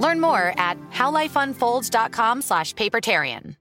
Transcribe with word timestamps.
Learn 0.00 0.20
more 0.20 0.52
at 0.58 0.76
howlifeunfolds.com 0.90 2.42
slash 2.42 2.74
papertarian. 2.74 3.54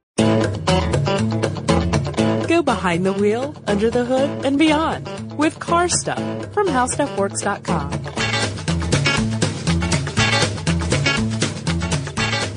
Go 2.48 2.64
behind 2.64 3.06
the 3.06 3.14
wheel, 3.14 3.54
under 3.68 3.92
the 3.92 4.04
hood, 4.06 4.46
and 4.46 4.58
beyond 4.58 5.38
with 5.38 5.60
car 5.60 5.88
stuff 5.88 6.18
from 6.54 6.68
howstuffworks.com. 6.68 7.92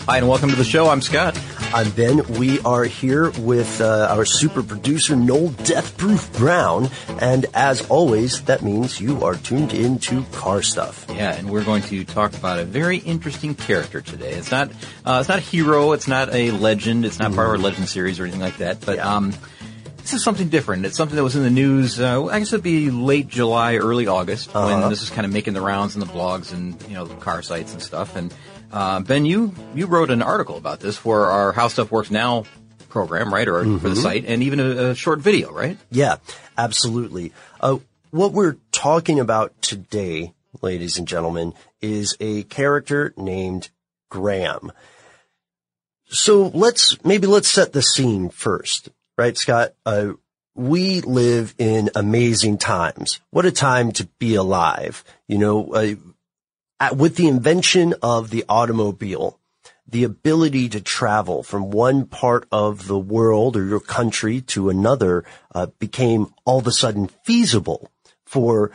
Hi, 0.07 0.19
and 0.19 0.29
welcome 0.29 0.51
to 0.51 0.57
the 0.57 0.65
show. 0.65 0.89
I'm 0.89 1.01
Scott. 1.01 1.39
I'm 1.75 1.91
Ben. 1.93 2.23
We 2.39 2.61
are 2.61 2.85
here 2.85 3.31
with 3.31 3.81
uh, 3.81 4.09
our 4.11 4.27
super 4.27 4.63
producer, 4.63 5.17
Noel 5.17 5.49
Deathproof 5.49 6.37
Brown. 6.37 6.91
And 7.19 7.47
as 7.55 7.89
always, 7.89 8.43
that 8.43 8.61
means 8.61 9.01
you 9.01 9.25
are 9.25 9.37
tuned 9.37 9.73
into 9.73 10.23
car 10.33 10.61
stuff. 10.61 11.07
Yeah, 11.09 11.33
and 11.33 11.49
we're 11.49 11.65
going 11.65 11.81
to 11.85 12.05
talk 12.05 12.35
about 12.35 12.59
a 12.59 12.65
very 12.65 12.99
interesting 12.99 13.55
character 13.55 14.03
today. 14.03 14.33
It's 14.33 14.51
not, 14.51 14.71
uh, 15.07 15.19
it's 15.21 15.31
not 15.31 15.39
a 15.39 15.41
hero. 15.41 15.93
It's 15.93 16.07
not 16.07 16.35
a 16.35 16.51
legend. 16.51 17.07
It's 17.07 17.19
not 17.19 17.31
mm. 17.31 17.37
part 17.37 17.47
of 17.47 17.53
our 17.53 17.59
legend 17.59 17.89
series 17.89 18.21
or 18.21 18.25
anything 18.25 18.43
like 18.43 18.59
that. 18.59 18.85
But, 18.85 18.97
yeah. 18.97 19.17
um, 19.17 19.33
this 19.97 20.13
is 20.13 20.23
something 20.23 20.51
different. 20.51 20.85
It's 20.85 20.97
something 20.97 21.17
that 21.17 21.23
was 21.23 21.37
in 21.37 21.43
the 21.43 21.51
news. 21.51 21.99
Uh, 21.99 22.27
I 22.27 22.39
guess 22.41 22.53
it'd 22.53 22.63
be 22.63 22.91
late 22.91 23.29
July, 23.29 23.77
early 23.77 24.09
August 24.09 24.55
uh-huh. 24.55 24.81
when 24.81 24.91
this 24.91 25.03
is 25.03 25.09
kind 25.09 25.25
of 25.25 25.33
making 25.33 25.55
the 25.55 25.63
rounds 25.63 25.95
in 25.95 26.01
the 26.01 26.07
blogs 26.07 26.53
and 26.53 26.81
you 26.83 26.95
know 26.95 27.07
the 27.07 27.15
car 27.15 27.41
sites 27.41 27.73
and 27.73 27.81
stuff. 27.81 28.17
And 28.17 28.35
uh, 28.73 29.01
ben, 29.01 29.25
you 29.25 29.55
you 29.75 29.87
wrote 29.87 30.11
an 30.11 30.23
article 30.23 30.57
about 30.57 30.81
this 30.81 30.97
for 30.97 31.27
our 31.27 31.53
How 31.53 31.69
Stuff 31.69 31.91
Works 31.91 32.11
Now 32.11 32.45
program, 32.89 33.33
right, 33.33 33.49
or 33.49 33.63
mm-hmm. 33.63 33.79
for 33.79 33.89
the 33.89 33.95
mm-hmm. 33.95 34.03
site, 34.03 34.25
and 34.27 34.43
even 34.43 34.61
a, 34.61 34.91
a, 34.91 34.95
short 34.95 35.21
video, 35.21 35.51
right? 35.53 35.79
Yeah, 35.91 36.17
absolutely. 36.57 37.33
Uh, 37.61 37.79
what 38.11 38.33
we're 38.33 38.57
talking 38.71 39.19
about 39.19 39.61
today, 39.63 40.35
ladies 40.61 40.99
and 40.99 41.09
gentlemen, 41.09 41.55
is 41.81 42.17
a 42.21 42.43
character 42.45 43.15
named 43.17 43.71
Graham. 44.11 44.73
So 46.07 46.49
let's 46.49 47.03
maybe 47.05 47.27
let's 47.27 47.49
set 47.49 47.73
the 47.73 47.83
scene 47.83 48.29
first, 48.29 48.91
right, 49.17 49.37
Scott? 49.37 49.73
Uh, 49.87 50.13
we 50.55 51.01
live 51.01 51.55
in 51.59 51.91
amazing 51.95 52.59
times. 52.59 53.21
What 53.31 53.47
a 53.47 53.53
time 53.53 53.93
to 53.93 54.07
be 54.19 54.35
alive. 54.35 55.03
You 55.27 55.39
know, 55.39 55.73
uh, 55.73 55.95
with 56.91 57.17
the 57.17 57.29
invention 57.29 57.95
of 58.03 58.31
the 58.31 58.45
automobile, 58.49 59.39
the 59.87 60.05
ability 60.05 60.69
to 60.71 60.81
travel 60.81 61.43
from 61.43 61.71
one 61.71 62.07
part 62.07 62.47
of 62.51 62.87
the 62.87 62.99
world 62.99 63.57
or 63.57 63.65
your 63.65 63.81
country 63.81 64.41
to 64.41 64.71
another 64.71 65.25
uh, 65.55 65.67
became 65.79 66.33
all 66.45 66.59
of 66.59 66.67
a 66.67 66.73
sudden 66.73 67.09
feasible 67.25 67.91
for 68.25 68.73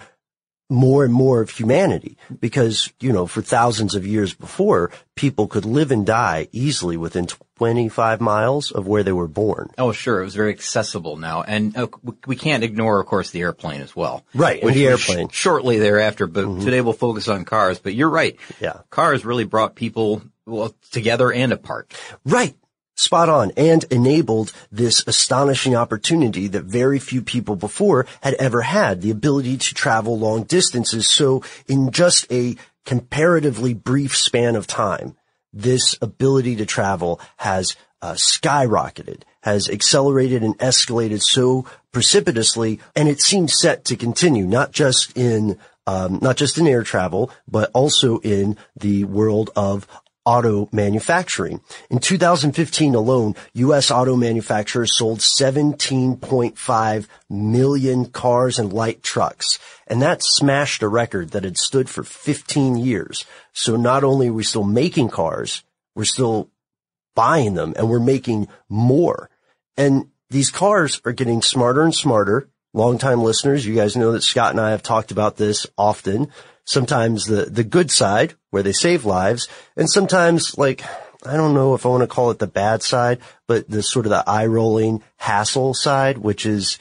more 0.69 1.05
and 1.05 1.13
more 1.13 1.41
of 1.41 1.49
humanity 1.49 2.17
because, 2.39 2.91
you 2.99 3.13
know, 3.13 3.25
for 3.25 3.41
thousands 3.41 3.95
of 3.95 4.05
years 4.05 4.33
before, 4.33 4.91
people 5.15 5.47
could 5.47 5.65
live 5.65 5.91
and 5.91 6.05
die 6.05 6.47
easily 6.51 6.97
within 6.97 7.27
25 7.57 8.19
miles 8.19 8.71
of 8.71 8.85
where 8.85 9.03
they 9.03 9.11
were 9.11 9.27
born. 9.27 9.69
Oh, 9.77 9.91
sure. 9.91 10.21
It 10.21 10.25
was 10.25 10.35
very 10.35 10.51
accessible 10.51 11.15
now. 11.17 11.41
And 11.41 11.75
uh, 11.77 11.87
we 12.25 12.35
can't 12.35 12.63
ignore, 12.63 12.99
of 12.99 13.07
course, 13.07 13.31
the 13.31 13.41
airplane 13.41 13.81
as 13.81 13.95
well. 13.95 14.25
Right. 14.33 14.61
Which 14.63 14.75
the 14.75 14.87
airplane. 14.87 15.29
Sh- 15.29 15.35
shortly 15.35 15.79
thereafter, 15.79 16.27
but 16.27 16.45
mm-hmm. 16.45 16.63
today 16.63 16.81
we'll 16.81 16.93
focus 16.93 17.27
on 17.29 17.45
cars. 17.45 17.79
But 17.79 17.93
you're 17.93 18.09
right. 18.09 18.37
Yeah. 18.59 18.81
Cars 18.89 19.23
really 19.23 19.45
brought 19.45 19.75
people 19.75 20.21
well, 20.45 20.75
together 20.91 21.31
and 21.31 21.53
apart. 21.53 21.93
Right. 22.25 22.55
Spot 22.97 23.29
on 23.29 23.51
and 23.55 23.83
enabled 23.91 24.51
this 24.71 25.03
astonishing 25.05 25.75
opportunity 25.75 26.47
that 26.47 26.63
very 26.63 26.97
few 26.97 27.21
people 27.21 27.55
before 27.55 28.07
had 28.21 28.33
ever 28.35 28.61
had, 28.61 29.01
the 29.01 29.11
ability 29.11 29.55
to 29.57 29.75
travel 29.75 30.17
long 30.17 30.43
distances. 30.43 31.07
So 31.07 31.43
in 31.67 31.91
just 31.91 32.25
a 32.31 32.55
comparatively 32.85 33.75
brief 33.75 34.17
span 34.17 34.55
of 34.55 34.65
time, 34.65 35.15
this 35.53 35.95
ability 36.01 36.55
to 36.55 36.65
travel 36.65 37.21
has 37.37 37.75
uh, 38.01 38.13
skyrocketed, 38.13 39.21
has 39.41 39.69
accelerated 39.69 40.41
and 40.41 40.57
escalated 40.57 41.21
so 41.21 41.65
precipitously, 41.91 42.79
and 42.95 43.07
it 43.07 43.21
seems 43.21 43.59
set 43.59 43.85
to 43.85 43.95
continue, 43.95 44.45
not 44.47 44.71
just 44.71 45.15
in 45.15 45.59
um, 45.85 46.19
not 46.21 46.35
just 46.35 46.57
in 46.57 46.67
air 46.67 46.83
travel, 46.83 47.31
but 47.47 47.71
also 47.73 48.19
in 48.19 48.57
the 48.75 49.05
world 49.05 49.51
of 49.55 49.87
auto 50.27 50.67
manufacturing. 50.73 51.61
In 51.89 51.99
2015 51.99 52.95
alone, 52.95 53.33
U.S. 53.53 53.89
auto 53.89 54.17
manufacturers 54.17 54.97
sold 54.97 55.19
17.5 55.19 57.07
million 57.29 58.05
cars 58.07 58.59
and 58.59 58.73
light 58.73 59.01
trucks. 59.01 59.57
And 59.87 60.01
that 60.01 60.21
smashed 60.21 60.83
a 60.83 60.89
record 60.89 61.29
that 61.31 61.45
had 61.45 61.57
stood 61.57 61.89
for 61.89 62.03
15 62.03 62.75
years. 62.75 63.23
So 63.53 63.77
not 63.77 64.03
only 64.03 64.27
are 64.27 64.33
we 64.33 64.43
still 64.43 64.65
making 64.65 65.11
cars, 65.11 65.63
we're 65.95 66.03
still 66.03 66.49
buying 67.15 67.53
them 67.53 67.73
and 67.77 67.89
we're 67.89 68.01
making 68.01 68.49
more. 68.67 69.29
And 69.77 70.09
these 70.29 70.51
cars 70.51 71.01
are 71.05 71.13
getting 71.13 71.41
smarter 71.41 71.83
and 71.83 71.95
smarter. 71.95 72.49
Longtime 72.73 73.21
listeners, 73.21 73.65
you 73.65 73.75
guys 73.75 73.95
know 73.95 74.11
that 74.11 74.23
Scott 74.23 74.51
and 74.51 74.59
I 74.59 74.71
have 74.71 74.83
talked 74.83 75.11
about 75.11 75.37
this 75.37 75.65
often 75.77 76.33
sometimes 76.67 77.25
the, 77.25 77.45
the 77.45 77.63
good 77.63 77.89
side 77.89 78.35
where 78.51 78.61
they 78.61 78.73
save 78.73 79.05
lives 79.05 79.47
and 79.75 79.89
sometimes 79.89 80.57
like, 80.57 80.83
I 81.25 81.35
don't 81.35 81.53
know 81.53 81.73
if 81.73 81.85
I 81.85 81.89
want 81.89 82.01
to 82.01 82.07
call 82.07 82.29
it 82.29 82.39
the 82.39 82.47
bad 82.47 82.83
side, 82.83 83.19
but 83.47 83.67
the 83.69 83.81
sort 83.81 84.05
of 84.05 84.11
the 84.11 84.23
eye 84.27 84.45
rolling 84.45 85.01
hassle 85.15 85.73
side, 85.73 86.19
which 86.19 86.45
is 86.45 86.77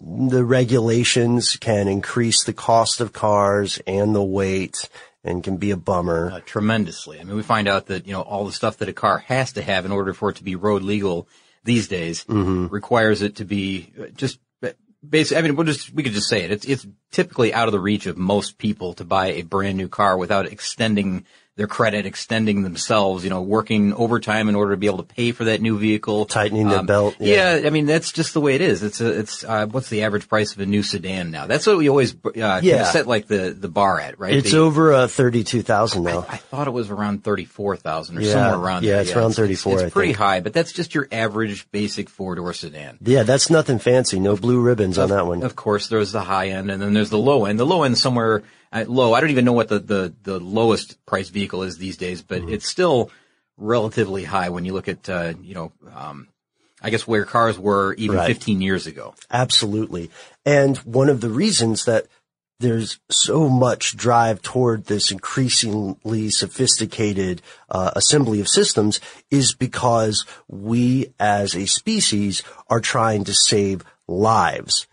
the 0.00 0.44
regulations 0.44 1.56
can 1.56 1.88
increase 1.88 2.44
the 2.44 2.52
cost 2.52 3.00
of 3.00 3.12
cars 3.12 3.80
and 3.86 4.14
the 4.14 4.22
weight 4.22 4.88
and 5.24 5.42
can 5.42 5.56
be 5.56 5.72
a 5.72 5.76
bummer. 5.76 6.30
Uh, 6.32 6.40
tremendously. 6.40 7.20
I 7.20 7.24
mean, 7.24 7.36
we 7.36 7.42
find 7.42 7.68
out 7.68 7.86
that, 7.86 8.06
you 8.06 8.12
know, 8.12 8.22
all 8.22 8.46
the 8.46 8.52
stuff 8.52 8.78
that 8.78 8.88
a 8.88 8.92
car 8.92 9.18
has 9.18 9.52
to 9.54 9.62
have 9.62 9.84
in 9.84 9.92
order 9.92 10.14
for 10.14 10.30
it 10.30 10.36
to 10.36 10.44
be 10.44 10.54
road 10.54 10.82
legal 10.82 11.28
these 11.64 11.88
days 11.88 12.24
mm-hmm. 12.24 12.68
requires 12.68 13.20
it 13.20 13.36
to 13.36 13.44
be 13.44 13.92
just 14.16 14.38
basically, 15.06 15.38
I 15.38 15.42
mean, 15.42 15.56
we'll 15.56 15.66
just, 15.66 15.92
we 15.92 16.02
could 16.02 16.12
just 16.12 16.28
say 16.28 16.42
it. 16.44 16.50
It's, 16.50 16.64
it's 16.66 16.86
typically 17.10 17.52
out 17.52 17.68
of 17.68 17.72
the 17.72 17.80
reach 17.80 18.06
of 18.06 18.16
most 18.16 18.58
people 18.58 18.94
to 18.94 19.04
buy 19.04 19.28
a 19.28 19.42
brand 19.42 19.76
new 19.76 19.88
car 19.88 20.16
without 20.16 20.46
extending 20.46 21.24
their 21.58 21.66
credit, 21.66 22.06
extending 22.06 22.62
themselves, 22.62 23.24
you 23.24 23.30
know, 23.30 23.42
working 23.42 23.92
overtime 23.92 24.48
in 24.48 24.54
order 24.54 24.70
to 24.70 24.76
be 24.78 24.86
able 24.86 24.98
to 24.98 25.02
pay 25.14 25.32
for 25.32 25.44
that 25.44 25.60
new 25.60 25.76
vehicle, 25.76 26.24
Tightening 26.24 26.68
the 26.68 26.82
belt, 26.84 27.16
Yeah. 27.18 27.56
yeah. 27.58 27.66
I 27.66 27.70
mean 27.70 27.84
that's 27.86 28.12
just 28.12 28.32
the 28.32 28.40
way 28.40 28.54
it 28.54 28.60
is. 28.60 28.82
It's 28.82 29.00
a, 29.00 29.18
it's 29.18 29.42
uh, 29.44 29.66
what's 29.66 29.88
the 29.90 30.04
average 30.04 30.28
price 30.28 30.52
of 30.54 30.60
a 30.60 30.66
new 30.66 30.82
sedan 30.84 31.30
now? 31.32 31.46
That's 31.46 31.66
what 31.66 31.76
we 31.76 31.88
always 31.90 32.14
uh, 32.14 32.30
kind 32.30 32.64
Yeah. 32.64 32.82
of 32.82 32.86
set 32.86 33.06
like 33.06 33.26
the 33.26 33.50
the 33.58 33.68
bar 33.68 34.00
at, 34.00 34.18
right? 34.18 34.32
It's 34.34 34.52
They- 34.52 34.56
over 34.58 34.92
uh, 34.94 35.08
thirty-two 35.08 35.62
thousand 35.62 36.04
now. 36.04 36.24
I 36.28 36.36
thought 36.36 36.68
it 36.68 36.72
was 36.72 36.90
around 36.90 37.24
thirty-four 37.24 37.76
thousand 37.76 38.18
or 38.18 38.20
Yeah. 38.22 38.32
somewhere 38.32 38.54
around 38.58 38.84
Yeah, 38.84 38.92
there. 38.92 39.00
it's 39.02 39.12
around 39.12 39.32
34, 39.34 39.72
It's, 39.74 39.82
I 39.82 39.90
pretty 39.90 40.08
think. 40.10 40.18
high, 40.18 40.40
but 40.40 40.52
that's 40.52 40.70
just 40.72 40.94
your 40.94 41.08
average 41.10 41.68
basic 41.72 42.08
four-door 42.08 42.52
sedan. 42.52 42.98
yeah, 43.04 43.24
that's 43.24 43.50
nothing 43.50 43.80
fancy. 43.80 44.20
No 44.20 44.36
blue 44.36 44.60
ribbons 44.60 44.96
on 44.96 45.08
that 45.10 45.26
one. 45.26 45.42
Of 45.42 45.56
course, 45.56 45.88
there's 45.88 46.12
the 46.12 46.20
high 46.22 46.50
end, 46.50 46.70
and 46.70 46.80
then 46.80 46.92
there's 46.94 47.10
the 47.10 47.18
low 47.18 47.46
end. 47.46 47.58
The 47.58 47.66
low 47.66 47.82
end 47.82 47.98
somewhere 47.98 48.44
low. 48.72 49.14
I 49.14 49.20
don't 49.20 49.30
even 49.30 49.44
know 49.44 49.52
what 49.52 49.68
the, 49.68 49.78
the, 49.78 50.14
the 50.22 50.38
lowest 50.40 51.04
price 51.06 51.28
vehicle 51.28 51.62
is 51.62 51.78
these 51.78 51.96
days, 51.96 52.22
but 52.22 52.42
Mm-hmm. 52.42 52.50
it's 52.54 52.68
still 52.68 53.10
relatively 53.56 54.24
high 54.24 54.50
when 54.50 54.64
you 54.64 54.72
look 54.72 54.88
at 54.88 55.08
uh, 55.08 55.34
you 55.42 55.54
know, 55.54 55.72
um, 55.94 56.28
I 56.80 56.90
guess 56.90 57.06
where 57.08 57.24
cars 57.24 57.58
were 57.58 57.94
even 57.94 58.16
Right. 58.16 58.26
15 58.28 58.60
years 58.60 58.86
ago. 58.86 59.14
Absolutely. 59.30 60.10
And 60.46 60.76
one 60.78 61.08
of 61.08 61.20
the 61.20 61.30
reasons 61.30 61.84
that 61.86 62.06
there's 62.60 62.98
so 63.10 63.48
much 63.48 63.96
drive 63.96 64.42
toward 64.42 64.84
this 64.86 65.10
increasingly 65.12 66.28
sophisticated 66.30 67.40
uh, 67.70 67.92
assembly 67.94 68.40
of 68.40 68.48
systems 68.48 69.00
is 69.30 69.54
because 69.54 70.24
we 70.48 71.12
as 71.20 71.54
a 71.54 71.66
species 71.66 72.42
are 72.68 72.80
trying 72.80 73.24
to 73.24 73.34
save 73.34 73.84
lives. 74.08 74.86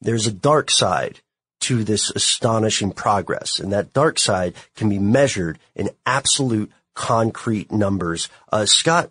There's 0.00 0.26
a 0.26 0.32
dark 0.32 0.70
side 0.70 1.20
to 1.64 1.84
this 1.84 2.10
astonishing 2.10 2.92
progress, 2.92 3.58
and 3.58 3.72
that 3.72 3.92
dark 3.92 4.18
side 4.18 4.54
can 4.76 4.88
be 4.88 4.98
measured 4.98 5.58
in 5.74 5.90
absolute 6.06 6.70
concrete 6.94 7.70
numbers. 7.72 8.28
Uh, 8.52 8.66
Scott, 8.66 9.10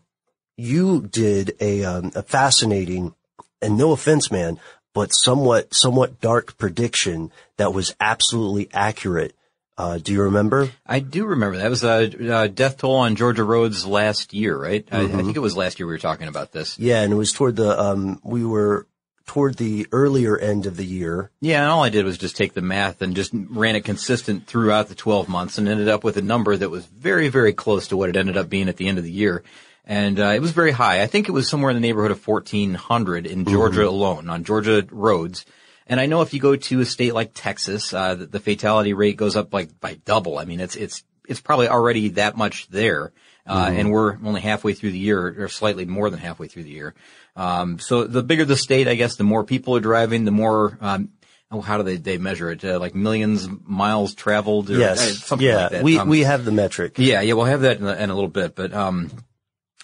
you 0.58 1.02
did 1.02 1.56
a, 1.60 1.84
um, 1.84 2.12
a 2.16 2.22
fascinating, 2.24 3.14
and 3.62 3.78
no 3.78 3.92
offense, 3.92 4.32
man, 4.32 4.60
but 4.94 5.10
somewhat, 5.10 5.74
somewhat 5.74 6.22
dark 6.22 6.58
prediction 6.58 7.32
that 7.58 7.74
was 7.74 7.96
absolutely 8.00 8.70
accurate. 8.74 9.36
Uh, 9.76 9.98
do 9.98 10.14
you 10.14 10.22
remember? 10.22 10.70
I 10.86 11.00
do 11.00 11.26
remember 11.26 11.58
that. 11.58 11.66
It 11.66 11.70
was 11.70 11.84
a 11.84 12.34
uh, 12.36 12.48
death 12.48 12.78
toll 12.78 12.98
on 12.98 13.16
Georgia 13.16 13.44
roads 13.44 13.88
last 13.88 14.32
year, 14.32 14.56
right? 14.56 14.88
I, 14.92 15.00
I 15.00 15.04
Mm-hmm. 15.06 15.18
think 15.26 15.36
it 15.36 15.40
was 15.40 15.58
last 15.58 15.80
year 15.80 15.88
we 15.88 15.94
were 15.94 15.98
talking 15.98 16.28
about 16.28 16.52
this. 16.52 16.78
Yeah, 16.78 17.02
and 17.02 17.12
it 17.12 17.16
was 17.16 17.32
toward 17.32 17.56
the, 17.56 17.80
um, 17.82 18.20
we 18.24 18.46
were 18.46 18.86
toward 19.26 19.56
the 19.56 19.88
earlier 19.92 20.38
end 20.38 20.66
of 20.66 20.78
the 20.78 20.86
year. 20.86 21.32
Yeah, 21.40 21.62
and 21.62 21.72
all 21.72 21.84
I 21.84 21.90
did 21.90 22.06
was 22.06 22.18
just 22.18 22.36
take 22.36 22.54
the 22.54 22.62
math 22.62 23.02
and 23.02 23.16
just 23.16 23.32
ran 23.34 23.76
it 23.76 23.86
consistent 23.86 24.48
throughout 24.48 24.90
the 24.90 24.96
12 24.96 25.30
months 25.30 25.58
and 25.58 25.68
ended 25.68 25.88
up 25.88 26.04
with 26.04 26.18
a 26.18 26.22
number 26.22 26.56
that 26.56 26.70
was 26.70 26.86
very, 26.86 27.30
very 27.30 27.54
close 27.54 27.88
to 27.90 27.98
what 27.98 28.10
it 28.10 28.18
ended 28.18 28.38
up 28.38 28.50
being 28.50 28.70
at 28.70 28.78
the 28.78 28.88
end 28.88 28.98
of 28.98 29.04
the 29.04 29.12
year. 29.12 29.44
And 29.86 30.20
uh, 30.20 30.34
it 30.36 30.42
was 30.42 30.52
very 30.52 30.72
high. 30.72 31.02
I 31.02 31.08
think 31.08 31.28
it 31.28 31.34
was 31.34 31.50
somewhere 31.50 31.70
in 31.70 31.76
the 31.76 31.82
neighborhood 31.82 32.12
of 32.12 32.26
1,400 32.26 33.26
in 33.26 33.46
Georgia 33.46 33.88
alone, 33.88 34.30
on 34.30 34.44
Georgia 34.44 34.86
roads. 34.92 35.46
And 35.88 36.00
I 36.00 36.06
know 36.06 36.22
if 36.22 36.34
you 36.34 36.40
go 36.40 36.56
to 36.56 36.80
a 36.80 36.86
state 36.86 37.14
like 37.14 37.32
Texas, 37.34 37.94
uh, 37.94 38.16
the, 38.16 38.26
the 38.26 38.40
fatality 38.40 38.94
rate 38.94 39.18
goes 39.18 39.36
up 39.36 39.54
like 39.54 39.80
by 39.82 39.96
double. 40.06 40.38
I 40.38 40.46
mean, 40.46 40.62
it's 40.62 40.78
it's 40.78 41.04
it's 41.28 41.42
probably 41.42 41.68
already 41.68 42.10
that 42.10 42.38
much 42.38 42.68
there, 42.70 43.12
uh, 43.46 43.70
and 43.74 43.92
we're 43.92 44.18
only 44.24 44.42
halfway 44.42 44.74
through 44.74 44.92
the 44.92 44.98
year, 45.00 45.44
or 45.44 45.50
slightly 45.50 45.86
more 45.86 46.10
than 46.10 46.20
halfway 46.20 46.48
through 46.48 46.64
the 46.64 46.72
year. 46.72 46.94
Um, 47.36 47.80
so 47.80 48.06
the 48.06 48.24
bigger 48.24 48.46
the 48.46 48.56
state, 48.56 48.88
I 48.88 48.96
guess, 48.96 49.16
the 49.16 49.24
more 49.24 49.44
people 49.44 49.76
are 49.76 49.82
driving, 49.82 50.24
the 50.26 50.32
more. 50.32 50.78
Um, 50.80 51.10
oh, 51.52 51.62
how 51.62 51.78
do 51.78 51.84
they 51.84 51.98
they 51.98 52.18
measure 52.18 52.50
it? 52.52 52.64
Uh, 52.64 52.80
like 52.80 52.96
millions 52.96 53.48
miles 53.66 54.16
traveled? 54.16 54.70
Or, 54.70 54.76
uh, 54.76 54.80
Yes. 54.80 55.26
something 55.26 55.46
yeah. 55.48 55.56
like 55.58 55.72
that. 55.72 55.84
We, 55.84 55.98
Um, 55.98 56.10
we 56.10 56.22
have 56.22 56.46
the 56.46 56.52
metric. 56.52 56.94
yeah, 56.98 57.22
yeah, 57.22 57.34
we'll 57.34 57.46
have 57.46 57.62
that 57.62 57.80
in 57.80 57.88
a, 57.88 57.94
in 57.94 58.10
a 58.10 58.16
little 58.16 58.30
bit, 58.30 58.56
but 58.56 58.74
um, 58.74 59.12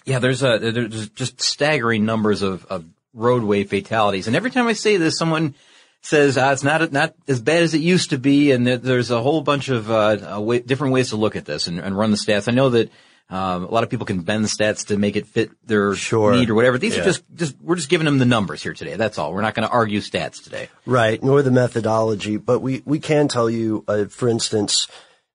yeah, 0.06 0.18
there's 0.20 0.42
a 0.42 0.58
there's 0.58 1.10
just 1.10 1.40
staggering 1.40 2.04
numbers 2.06 2.42
of, 2.42 2.64
of 2.66 2.84
roadway 3.12 3.64
fatalities, 3.64 4.26
and 4.26 4.36
every 4.36 4.50
time 4.50 4.66
I 4.66 4.72
say 4.72 4.96
this, 4.96 5.18
someone 5.18 5.54
says 6.02 6.38
ah, 6.38 6.52
it's 6.52 6.64
not 6.64 6.92
not 6.92 7.14
as 7.28 7.40
bad 7.42 7.62
as 7.62 7.74
it 7.74 7.82
used 7.82 8.10
to 8.10 8.18
be, 8.18 8.52
and 8.52 8.66
there, 8.66 8.78
there's 8.78 9.10
a 9.10 9.20
whole 9.20 9.42
bunch 9.42 9.68
of 9.68 9.90
uh, 9.90 10.36
uh, 10.36 10.40
way, 10.40 10.60
different 10.60 10.94
ways 10.94 11.10
to 11.10 11.16
look 11.16 11.36
at 11.36 11.44
this 11.44 11.66
and, 11.66 11.78
and 11.78 11.96
run 11.96 12.10
the 12.10 12.16
stats. 12.16 12.48
I 12.48 12.52
know 12.52 12.70
that. 12.70 12.90
Um, 13.30 13.62
a 13.64 13.70
lot 13.70 13.84
of 13.84 13.90
people 13.90 14.06
can 14.06 14.22
bend 14.22 14.42
the 14.44 14.48
stats 14.48 14.86
to 14.88 14.96
make 14.96 15.14
it 15.14 15.28
fit 15.28 15.50
their 15.64 15.94
Sure. 15.94 16.32
need 16.34 16.50
or 16.50 16.54
whatever. 16.56 16.78
These 16.78 16.96
Yeah. 16.96 17.02
are 17.02 17.04
just, 17.04 17.22
just, 17.34 17.54
we're 17.62 17.76
just 17.76 17.88
giving 17.88 18.04
them 18.04 18.18
the 18.18 18.24
numbers 18.24 18.60
here 18.62 18.74
today. 18.74 18.96
That's 18.96 19.18
all. 19.18 19.32
We're 19.32 19.40
not 19.42 19.54
going 19.54 19.68
to 19.68 19.72
argue 19.72 20.00
stats 20.00 20.42
today. 20.42 20.68
Right, 20.84 21.22
nor 21.22 21.40
the 21.42 21.52
methodology, 21.52 22.36
but 22.38 22.58
we, 22.58 22.82
we 22.84 22.98
can 22.98 23.28
tell 23.28 23.48
you, 23.48 23.84
uh, 23.86 24.06
for 24.06 24.28
instance, 24.28 24.88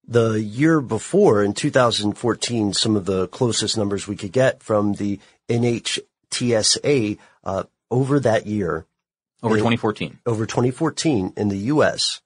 the 0.07 0.41
year 0.41 0.81
before 0.81 1.41
in 1.41 1.53
2014, 1.53 2.73
some 2.73 2.97
of 2.97 3.05
the 3.05 3.29
closest 3.29 3.77
numbers 3.77 4.07
we 4.09 4.17
could 4.17 4.33
get 4.33 4.61
from 4.61 4.93
the 4.95 5.19
NHTSA, 5.49 7.17
uh, 7.45 7.63
over 7.89 8.19
that 8.19 8.45
year, 8.45 8.85
Over 9.41 9.55
Yeah. 9.55 9.59
2014. 9.61 10.19
over 10.25 10.45
2014 10.45 11.31
in 11.37 11.47
the 11.49 11.57
U.S., 11.73 12.19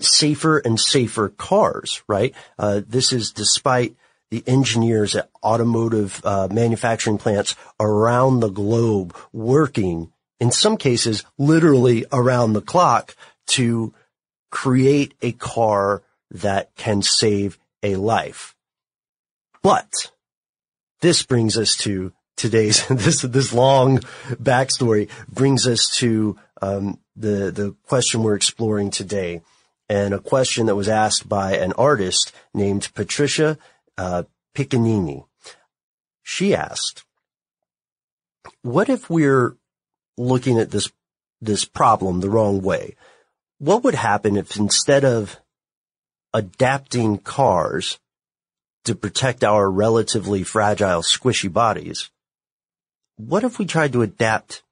safer 0.00 0.58
and 0.58 0.80
safer 0.80 1.28
cars, 1.28 2.02
right? 2.08 2.34
Uh, 2.58 2.80
this 2.86 3.12
is 3.12 3.32
despite 3.32 3.96
the 4.30 4.42
engineers 4.46 5.14
at 5.14 5.30
automotive 5.42 6.20
uh, 6.24 6.48
manufacturing 6.50 7.18
plants 7.18 7.54
around 7.78 8.40
the 8.40 8.48
globe 8.48 9.14
working, 9.32 10.12
in 10.40 10.50
some 10.50 10.76
cases, 10.76 11.24
literally 11.38 12.04
around 12.12 12.52
the 12.52 12.62
clock 12.62 13.14
to 13.46 13.92
create 14.50 15.14
a 15.22 15.32
car 15.32 16.02
that 16.30 16.74
can 16.76 17.02
save 17.02 17.58
a 17.82 17.96
life. 17.96 18.54
But 19.62 20.10
this 21.00 21.22
brings 21.22 21.56
us 21.58 21.76
to 21.78 22.12
today's 22.36 22.86
this 22.88 23.22
this 23.22 23.52
long 23.52 23.98
backstory 24.30 25.08
brings 25.28 25.66
us 25.66 25.88
to 25.96 26.38
um, 26.62 26.98
the 27.16 27.50
the 27.50 27.74
question 27.86 28.22
we're 28.22 28.36
exploring 28.36 28.90
today, 28.90 29.42
and 29.88 30.14
a 30.14 30.18
question 30.18 30.66
that 30.66 30.76
was 30.76 30.88
asked 30.88 31.28
by 31.28 31.56
an 31.56 31.72
artist 31.74 32.32
named 32.52 32.88
Patricia 32.94 33.58
uh, 33.98 34.24
Piccinini. 34.54 35.24
She 36.22 36.54
asked, 36.54 37.04
"What 38.62 38.88
if 38.88 39.10
we're 39.10 39.56
looking 40.16 40.58
at 40.58 40.70
this 40.70 40.90
this 41.40 41.64
problem 41.64 42.20
the 42.20 42.30
wrong 42.30 42.62
way? 42.62 42.96
What 43.58 43.84
would 43.84 43.94
happen 43.94 44.36
if 44.36 44.56
instead 44.56 45.04
of 45.04 45.40
adapting 46.32 47.18
cars 47.18 47.98
to 48.84 48.94
protect 48.94 49.44
our 49.44 49.70
relatively 49.70 50.42
fragile, 50.42 51.00
squishy 51.00 51.50
bodies, 51.50 52.10
what 53.16 53.44
if 53.44 53.58
we 53.58 53.66
tried 53.66 53.92
to 53.92 54.02
adapt 54.02 54.62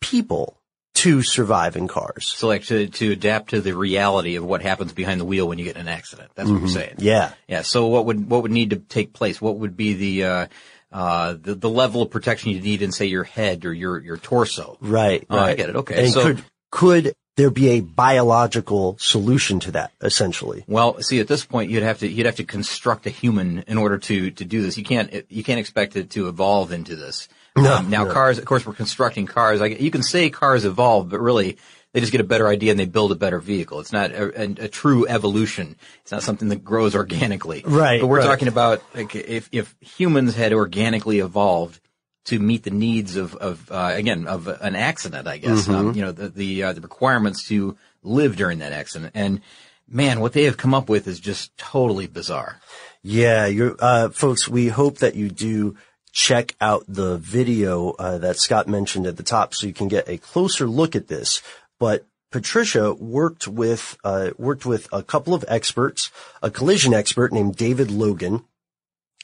people 0.00 0.58
to 0.94 1.22
survive 1.22 1.76
in 1.76 1.88
cars? 1.88 2.26
So 2.28 2.46
like 2.48 2.64
to, 2.64 2.86
to 2.88 3.12
adapt 3.12 3.50
to 3.50 3.60
the 3.60 3.76
reality 3.76 4.36
of 4.36 4.44
what 4.44 4.62
happens 4.62 4.92
behind 4.92 5.20
the 5.20 5.24
wheel 5.24 5.46
when 5.46 5.58
you 5.58 5.64
get 5.64 5.76
in 5.76 5.82
an 5.82 5.88
accident. 5.88 6.30
That's 6.34 6.48
what 6.48 6.62
we're 6.62 6.68
saying. 6.68 6.96
Yeah. 6.98 7.32
Yeah. 7.48 7.62
So 7.62 7.86
what 7.86 8.06
would 8.06 8.28
what 8.30 8.42
would 8.42 8.52
need 8.52 8.70
to 8.70 8.76
take 8.76 9.12
place? 9.12 9.40
What 9.40 9.58
would 9.58 9.76
be 9.76 9.94
the 9.94 10.24
uh, 10.24 10.46
uh, 10.92 11.34
the 11.40 11.54
the 11.54 11.70
level 11.70 12.02
of 12.02 12.10
protection 12.10 12.50
you 12.50 12.60
need 12.60 12.82
in 12.82 12.92
say 12.92 13.06
your 13.06 13.24
head 13.24 13.64
or 13.64 13.72
your 13.72 13.98
your 13.98 14.16
torso? 14.16 14.78
Right. 14.80 15.26
Oh, 15.28 15.38
I 15.38 15.54
get 15.54 15.68
it. 15.68 15.76
Okay. 15.76 16.04
And 16.04 16.12
So- 16.12 16.22
could, 16.22 16.44
could 16.70 17.14
there 17.36 17.50
be 17.50 17.68
a 17.68 17.80
biological 17.80 18.96
solution 18.98 19.60
to 19.60 19.70
that, 19.72 19.92
essentially? 20.00 20.64
Well, 20.66 21.00
see, 21.02 21.20
at 21.20 21.28
this 21.28 21.44
point, 21.44 21.70
you'd 21.70 21.82
have 21.82 21.98
to 21.98 22.08
you'd 22.08 22.26
have 22.26 22.36
to 22.36 22.44
construct 22.44 23.06
a 23.06 23.10
human 23.10 23.62
in 23.66 23.76
order 23.76 23.98
to 23.98 24.30
to 24.30 24.44
do 24.44 24.62
this. 24.62 24.78
You 24.78 24.84
can't 24.84 25.12
you 25.28 25.44
can't 25.44 25.60
expect 25.60 25.96
it 25.96 26.10
to 26.10 26.28
evolve 26.28 26.72
into 26.72 26.96
this. 26.96 27.28
No, 27.56 27.76
Um, 27.76 27.90
now, 27.90 28.04
no. 28.04 28.12
cars, 28.12 28.38
of 28.38 28.44
course, 28.44 28.66
we're 28.66 28.74
constructing 28.74 29.26
cars. 29.26 29.60
Like 29.60 29.80
you 29.80 29.90
can 29.90 30.02
say 30.02 30.30
cars 30.30 30.64
evolve, 30.64 31.08
but 31.08 31.20
really 31.20 31.58
they 31.92 32.00
just 32.00 32.12
get 32.12 32.20
a 32.20 32.24
better 32.24 32.46
idea 32.48 32.70
and 32.72 32.78
they 32.78 32.84
build 32.84 33.12
a 33.12 33.14
better 33.14 33.38
vehicle. 33.40 33.80
It's 33.80 33.92
not 33.92 34.10
a, 34.10 34.42
a, 34.42 34.64
a 34.64 34.68
true 34.68 35.06
evolution. 35.08 35.76
It's 36.02 36.12
not 36.12 36.22
something 36.22 36.50
that 36.50 36.62
grows 36.62 36.94
organically. 36.94 37.62
Right, 37.64 38.00
But 38.00 38.08
we're 38.08 38.18
right. 38.18 38.26
talking 38.26 38.48
about 38.48 38.82
like 38.94 39.14
if 39.14 39.48
if 39.52 39.74
humans 39.80 40.34
had 40.36 40.52
organically 40.52 41.20
evolved 41.20 41.80
to 42.26 42.38
meet 42.38 42.64
the 42.64 42.70
needs 42.70 43.16
of 43.16 43.34
of 43.36 43.70
uh, 43.70 43.92
again 43.94 44.26
of 44.26 44.46
an 44.48 44.76
accident, 44.76 45.26
I 45.26 45.38
guess. 45.38 45.66
Mm-hmm. 45.66 45.74
Um, 45.74 45.94
you 45.94 46.02
know 46.02 46.12
the 46.12 46.28
the, 46.28 46.62
uh, 46.64 46.72
the 46.74 46.80
requirements 46.82 47.48
to 47.48 47.76
live 48.02 48.36
during 48.36 48.58
that 48.58 48.72
accident 48.72 49.12
and. 49.14 49.40
Man, 49.88 50.18
what 50.18 50.32
they 50.32 50.42
have 50.46 50.56
come 50.56 50.74
up 50.74 50.88
with 50.88 51.06
is 51.06 51.20
just 51.20 51.56
totally 51.56 52.08
bizarre. 52.08 52.58
Yeah, 53.04 53.46
you're, 53.46 53.76
uh, 53.78 54.08
folks, 54.08 54.48
we 54.48 54.66
hope 54.66 54.98
that 54.98 55.14
you 55.14 55.28
do 55.30 55.76
check 56.16 56.54
out 56.62 56.82
the 56.88 57.18
video, 57.18 57.90
uh, 57.90 58.16
that 58.16 58.38
Scott 58.38 58.66
mentioned 58.66 59.06
at 59.06 59.18
the 59.18 59.22
top 59.22 59.52
so 59.52 59.66
you 59.66 59.74
can 59.74 59.86
get 59.86 60.08
a 60.08 60.16
closer 60.16 60.66
look 60.66 60.96
at 60.96 61.08
this. 61.08 61.42
But 61.78 62.06
Patricia 62.32 62.94
worked 62.94 63.46
with, 63.46 63.98
uh, 64.02 64.30
worked 64.38 64.64
with 64.64 64.88
a 64.94 65.02
couple 65.02 65.34
of 65.34 65.44
experts, 65.46 66.10
a 66.42 66.50
collision 66.50 66.94
expert 66.94 67.34
named 67.34 67.56
David 67.56 67.90
Logan 67.90 68.44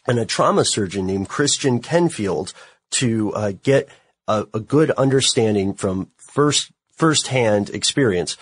and 0.06 0.18
a 0.18 0.26
trauma 0.26 0.66
surgeon 0.66 1.06
named 1.06 1.30
Christian 1.30 1.80
Kenfield 1.80 2.52
to 2.90 3.32
uh, 3.32 3.52
get 3.62 3.88
a, 4.28 4.46
a 4.52 4.60
good 4.60 4.90
understanding 4.90 5.72
from 5.72 6.10
first 6.18 6.72
firsthand 6.94 7.70
experience 7.70 8.36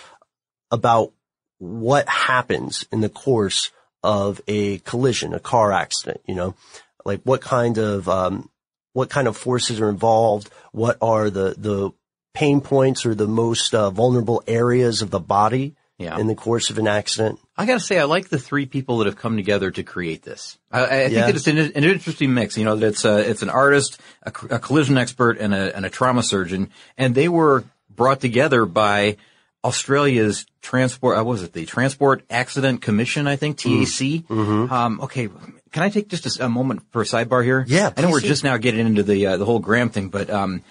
about 0.71 1.13
what 1.57 2.09
happens 2.09 2.85
in 2.91 2.99
the 2.99 3.07
course 3.07 3.71
of 4.03 4.41
a 4.45 4.79
collision, 4.79 5.33
a 5.33 5.39
car 5.39 5.71
accident. 5.71 6.19
You 6.27 6.35
know, 6.35 6.55
like 7.05 7.21
what 7.23 7.41
kind 7.41 7.77
of 7.77 8.07
um, 8.09 8.49
what 8.93 9.09
kind 9.09 9.27
of 9.27 9.37
forces 9.37 9.79
are 9.79 9.89
involved, 9.89 10.49
what 10.71 10.97
are 11.01 11.29
the 11.29 11.55
the 11.57 11.91
pain 12.33 12.61
points 12.61 13.05
or 13.05 13.13
the 13.15 13.27
most 13.27 13.73
uh, 13.75 13.89
vulnerable 13.89 14.41
areas 14.47 15.01
of 15.01 15.09
the 15.11 15.19
body 15.19 15.75
Yeah. 15.97 16.17
in 16.17 16.27
the 16.27 16.35
course 16.35 16.69
of 16.69 16.77
an 16.77 16.87
accident. 16.87 17.39
I 17.57 17.65
gotta 17.65 17.79
say, 17.81 17.99
I 17.99 18.05
like 18.05 18.29
the 18.29 18.39
three 18.39 18.65
people 18.65 18.99
that 18.99 19.05
have 19.07 19.17
come 19.17 19.35
together 19.35 19.69
to 19.71 19.83
create 19.83 20.23
this. 20.23 20.57
I, 20.71 20.85
I 20.85 20.87
think 20.89 21.11
Yeah. 21.13 21.25
that 21.27 21.35
it's 21.35 21.47
an, 21.47 21.57
an 21.57 21.83
interesting 21.83 22.33
mix. 22.33 22.57
You 22.57 22.63
know, 22.65 22.75
that 22.77 22.87
it's 22.87 23.03
a, 23.05 23.29
it's 23.29 23.41
an 23.41 23.49
artist, 23.49 23.99
a 24.23 24.31
collision 24.31 24.97
expert, 24.97 25.37
and 25.39 25.53
a, 25.53 25.75
and 25.75 25.85
a 25.85 25.89
trauma 25.89 26.23
surgeon, 26.23 26.69
and 26.97 27.13
they 27.15 27.27
were 27.27 27.65
brought 27.89 28.21
together 28.21 28.65
by 28.65 29.17
Australia's 29.63 30.45
transport. 30.61 31.17
Uh, 31.17 31.23
what 31.23 31.33
was 31.33 31.43
it? 31.43 31.53
The 31.53 31.65
Transport 31.65 32.23
Accident 32.29 32.81
Commission, 32.81 33.27
I 33.27 33.35
think, 33.35 33.57
TAC. 33.57 34.29
Um, 34.29 35.01
okay, 35.01 35.29
can 35.71 35.83
I 35.83 35.89
take 35.89 36.07
just 36.07 36.39
a 36.39 36.45
a, 36.45 36.49
moment 36.49 36.83
for 36.91 37.01
a 37.01 37.05
sidebar 37.05 37.43
here? 37.43 37.63
Yeah, 37.67 37.91
I 37.95 38.01
know 38.01 38.09
we're 38.09 38.21
just 38.21 38.43
now 38.43 38.57
getting 38.57 38.85
into 38.85 39.03
the 39.03 39.25
uh, 39.27 39.37
the 39.37 39.45
whole 39.45 39.59
Graham 39.59 39.89
thing, 39.89 40.09
but 40.09 40.29
um, 40.29 40.63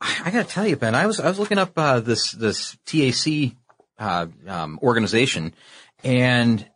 I, 0.00 0.22
I 0.26 0.30
gotta 0.30 0.48
tell 0.48 0.66
you, 0.66 0.76
Ben, 0.76 0.94
I 0.94 1.06
was 1.06 1.20
I 1.20 1.28
was 1.28 1.38
looking 1.38 1.58
up 1.58 1.72
uh, 1.76 2.00
this 2.00 2.32
this 2.32 2.76
TAC 2.84 3.52
uh, 3.98 4.26
um, 4.46 4.78
organization, 4.82 5.54
and 6.04 6.66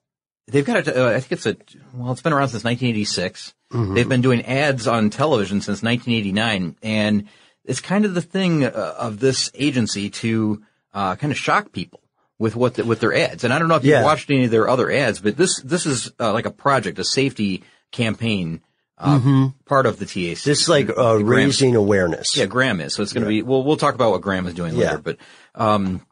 they've 0.48 0.64
got 0.64 0.88
a, 0.88 1.06
uh, 1.06 1.10
I 1.10 1.20
think 1.20 1.32
it's 1.32 1.46
a, 1.46 1.56
well, 1.94 2.12
it's 2.12 2.22
been 2.22 2.32
around 2.32 2.48
since 2.48 2.64
1986. 2.64 3.54
They've 3.94 4.08
been 4.08 4.20
doing 4.20 4.44
ads 4.46 4.88
on 4.88 5.10
television 5.10 5.60
since 5.60 5.82
1989. 5.82 6.76
And 6.82 7.28
it's 7.64 7.80
kind 7.80 8.04
of 8.04 8.14
the 8.14 8.22
thing 8.22 8.64
uh, 8.64 8.94
of 8.98 9.20
this 9.20 9.50
agency 9.54 10.10
to, 10.10 10.62
uh, 10.94 11.16
kind 11.16 11.30
of 11.32 11.38
shock 11.38 11.72
people 11.72 12.00
with 12.38 12.56
what, 12.56 12.74
the, 12.74 12.84
with 12.84 13.00
their 13.00 13.14
ads. 13.14 13.44
And 13.44 13.52
I 13.52 13.58
don't 13.58 13.68
know 13.68 13.76
if 13.76 13.84
Yeah. 13.84 13.98
you've 13.98 14.04
watched 14.04 14.30
any 14.30 14.44
of 14.44 14.50
their 14.50 14.68
other 14.68 14.90
ads, 14.90 15.20
but 15.20 15.36
this, 15.36 15.60
this 15.62 15.84
is 15.86 16.10
uh, 16.18 16.32
like 16.32 16.46
a 16.46 16.50
project, 16.50 16.98
a 16.98 17.04
safety 17.04 17.62
campaign, 17.92 18.62
uh, 18.98 19.48
part 19.66 19.86
of 19.86 19.98
the 19.98 20.04
TAC. 20.06 20.42
This 20.42 20.62
is 20.62 20.68
like 20.68 20.88
uh, 20.90 21.18
Graham- 21.18 21.26
raising 21.26 21.76
awareness. 21.76 22.36
yeah, 22.36 22.46
Graham 22.46 22.80
is. 22.80 22.94
So 22.94 23.02
it's 23.02 23.12
going 23.12 23.24
to 23.24 23.28
be, 23.28 23.42
well, 23.42 23.62
we'll 23.62 23.76
talk 23.76 23.94
about 23.94 24.10
what 24.12 24.20
Graham 24.22 24.46
is 24.46 24.54
doing 24.54 24.74
Yeah. 24.74 24.90
later, 24.92 24.98
but, 24.98 25.16
um, 25.54 26.06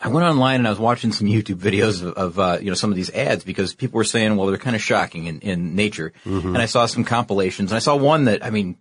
I 0.00 0.08
went 0.08 0.26
online 0.26 0.56
and 0.56 0.66
I 0.66 0.70
was 0.70 0.78
watching 0.80 1.12
some 1.12 1.28
YouTube 1.28 1.56
videos 1.56 2.02
of, 2.02 2.14
of 2.14 2.38
uh, 2.38 2.58
you 2.60 2.68
know, 2.68 2.74
some 2.74 2.90
of 2.90 2.96
these 2.96 3.10
ads 3.10 3.44
because 3.44 3.74
people 3.74 3.96
were 3.98 4.04
saying, 4.04 4.34
well, 4.36 4.48
they're 4.48 4.58
kind 4.58 4.74
of 4.74 4.82
shocking 4.82 5.26
in, 5.26 5.38
in 5.40 5.76
nature. 5.76 6.12
Mm-hmm. 6.26 6.48
And 6.48 6.58
I 6.58 6.66
saw 6.66 6.86
some 6.86 7.04
compilations 7.04 7.70
and 7.70 7.76
I 7.76 7.78
saw 7.78 7.94
one 7.94 8.24
that, 8.24 8.44
I 8.44 8.50
mean, 8.50 8.76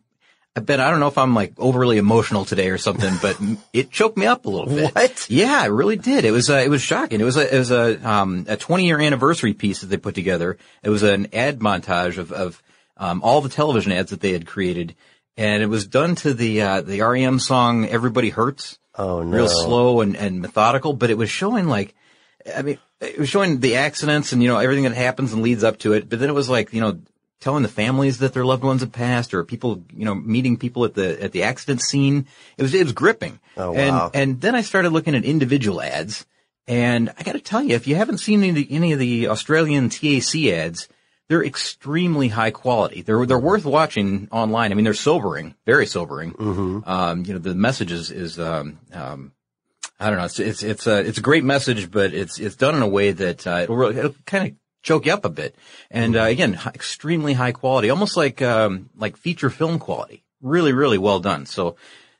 I 0.55 0.59
bet, 0.59 0.79
I 0.79 0.91
don't 0.91 0.99
know 0.99 1.07
if 1.07 1.17
I'm 1.17 1.33
like 1.33 1.53
overly 1.57 1.97
emotional 1.97 2.45
today 2.45 2.69
or 2.69 2.77
something, 2.77 3.13
but 3.21 3.39
it 3.73 3.89
choked 3.89 4.17
me 4.17 4.27
up 4.27 4.45
a 4.45 4.49
little 4.49 4.67
bit. 4.67 4.93
What? 4.93 5.25
Yeah, 5.29 5.65
it 5.65 5.69
really 5.69 5.95
did. 5.95 6.25
It 6.25 6.31
was, 6.31 6.49
uh, 6.49 6.57
it 6.63 6.69
was 6.69 6.81
shocking. 6.81 7.19
It 7.21 7.23
was 7.23 7.37
a, 7.37 7.55
it 7.55 7.57
was 7.57 7.71
a, 7.71 8.07
um, 8.07 8.45
a 8.47 8.55
20 8.55 8.85
year 8.85 8.99
anniversary 8.99 9.53
piece 9.53 9.81
that 9.81 9.87
they 9.87 9.97
put 9.97 10.13
together. 10.13 10.57
It 10.83 10.89
was 10.89 11.01
an 11.01 11.27
ad 11.33 11.59
montage 11.59 12.17
of, 12.19 12.31
of, 12.31 12.61
um, 12.97 13.23
all 13.23 13.41
the 13.41 13.49
television 13.49 13.91
ads 13.91 14.11
that 14.11 14.21
they 14.21 14.31
had 14.31 14.45
created. 14.45 14.95
And 15.37 15.63
it 15.63 15.67
was 15.67 15.87
done 15.87 16.13
to 16.17 16.35
the, 16.35 16.61
uh, 16.61 16.81
the 16.81 17.01
REM 17.01 17.39
song, 17.39 17.87
Everybody 17.87 18.29
Hurts 18.29 18.77
Oh 18.95 19.23
no. 19.23 19.35
real 19.35 19.47
slow 19.47 20.01
and, 20.01 20.15
and 20.15 20.39
methodical, 20.39 20.93
but 20.93 21.09
it 21.09 21.17
was 21.17 21.31
showing 21.31 21.67
like, 21.67 21.95
I 22.55 22.61
mean, 22.61 22.77
it 23.01 23.17
was 23.17 23.27
showing 23.29 23.59
the 23.59 23.77
accidents 23.77 24.33
and, 24.33 24.43
you 24.43 24.49
know, 24.49 24.59
everything 24.59 24.83
that 24.83 24.93
happens 24.93 25.33
and 25.33 25.41
leads 25.41 25.63
up 25.63 25.79
to 25.79 25.93
it. 25.93 26.07
But 26.07 26.19
then 26.19 26.29
it 26.29 26.33
was 26.33 26.47
like, 26.49 26.73
you 26.73 26.81
know, 26.81 26.99
telling 27.39 27.63
the 27.63 27.69
families 27.69 28.19
that 28.19 28.33
their 28.33 28.45
loved 28.45 28.63
ones 28.63 28.81
have 28.81 28.91
passed 28.91 29.33
or 29.33 29.43
people, 29.43 29.83
you 29.93 30.05
know, 30.05 30.15
meeting 30.15 30.57
people 30.57 30.85
at 30.85 30.93
the, 30.93 31.21
at 31.21 31.31
the 31.31 31.43
accident 31.43 31.81
scene. 31.81 32.25
It 32.57 32.61
was, 32.61 32.73
it 32.73 32.83
was 32.83 32.93
gripping. 32.93 33.39
Oh, 33.57 33.73
and, 33.73 33.95
wow. 33.95 34.11
and 34.13 34.39
then 34.39 34.55
I 34.55 34.61
started 34.61 34.91
looking 34.91 35.15
at 35.15 35.25
individual 35.25 35.81
ads 35.81 36.25
and 36.67 37.13
I 37.17 37.23
got 37.23 37.33
to 37.33 37.39
tell 37.39 37.61
you, 37.61 37.75
if 37.75 37.87
you 37.87 37.95
haven't 37.95 38.19
seen 38.19 38.39
any 38.39 38.49
of 38.49 38.55
the, 38.55 38.67
any 38.71 38.93
of 38.93 38.99
the 38.99 39.27
Australian 39.27 39.89
TAC 39.89 40.35
ads, 40.53 40.87
they're 41.27 41.43
extremely 41.43 42.29
high 42.29 42.51
quality. 42.51 43.01
They're 43.01 43.25
they're 43.25 43.39
worth 43.39 43.65
watching 43.65 44.27
online. 44.31 44.71
I 44.71 44.75
mean, 44.75 44.83
they're 44.83 44.93
sobering, 44.93 45.55
very 45.65 45.85
sobering. 45.85 46.35
Um, 46.85 47.25
you 47.25 47.33
know, 47.33 47.39
the 47.39 47.55
message 47.55 47.91
is 47.91 48.11
is 48.11 48.39
um, 48.39 48.79
um, 48.93 49.31
I 49.99 50.09
don't 50.09 50.19
know. 50.19 50.25
It's 50.25 50.39
it's 50.39 50.63
it's 50.63 50.87
a 50.87 50.99
it's 50.99 51.17
a 51.17 51.21
great 51.21 51.43
message, 51.43 51.91
but 51.91 52.13
it's 52.13 52.39
it's 52.39 52.55
done 52.55 52.75
in 52.75 52.81
a 52.81 52.87
way 52.87 53.11
that 53.11 53.47
uh, 53.47 53.61
it'll 53.63 53.75
really, 53.75 53.97
it'll 53.97 54.15
kind 54.25 54.49
of 54.51 54.55
choke 54.83 55.05
you 55.05 55.13
up 55.13 55.25
a 55.25 55.29
bit. 55.29 55.55
And 55.89 56.15
uh, 56.15 56.23
again, 56.23 56.59
extremely 56.67 57.33
high 57.33 57.53
quality, 57.53 57.89
almost 57.89 58.15
like 58.15 58.41
um, 58.41 58.89
like 58.95 59.17
feature 59.17 59.49
film 59.49 59.79
quality. 59.79 60.23
Really, 60.41 60.73
really 60.73 60.97
well 60.97 61.19
done. 61.19 61.45
So. 61.45 61.75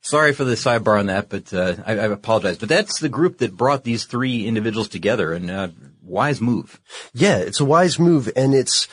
Sorry 0.06 0.34
for 0.34 0.44
the 0.44 0.56
sidebar 0.56 1.00
on 1.00 1.06
that, 1.06 1.30
but 1.30 1.54
uh, 1.54 1.76
I, 1.86 1.94
I 1.94 2.06
apologize. 2.08 2.58
But 2.58 2.68
that's 2.68 3.00
the 3.00 3.08
group 3.08 3.38
that 3.38 3.56
brought 3.56 3.86
these 3.86 4.04
three 4.04 4.46
individuals 4.46 4.90
together, 4.90 5.32
and 5.32 5.50
uh, 5.50 5.70
wise 6.04 6.42
move. 6.42 6.80
Yeah, 7.14 7.38
it's 7.38 7.60
a 7.60 7.66
wise 7.66 7.98
move 7.98 8.30
and 8.36 8.54
it's 8.54 8.88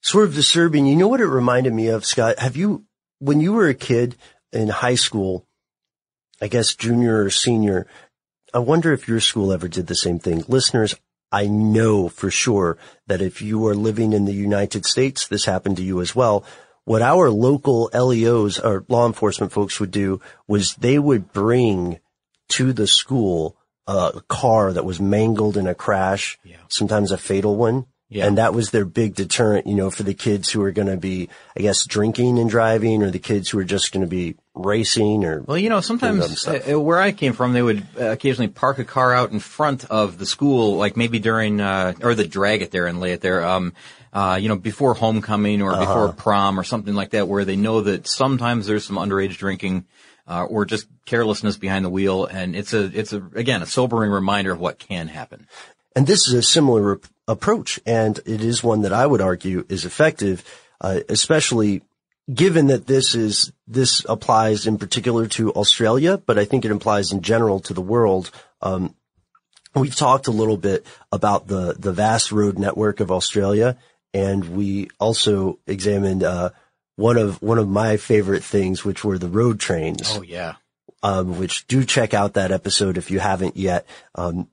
sort 0.00 0.24
of 0.24 0.34
disturbing. 0.34 0.86
You 0.86 0.96
know 0.96 1.08
what 1.08 1.20
it 1.20 1.26
reminded 1.26 1.72
me 1.72 1.88
of, 1.88 2.04
Scott? 2.04 2.38
Have 2.38 2.56
you, 2.56 2.84
when 3.18 3.40
you 3.40 3.52
were 3.52 3.68
a 3.68 3.74
kid 3.74 4.16
in 4.52 4.68
high 4.68 4.96
school, 4.96 5.46
I 6.40 6.48
guess 6.48 6.74
junior 6.74 7.24
or 7.24 7.30
senior, 7.30 7.86
I 8.52 8.58
wonder 8.58 8.92
if 8.92 9.08
your 9.08 9.20
school 9.20 9.52
ever 9.52 9.68
did 9.68 9.86
the 9.86 9.94
same 9.94 10.18
thing. 10.18 10.44
Listeners, 10.48 10.94
I 11.34 11.48
know 11.48 12.08
for 12.08 12.30
sure 12.30 12.78
that 13.08 13.20
if 13.20 13.42
you 13.42 13.66
are 13.66 13.74
living 13.74 14.12
in 14.12 14.24
the 14.24 14.32
United 14.32 14.86
States, 14.86 15.26
this 15.26 15.46
happened 15.46 15.78
to 15.78 15.82
you 15.82 16.00
as 16.00 16.14
well. 16.14 16.44
What 16.84 17.02
our 17.02 17.28
local 17.28 17.90
LEOs 17.92 18.60
or 18.60 18.84
law 18.88 19.04
enforcement 19.04 19.50
folks 19.50 19.80
would 19.80 19.90
do 19.90 20.20
was 20.46 20.76
they 20.76 20.96
would 20.96 21.32
bring 21.32 21.98
to 22.50 22.72
the 22.72 22.86
school 22.86 23.56
a 23.88 24.22
car 24.28 24.72
that 24.72 24.84
was 24.84 25.00
mangled 25.00 25.56
in 25.56 25.66
a 25.66 25.74
crash, 25.74 26.38
sometimes 26.68 27.10
a 27.10 27.18
fatal 27.18 27.56
one. 27.56 27.86
Yeah. 28.08 28.26
And 28.26 28.38
that 28.38 28.54
was 28.54 28.70
their 28.70 28.84
big 28.84 29.16
deterrent, 29.16 29.66
you 29.66 29.74
know, 29.74 29.90
for 29.90 30.04
the 30.04 30.14
kids 30.14 30.50
who 30.50 30.62
are 30.62 30.70
going 30.70 30.86
to 30.86 30.96
be, 30.96 31.30
I 31.56 31.62
guess, 31.62 31.84
drinking 31.84 32.38
and 32.38 32.48
driving 32.48 33.02
or 33.02 33.10
the 33.10 33.18
kids 33.18 33.50
who 33.50 33.58
are 33.58 33.64
just 33.64 33.90
going 33.90 34.02
to 34.02 34.06
be 34.06 34.36
racing 34.54 35.24
or, 35.24 35.40
Well, 35.40 35.58
you 35.58 35.68
know, 35.68 35.80
sometimes 35.80 36.46
uh, 36.46 36.80
where 36.80 37.00
I 37.00 37.12
came 37.12 37.32
from, 37.32 37.52
they 37.52 37.62
would 37.62 37.84
uh, 38.00 38.10
occasionally 38.10 38.48
park 38.48 38.78
a 38.78 38.84
car 38.84 39.12
out 39.12 39.32
in 39.32 39.40
front 39.40 39.84
of 39.86 40.18
the 40.18 40.26
school, 40.26 40.76
like 40.76 40.96
maybe 40.96 41.18
during, 41.18 41.60
uh, 41.60 41.94
or 42.02 42.14
the 42.14 42.26
drag 42.26 42.62
it 42.62 42.70
there 42.70 42.86
and 42.86 43.00
lay 43.00 43.12
it 43.12 43.20
there, 43.20 43.44
um, 43.44 43.72
uh, 44.12 44.38
you 44.40 44.48
know, 44.48 44.56
before 44.56 44.94
homecoming 44.94 45.60
or 45.60 45.76
before 45.76 46.12
prom 46.12 46.58
or 46.58 46.62
something 46.62 46.94
like 46.94 47.10
that, 47.10 47.26
where 47.26 47.44
they 47.44 47.56
know 47.56 47.80
that 47.80 48.06
sometimes 48.06 48.66
there's 48.66 48.84
some 48.84 48.96
underage 48.96 49.36
drinking, 49.36 49.84
uh, 50.28 50.44
or 50.44 50.64
just 50.64 50.86
carelessness 51.04 51.56
behind 51.56 51.84
the 51.84 51.90
wheel. 51.90 52.24
And 52.24 52.54
it's 52.54 52.72
a, 52.72 52.84
it's 52.84 53.12
a, 53.12 53.22
again, 53.34 53.60
a 53.60 53.66
sobering 53.66 54.10
reminder 54.10 54.52
of 54.52 54.60
what 54.60 54.78
can 54.78 55.08
happen. 55.08 55.48
And 55.96 56.06
this 56.06 56.28
is 56.28 56.34
a 56.34 56.42
similar 56.42 56.94
ap- 56.94 57.06
approach, 57.26 57.80
and 57.86 58.18
it 58.24 58.42
is 58.42 58.62
one 58.62 58.82
that 58.82 58.92
I 58.92 59.06
would 59.06 59.20
argue 59.20 59.64
is 59.68 59.84
effective, 59.84 60.44
uh, 60.80 61.00
especially 61.08 61.82
given 62.32 62.68
that 62.68 62.86
this 62.86 63.14
is 63.14 63.52
this 63.66 64.04
applies 64.08 64.66
in 64.66 64.78
particular 64.78 65.26
to 65.28 65.52
Australia, 65.52 66.18
but 66.18 66.38
I 66.38 66.44
think 66.44 66.64
it 66.64 66.70
applies 66.70 67.12
in 67.12 67.20
general 67.22 67.60
to 67.60 67.74
the 67.74 67.82
world. 67.82 68.30
Um, 68.60 68.94
we've 69.74 69.94
talked 69.94 70.26
a 70.26 70.32
little 70.32 70.56
bit 70.56 70.86
about 71.12 71.46
the 71.48 71.74
the 71.78 71.92
vast 71.92 72.32
road 72.32 72.58
network 72.58 73.00
of 73.00 73.10
Australia, 73.10 73.76
and 74.12 74.56
we 74.56 74.88
also 74.98 75.58
examined 75.66 76.22
uh, 76.22 76.50
one 76.96 77.16
of 77.16 77.42
one 77.42 77.58
of 77.58 77.68
my 77.68 77.96
favorite 77.96 78.44
things, 78.44 78.84
which 78.84 79.04
were 79.04 79.18
the 79.18 79.28
road 79.28 79.58
trains 79.60 80.02
Oh, 80.12 80.22
yeah. 80.22 80.54
um, 81.02 81.38
which 81.38 81.66
do 81.66 81.84
check 81.84 82.14
out 82.14 82.34
that 82.34 82.52
episode 82.52 82.96
if 82.98 83.10
you 83.10 83.18
haven't 83.18 83.56
yet. 83.56 83.86
Um, 84.14 84.48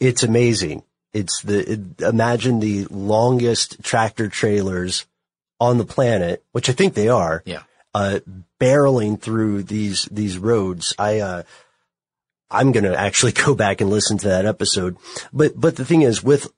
it's 0.00 0.22
amazing. 0.24 0.82
It's 1.12 1.42
the, 1.42 1.72
it, 1.72 2.02
imagine 2.02 2.58
the 2.58 2.86
longest 2.90 3.82
tractor 3.84 4.28
trailers 4.28 5.06
on 5.60 5.78
the 5.78 5.84
planet, 5.84 6.44
which 6.52 6.68
I 6.68 6.72
think 6.72 6.94
they 6.94 7.08
are, 7.08 7.42
Yeah. 7.46 7.62
uh, 7.94 8.20
barreling 8.60 9.20
through 9.20 9.62
these, 9.64 10.08
these 10.10 10.36
roads. 10.38 10.94
I, 10.98 11.20
uh, 11.20 11.42
I'm 12.50 12.72
going 12.72 12.84
to 12.84 12.98
actually 12.98 13.32
go 13.46 13.54
back 13.54 13.80
and 13.80 13.90
listen 13.90 14.18
to 14.18 14.28
that 14.28 14.46
episode. 14.46 14.96
But, 15.32 15.58
but 15.58 15.76
the 15.76 15.84
thing 15.84 16.02
is 16.02 16.22
with 16.22 16.50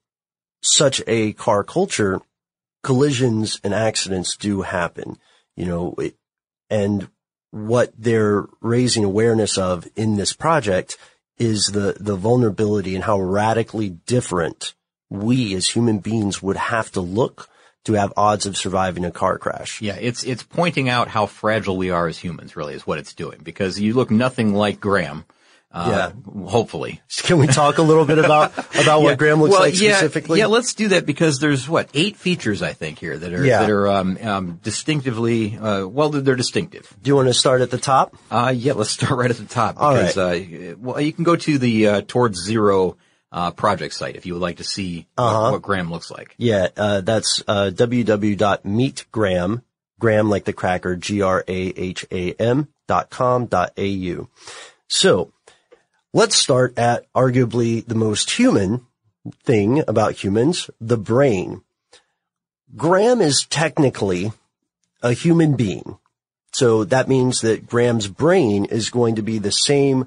such 0.63 1.03
a 1.07 1.33
car 1.35 1.63
culture, 1.63 2.21
collisions 2.83 3.61
and 3.65 3.75
accidents 3.75 4.37
do 4.37 4.63
happen, 4.63 5.19
you 5.57 5.67
know, 5.67 5.95
it, 5.99 6.17
and 6.71 7.09
what 7.51 7.93
they're 7.97 8.47
raising 8.61 9.05
awareness 9.05 9.57
of 9.57 9.87
in 9.97 10.17
this 10.17 10.33
project 10.33 10.97
is 11.39 11.67
the, 11.73 11.97
the 12.01 12.17
vulnerability 12.17 12.95
and 12.95 13.05
how 13.05 13.21
radically 13.21 13.91
different 13.91 14.75
we 15.11 15.55
as 15.55 15.69
human 15.69 15.99
beings 15.99 16.43
would 16.43 16.57
have 16.57 16.91
to 16.93 17.01
look 17.01 17.49
to 17.87 17.95
have 17.95 18.13
odds 18.17 18.47
of 18.47 18.57
surviving 18.57 19.05
a 19.05 19.11
car 19.11 19.39
crash. 19.39 19.81
Yeah, 19.81 19.97
it's 19.97 20.23
it's 20.25 20.43
pointing 20.43 20.89
out 20.89 21.09
how 21.09 21.27
fragile 21.27 21.77
we 21.77 21.91
are 21.91 22.07
as 22.07 22.19
humans. 22.19 22.57
Really, 22.57 22.75
is 22.75 22.87
what 22.87 22.99
it's 22.99 23.15
doing 23.15 23.41
because 23.43 23.81
you 23.81 23.95
look 23.95 24.11
nothing 24.11 24.55
like 24.55 24.81
Graham. 24.81 25.25
Uh, 25.73 26.11
hopefully. 26.47 27.03
Can 27.19 27.39
we 27.39 27.47
talk 27.47 27.77
a 27.77 27.83
little 27.83 28.07
bit 28.07 28.19
about 28.19 28.57
about 28.81 29.03
what 29.03 29.19
Graham 29.19 29.43
looks 29.43 29.53
well, 29.53 29.61
like 29.61 29.79
yeah, 29.79 29.97
specifically? 29.97 30.39
Yeah, 30.39 30.47
let's 30.47 30.73
do 30.73 30.89
that 30.89 31.05
because 31.05 31.39
there's 31.39 31.69
what 31.69 31.91
eight 31.93 32.17
features 32.17 32.63
I 32.63 32.73
think 32.73 32.99
here 32.99 33.19
that 33.19 33.33
are 33.33 33.45
Yeah. 33.45 33.61
that 33.61 33.71
are 33.71 33.89
um, 33.89 34.17
um, 34.23 34.61
distinctively 34.63 35.59
uh, 35.59 35.87
well 35.87 36.09
they're, 36.09 36.37
distinctive. 36.37 36.97
Do 37.03 37.11
you 37.11 37.17
want 37.17 37.29
to 37.29 37.35
start 37.35 37.61
at 37.61 37.71
the 37.71 37.79
top? 37.79 38.17
Uh, 38.31 38.55
yeah, 38.57 38.73
let's 38.73 38.91
start 38.91 39.13
right 39.19 39.31
at 39.31 39.37
the 39.37 39.45
top 39.45 39.77
All 39.79 39.93
because 39.93 40.17
uh, 40.17 40.77
well 40.79 41.01
you 41.01 41.13
can 41.13 41.25
go 41.25 41.37
to 41.37 41.59
the 41.59 41.87
uh, 41.89 42.03
Towards 42.07 42.43
Zero 42.43 42.97
uh, 43.33 43.51
project 43.51 43.95
site 43.95 44.17
if 44.17 44.25
you 44.27 44.33
would 44.35 44.43
like 44.43 44.57
to 44.59 44.65
see 44.65 45.07
Uh-huh. 45.17 45.43
what, 45.43 45.53
what 45.53 45.63
Graham 45.63 45.91
looks 45.91 46.11
like. 46.11 46.35
Yeah, 46.39 46.69
uh, 46.77 47.01
that's 47.03 47.43
uh, 47.47 47.71
www.meetgraham, 47.75 49.63
gram 49.99 50.29
like 50.31 50.45
the 50.45 50.53
cracker, 50.53 50.97
G-R-A-H-A-M 50.97 52.69
dot 52.89 53.11
com 53.11 53.47
dot 53.47 53.73
A-U. 53.77 54.29
So, 54.89 55.33
let's 56.13 56.37
start 56.37 56.79
at 56.79 57.13
arguably 57.15 57.85
the 57.85 57.95
most 57.97 58.31
human 58.31 58.87
thing 59.45 59.83
about 59.89 60.23
humans, 60.23 60.71
the 60.81 60.97
brain. 60.97 61.63
Graham 62.77 63.21
is 63.21 63.45
technically 63.49 64.33
a 65.03 65.13
human 65.13 65.57
being. 65.57 65.99
So 66.53 66.85
that 66.85 67.09
means 67.09 67.41
that 67.43 67.67
Graham's 67.67 68.07
brain 68.09 68.65
is 68.67 68.89
going 68.91 69.17
to 69.17 69.23
be 69.23 69.39
the 69.39 69.53
same 69.53 70.07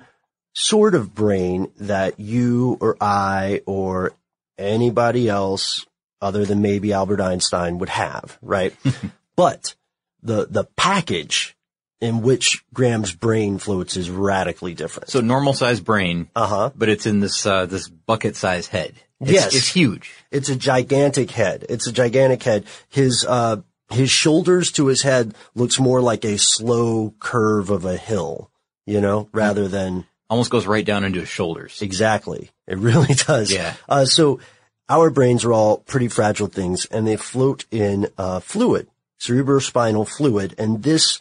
sort 0.53 0.95
of 0.95 1.13
brain 1.13 1.71
that 1.79 2.19
you 2.19 2.77
or 2.81 2.97
I 3.01 3.61
or 3.65 4.11
anybody 4.57 5.29
else 5.29 5.85
other 6.21 6.45
than 6.45 6.61
maybe 6.61 6.91
Albert 6.93 7.21
Einstein 7.21 7.77
would 7.79 7.89
have, 7.89 8.37
right? 8.41 8.75
but 9.35 9.75
the, 10.21 10.47
the 10.49 10.65
package 10.75 11.55
in 12.01 12.21
which 12.21 12.63
Graham's 12.73 13.13
brain 13.13 13.57
floats 13.57 13.95
is 13.97 14.09
radically 14.09 14.73
different. 14.73 15.09
So 15.09 15.21
normal 15.21 15.53
sized 15.53 15.83
brain, 15.85 16.29
Uh 16.35 16.47
huh. 16.47 16.71
but 16.75 16.89
it's 16.89 17.05
in 17.05 17.19
this 17.19 17.45
uh, 17.45 17.65
this 17.65 17.87
bucket 17.89 18.35
sized 18.35 18.69
head. 18.69 18.93
It's, 19.21 19.31
Yes. 19.31 19.55
it's 19.55 19.67
huge. 19.67 20.11
It's 20.31 20.47
a 20.49 20.55
gigantic 20.55 21.31
head. 21.31 21.65
It's 21.69 21.87
a 21.87 21.91
gigantic 21.91 22.41
head. 22.43 22.65
His, 22.87 23.25
uh, 23.27 23.57
his 23.89 24.09
shoulders 24.09 24.71
to 24.73 24.85
his 24.87 25.01
head 25.01 25.35
looks 25.55 25.77
more 25.79 26.01
like 26.01 26.23
a 26.23 26.37
slow 26.37 27.13
curve 27.19 27.69
of 27.69 27.83
a 27.83 27.97
hill, 27.97 28.49
you 28.85 29.01
know, 29.01 29.27
rather 29.33 29.67
than 29.67 30.05
Almost 30.29 30.51
goes 30.51 30.67
right 30.67 30.85
down 30.85 31.03
into 31.03 31.19
his 31.19 31.29
shoulders. 31.29 31.81
Exactly. 31.81 32.51
It 32.67 32.77
really 32.77 33.13
does. 33.27 33.51
Yeah. 33.51 33.75
Uh, 33.87 34.05
so 34.05 34.39
our 34.87 35.09
brains 35.09 35.43
are 35.43 35.53
all 35.53 35.77
pretty 35.77 36.07
fragile 36.07 36.47
things 36.47 36.85
and 36.85 37.07
they 37.07 37.15
float 37.15 37.65
in, 37.71 38.07
uh, 38.17 38.39
fluid, 38.39 38.87
cerebrospinal 39.19 40.07
fluid. 40.07 40.55
And 40.57 40.83
this, 40.83 41.19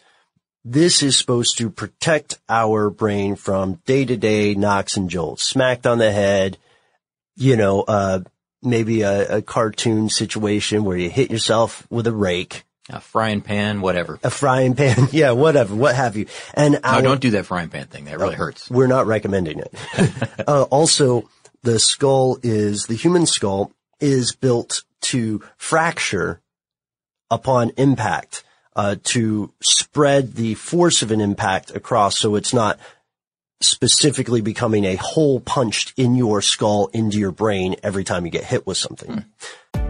this 0.63 1.01
is 1.01 1.17
supposed 1.17 1.57
to 1.57 1.69
protect 1.69 2.39
our 2.47 2.89
brain 2.89 3.35
from 3.35 3.75
day 3.85 4.05
to 4.05 4.17
day 4.17 4.53
knocks 4.53 4.97
and 4.97 5.09
jolts, 5.09 5.43
smacked 5.43 5.87
on 5.87 5.97
the 5.97 6.11
head, 6.11 6.57
you 7.35 7.55
know, 7.55 7.81
uh, 7.81 8.19
maybe 8.61 9.01
a, 9.01 9.37
a 9.37 9.41
cartoon 9.41 10.09
situation 10.09 10.83
where 10.83 10.97
you 10.97 11.09
hit 11.09 11.31
yourself 11.31 11.87
with 11.89 12.05
a 12.07 12.11
rake, 12.13 12.65
A 12.89 12.99
frying 12.99 13.41
pan, 13.41 13.81
whatever. 13.81 14.19
a 14.23 14.29
frying 14.29 14.75
pan. 14.75 15.07
yeah, 15.11 15.31
whatever, 15.31 15.75
what 15.75 15.95
have 15.95 16.15
you. 16.17 16.25
And 16.53 16.73
No, 16.73 16.79
our, 16.83 17.01
don't 17.01 17.21
do 17.21 17.31
that 17.31 17.45
frying 17.45 17.69
pan 17.69 17.87
thing. 17.87 18.05
That 18.05 18.19
really 18.19 18.35
hurts. 18.35 18.69
we're 18.69 18.87
not 18.87 19.05
recommending 19.05 19.59
it. 19.59 19.73
uh, 20.47 20.63
also, 20.63 21.29
the 21.63 21.79
skull 21.79 22.37
is, 22.41 22.85
the 22.85 22.95
human 22.95 23.25
skull 23.25 23.71
is 23.99 24.35
built 24.35 24.83
to 25.01 25.43
fracture 25.57 26.41
upon 27.29 27.71
impact, 27.77 28.43
uh, 28.75 28.95
to 29.03 29.53
spread 29.61 30.33
the 30.33 30.55
force 30.55 31.01
of 31.01 31.11
an 31.11 31.21
impact 31.21 31.75
across 31.75 32.17
so 32.17 32.35
it's 32.35 32.53
not 32.53 32.79
specifically 33.61 34.41
becoming 34.41 34.85
a 34.85 34.95
hole 34.95 35.39
punched 35.39 35.93
in 35.97 36.15
your 36.15 36.41
skull 36.41 36.87
into 36.93 37.19
your 37.19 37.31
brain 37.31 37.75
every 37.83 38.03
time 38.03 38.25
you 38.25 38.31
get 38.31 38.45
hit 38.45 38.65
with 38.65 38.77
something. 38.77 39.25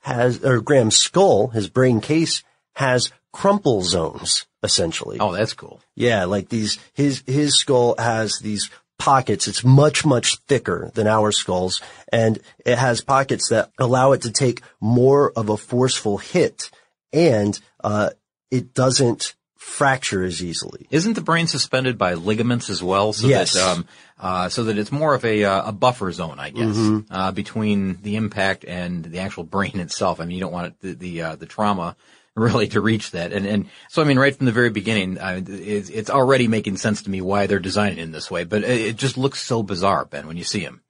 has, 0.00 0.44
or 0.44 0.60
Graham's 0.60 0.96
skull, 0.96 1.48
his 1.48 1.68
brain 1.68 2.00
case, 2.00 2.42
has 2.74 3.10
crumple 3.32 3.82
zones, 3.82 4.46
essentially. 4.62 5.18
Oh, 5.20 5.32
that's 5.32 5.52
cool. 5.54 5.80
Yeah, 5.94 6.24
like 6.24 6.48
these, 6.48 6.78
his, 6.94 7.22
his 7.26 7.56
skull 7.58 7.94
has 7.98 8.38
these 8.38 8.70
pockets. 8.98 9.48
It's 9.48 9.64
much, 9.64 10.04
much 10.04 10.36
thicker 10.48 10.90
than 10.94 11.06
our 11.06 11.32
skulls, 11.32 11.80
and 12.12 12.38
it 12.66 12.76
has 12.78 13.00
pockets 13.00 13.48
that 13.50 13.70
allow 13.78 14.12
it 14.12 14.22
to 14.22 14.30
take 14.30 14.62
more 14.80 15.32
of 15.36 15.48
a 15.48 15.56
forceful 15.56 16.18
hit, 16.18 16.70
and, 17.12 17.58
uh, 17.82 18.10
it 18.50 18.74
doesn't 18.74 19.34
fracture 19.56 20.24
as 20.24 20.42
easily. 20.42 20.86
Isn't 20.90 21.12
the 21.12 21.20
brain 21.20 21.46
suspended 21.46 21.96
by 21.98 22.14
ligaments 22.14 22.68
as 22.70 22.82
well? 22.82 23.12
So 23.12 23.26
Yes. 23.28 23.52
that, 23.52 23.68
um, 23.68 23.86
uh, 24.20 24.48
so 24.48 24.64
that 24.64 24.76
it's 24.78 24.92
more 24.92 25.14
of 25.14 25.24
a, 25.24 25.44
uh, 25.44 25.68
a 25.68 25.72
buffer 25.72 26.12
zone, 26.12 26.38
I 26.38 26.50
guess, 26.50 26.76
Mhm. 26.76 27.06
uh, 27.10 27.32
between 27.32 27.98
the 28.02 28.16
impact 28.16 28.64
and 28.66 29.04
the 29.04 29.18
actual 29.20 29.44
brain 29.44 29.80
itself. 29.80 30.20
I 30.20 30.24
mean, 30.26 30.34
you 30.36 30.40
don't 30.42 30.52
want 30.52 30.66
it, 30.68 30.80
the, 30.80 30.92
the, 30.94 31.22
uh, 31.22 31.36
the 31.36 31.46
trauma 31.46 31.96
really 32.36 32.68
to 32.68 32.80
reach 32.80 33.10
that. 33.10 33.32
And, 33.32 33.44
and 33.46 33.66
so, 33.88 34.00
I 34.02 34.04
mean, 34.04 34.18
right 34.18 34.34
from 34.36 34.46
the 34.46 34.52
very 34.52 34.70
beginning, 34.70 35.18
uh, 35.18 35.40
it's, 35.46 35.88
it's 35.88 36.10
already 36.10 36.46
making 36.48 36.76
sense 36.76 37.02
to 37.02 37.10
me 37.10 37.20
why 37.20 37.46
they're 37.46 37.58
designing 37.58 37.98
it 37.98 38.02
in 38.02 38.12
this 38.12 38.30
way, 38.30 38.44
but 38.44 38.62
it, 38.62 38.80
it 38.80 38.96
just 38.96 39.18
looks 39.18 39.40
so 39.42 39.62
bizarre, 39.62 40.04
Ben, 40.04 40.26
when 40.26 40.36
you 40.36 40.44
see 40.44 40.60
him. 40.60 40.80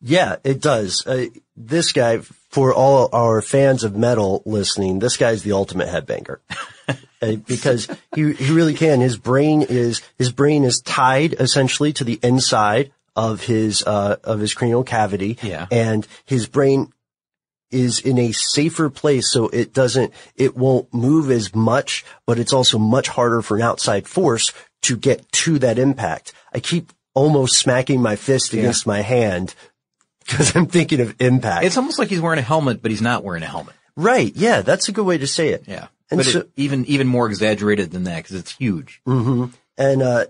Yeah, 0.00 0.36
it 0.42 0.60
does. 0.60 1.06
Uh, 1.06 1.26
this 1.56 1.92
guy, 1.92 2.18
for 2.50 2.74
all 2.74 3.08
our 3.12 3.40
fans 3.40 3.84
of 3.84 3.94
metal 3.96 4.42
listening, 4.44 4.98
this 4.98 5.16
guy's 5.16 5.44
the 5.44 5.52
ultimate 5.52 5.86
headbanger. 5.88 6.38
Uh, 7.22 7.36
because 7.36 7.86
he, 8.14 8.32
he 8.32 8.52
really 8.52 8.74
can. 8.74 9.00
His 9.00 9.16
brain 9.18 9.62
is, 9.62 10.00
his 10.18 10.32
brain 10.32 10.64
is 10.64 10.80
tied 10.80 11.34
essentially 11.34 11.92
to 11.94 12.04
the 12.04 12.18
inside 12.22 12.92
of 13.14 13.42
his, 13.42 13.82
uh, 13.86 14.16
of 14.24 14.40
his 14.40 14.54
cranial 14.54 14.84
cavity. 14.84 15.38
Yeah. 15.42 15.66
And 15.70 16.06
his 16.24 16.46
brain 16.46 16.92
is 17.70 18.00
in 18.00 18.18
a 18.18 18.32
safer 18.32 18.88
place 18.90 19.30
so 19.30 19.48
it 19.48 19.72
doesn't, 19.74 20.12
it 20.34 20.56
won't 20.56 20.92
move 20.94 21.30
as 21.30 21.54
much, 21.54 22.04
but 22.26 22.38
it's 22.38 22.52
also 22.52 22.78
much 22.78 23.08
harder 23.08 23.42
for 23.42 23.56
an 23.56 23.62
outside 23.62 24.08
force 24.08 24.52
to 24.82 24.96
get 24.96 25.30
to 25.32 25.58
that 25.58 25.78
impact. 25.78 26.32
I 26.54 26.60
keep 26.60 26.92
almost 27.14 27.58
smacking 27.58 28.00
my 28.00 28.16
fist 28.16 28.52
Yeah. 28.52 28.60
against 28.60 28.86
my 28.86 29.02
hand 29.02 29.54
because 30.26 30.56
I'm 30.56 30.66
thinking 30.66 31.00
of 31.00 31.14
impact. 31.20 31.64
It's 31.64 31.76
almost 31.76 31.98
like 31.98 32.08
he's 32.08 32.20
wearing 32.20 32.38
a 32.38 32.42
helmet, 32.42 32.80
but 32.82 32.90
he's 32.90 33.02
not 33.02 33.22
wearing 33.24 33.42
a 33.42 33.46
helmet. 33.46 33.74
right. 33.96 34.34
Yeah. 34.34 34.62
That's 34.62 34.88
a 34.88 34.92
good 34.92 35.04
way 35.04 35.18
to 35.18 35.26
say 35.26 35.48
it. 35.50 35.64
Yeah. 35.66 35.88
And 36.10 36.18
but 36.18 36.26
so- 36.26 36.40
it, 36.40 36.50
even, 36.56 36.84
even 36.86 37.06
more 37.06 37.26
exaggerated 37.26 37.90
than 37.90 38.04
that 38.04 38.16
because 38.24 38.36
it's 38.36 38.54
huge. 38.56 39.00
hmm 39.04 39.46
And, 39.78 40.02
uh, 40.02 40.26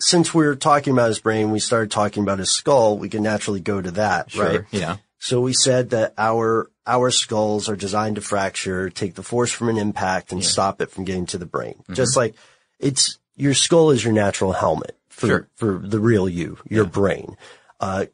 since 0.00 0.32
we 0.32 0.44
were 0.46 0.56
talking 0.56 0.92
about 0.94 1.08
his 1.08 1.18
brain, 1.20 1.50
we 1.50 1.60
started 1.60 1.90
talking 1.90 2.22
about 2.22 2.38
his 2.38 2.50
skull. 2.50 2.96
We 2.96 3.08
can 3.10 3.22
naturally 3.22 3.60
go 3.60 3.80
to 3.82 3.90
that, 3.92 4.30
Sure. 4.30 4.46
right? 4.46 4.60
Yeah. 4.70 4.96
So 5.18 5.40
we 5.42 5.52
said 5.52 5.90
that 5.90 6.14
our 6.16 6.70
our 6.86 7.10
skulls 7.10 7.68
are 7.68 7.76
designed 7.76 8.16
to 8.16 8.22
fracture, 8.22 8.88
take 8.88 9.14
the 9.14 9.22
force 9.22 9.52
from 9.52 9.68
an 9.68 9.76
impact, 9.76 10.32
and 10.32 10.42
stop 10.42 10.80
it 10.80 10.90
from 10.90 11.04
getting 11.04 11.26
to 11.26 11.38
the 11.38 11.44
brain. 11.46 11.74
Mm-hmm. 11.82 11.92
Just 11.92 12.16
like 12.16 12.34
it's 12.78 13.18
your 13.36 13.52
skull 13.52 13.90
is 13.90 14.02
your 14.02 14.14
natural 14.14 14.52
helmet 14.52 14.96
for 15.10 15.26
Sure. 15.26 15.48
for 15.56 15.78
the 15.78 16.00
real 16.00 16.26
you, 16.28 16.56
your 16.68 16.86
brain. 16.86 17.36
Uh, 17.78 18.06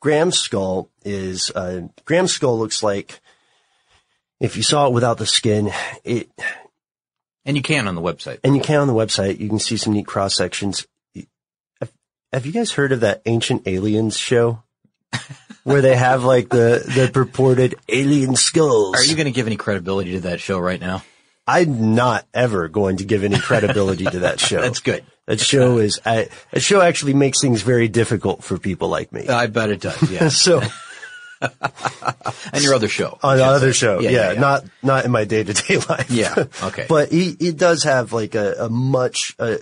Graham's 0.00 0.38
skull 0.38 0.88
is 1.04 1.50
uh, 1.54 1.82
Graham's 2.06 2.32
skull 2.32 2.58
looks 2.58 2.82
like 2.82 3.20
if 4.40 4.56
you 4.56 4.62
saw 4.62 4.86
it 4.86 4.92
without 4.92 5.18
the 5.18 5.26
skin, 5.26 5.70
it 6.04 6.30
And 7.44 7.56
you 7.56 7.62
can 7.62 7.88
on 7.88 7.94
the 7.94 8.02
website. 8.02 8.40
and 8.44 8.56
you 8.56 8.62
can 8.62 8.80
on 8.80 8.86
the 8.86 8.94
website. 8.94 9.40
You 9.40 9.48
can 9.48 9.58
see 9.58 9.76
some 9.76 9.92
neat 9.92 10.06
cross 10.06 10.36
sections. 10.36 10.86
Have, 12.32 12.44
you 12.44 12.52
guys 12.52 12.72
heard 12.72 12.92
of 12.92 13.00
that 13.00 13.22
Ancient 13.24 13.66
Aliens 13.66 14.16
show? 14.16 14.62
Where 15.64 15.80
they 15.80 15.96
have 15.96 16.22
like 16.22 16.48
the, 16.48 16.82
the 16.86 17.10
purported 17.12 17.76
alien 17.88 18.36
skulls. 18.36 18.94
Are 18.96 19.04
you 19.04 19.16
going 19.16 19.26
to 19.26 19.32
give 19.32 19.46
any 19.46 19.56
credibility 19.56 20.12
to 20.12 20.20
that 20.20 20.40
show 20.40 20.58
right 20.58 20.80
now? 20.80 21.02
I'm 21.46 21.94
not 21.94 22.26
ever 22.34 22.68
going 22.68 22.98
to 22.98 23.04
give 23.04 23.24
any 23.24 23.38
credibility 23.38 24.04
to 24.04 24.20
that 24.20 24.40
show. 24.40 24.60
That's 24.62 24.80
good. 24.80 25.04
That 25.26 25.40
show 25.40 25.78
is, 25.78 26.00
I, 26.04 26.28
that 26.50 26.60
show 26.60 26.80
actually 26.80 27.14
makes 27.14 27.40
things 27.40 27.62
very 27.62 27.88
difficult 27.88 28.44
for 28.44 28.58
people 28.58 28.88
like 28.88 29.12
me. 29.12 29.28
I 29.28 29.46
bet 29.46 29.70
it 29.70 29.80
does. 29.80 30.10
Yeah. 30.10 30.28
so 30.30 30.62
and 32.52 32.62
your 32.62 32.74
other 32.74 32.88
show. 32.88 33.18
on 33.22 33.38
other 33.40 33.72
show, 33.72 34.00
yeah, 34.00 34.10
yeah, 34.10 34.32
yeah. 34.32 34.40
not 34.40 34.64
not 34.82 35.04
in 35.04 35.10
my 35.10 35.24
day 35.24 35.44
to 35.44 35.52
day 35.52 35.78
life. 35.88 36.10
Yeah, 36.10 36.44
okay. 36.62 36.86
but 36.88 37.10
he 37.10 37.36
he 37.38 37.52
does 37.52 37.82
have 37.84 38.12
like 38.12 38.34
a, 38.34 38.64
a 38.64 38.68
much, 38.68 39.34
uh, 39.38 39.56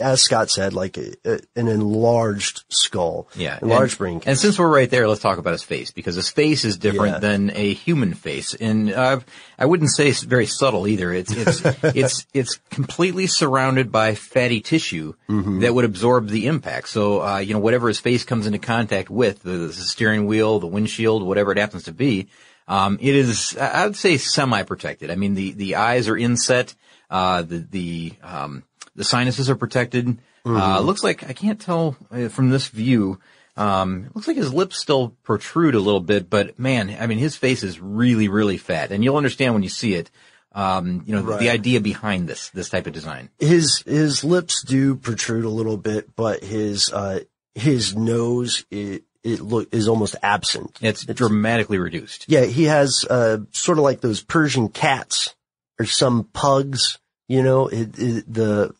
as 0.00 0.22
Scott 0.22 0.50
said, 0.50 0.72
like 0.72 0.96
a, 0.98 1.12
a, 1.24 1.40
an 1.56 1.68
enlarged 1.68 2.64
skull, 2.68 3.28
Yeah. 3.34 3.58
enlarged 3.62 3.92
and, 3.94 3.98
brain. 3.98 4.22
And 4.26 4.38
since 4.38 4.58
we're 4.58 4.68
right 4.68 4.90
there, 4.90 5.08
let's 5.08 5.20
talk 5.20 5.38
about 5.38 5.52
his 5.52 5.62
face 5.62 5.90
because 5.90 6.14
his 6.14 6.28
face 6.30 6.64
is 6.64 6.76
different 6.78 7.14
Yeah. 7.14 7.18
than 7.20 7.50
a 7.54 7.74
human 7.74 8.14
face. 8.14 8.54
And, 8.54 8.92
uh, 8.92 9.20
I 9.58 9.66
wouldn't 9.66 9.90
say 9.94 10.08
it's 10.08 10.22
very 10.22 10.46
subtle 10.46 10.86
either. 10.86 11.12
It's, 11.12 11.32
it's, 11.32 11.60
it's, 11.94 12.26
it's 12.34 12.60
completely 12.70 13.26
surrounded 13.26 13.90
by 13.92 14.14
fatty 14.14 14.60
tissue 14.60 15.14
Mm-hmm. 15.28 15.60
that 15.60 15.74
would 15.74 15.84
absorb 15.84 16.28
the 16.28 16.46
impact. 16.46 16.88
So, 16.88 17.22
uh, 17.22 17.38
you 17.38 17.52
know, 17.52 17.60
whatever 17.60 17.88
his 17.88 18.00
face 18.00 18.24
comes 18.24 18.46
into 18.46 18.58
contact 18.58 19.10
with, 19.10 19.42
the, 19.42 19.50
the 19.50 19.72
steering 19.72 20.26
wheel, 20.26 20.58
the 20.58 20.66
windshield, 20.66 21.22
whatever 21.22 21.52
it 21.52 21.58
happens 21.58 21.84
to 21.84 21.92
be, 21.92 22.28
um, 22.66 22.98
it 23.00 23.14
is, 23.14 23.56
I 23.58 23.86
would 23.86 23.96
say 23.96 24.16
semi-protected. 24.16 25.10
I 25.10 25.14
mean, 25.16 25.34
the, 25.34 25.52
the 25.52 25.74
eyes 25.76 26.08
are 26.08 26.16
inset, 26.16 26.74
uh, 27.10 27.42
the, 27.42 27.58
the, 27.58 28.12
um, 28.22 28.62
the 28.94 29.04
sinuses 29.04 29.50
are 29.50 29.56
protected. 29.56 30.18
Uh, 30.46 30.80
looks 30.80 31.04
like, 31.04 31.28
I 31.28 31.34
can't 31.34 31.60
tell 31.60 31.96
uh, 32.10 32.28
from 32.28 32.48
this 32.48 32.68
view, 32.68 33.18
um, 33.56 34.04
it 34.06 34.16
looks 34.16 34.28
like 34.28 34.36
his 34.36 34.54
lips 34.54 34.78
still 34.78 35.16
protrude 35.24 35.74
a 35.74 35.80
little 35.80 36.00
bit, 36.00 36.30
but 36.30 36.58
man, 36.58 36.96
I 36.98 37.06
mean, 37.06 37.18
his 37.18 37.36
face 37.36 37.62
is 37.62 37.80
really, 37.80 38.28
really 38.28 38.56
fat. 38.56 38.92
And 38.92 39.02
you'll 39.02 39.16
understand 39.16 39.52
when 39.52 39.62
you 39.62 39.68
see 39.68 39.94
it, 39.94 40.10
um, 40.52 41.02
you 41.06 41.14
know, 41.14 41.22
the, 41.22 41.36
the 41.36 41.50
idea 41.50 41.80
behind 41.80 42.28
this, 42.28 42.50
this 42.50 42.70
type 42.70 42.86
of 42.86 42.92
design. 42.92 43.30
his 43.38 43.82
his 43.84 44.24
lips 44.24 44.62
do 44.64 44.94
protrude 44.96 45.44
a 45.44 45.50
little 45.50 45.76
bit, 45.76 46.16
but 46.16 46.42
his 46.42 46.90
uh 46.92 47.20
his 47.54 47.94
nose 47.94 48.64
it 48.70 49.02
it 49.22 49.40
look 49.40 49.68
is 49.74 49.88
almost 49.88 50.16
absent. 50.22 50.78
It's 50.80 51.04
dramatically 51.04 51.78
reduced. 51.78 52.24
Yeah, 52.28 52.44
he 52.44 52.64
has 52.64 53.04
uh 53.10 53.38
sort 53.52 53.78
of 53.78 53.84
like 53.84 54.00
those 54.00 54.22
Persian 54.22 54.68
cats 54.68 55.34
or 55.78 55.84
some 55.84 56.24
pugs. 56.32 56.98
You 57.26 57.42
know, 57.42 57.66
it, 57.68 57.98
it, 57.98 58.32
the 58.32 58.74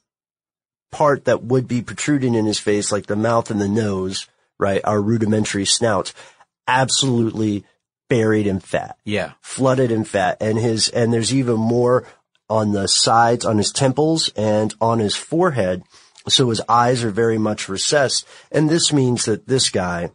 part 0.91 1.25
that 1.27 1.43
would 1.43 1.69
be 1.69 1.83
protruding 1.83 2.35
in 2.35 2.47
his 2.47 2.59
face, 2.59 2.91
like 2.93 3.07
the 3.07 3.17
mouth 3.17 3.51
and 3.51 3.61
the 3.61 3.69
nose, 3.69 4.27
right, 4.59 4.81
our 4.85 5.01
rudimentary 5.01 5.65
snouts, 5.67 6.15
absolutely 6.67 7.65
buried 8.09 8.47
in 8.47 8.59
fat 8.61 8.97
Yeah. 9.05 9.33
flooded 9.43 9.91
in 9.91 10.05
fat 10.05 10.39
and 10.41 10.59
his 10.59 10.89
and 10.89 11.13
there's 11.13 11.35
even 11.35 11.57
more 11.57 12.07
on 12.49 12.73
the 12.73 12.87
sides 12.89 13.45
on 13.45 13.59
his 13.59 13.71
temples 13.71 14.31
and 14.35 14.75
on 14.81 14.99
his 14.99 15.15
forehead 15.15 15.83
so 16.27 16.49
his 16.49 16.63
eyes 16.71 17.05
are 17.05 17.11
very 17.11 17.37
much 17.37 17.69
recessed 17.69 18.27
and 18.51 18.71
this 18.71 18.95
means 18.95 19.27
that 19.27 19.47
this 19.47 19.69
guy 19.69 20.11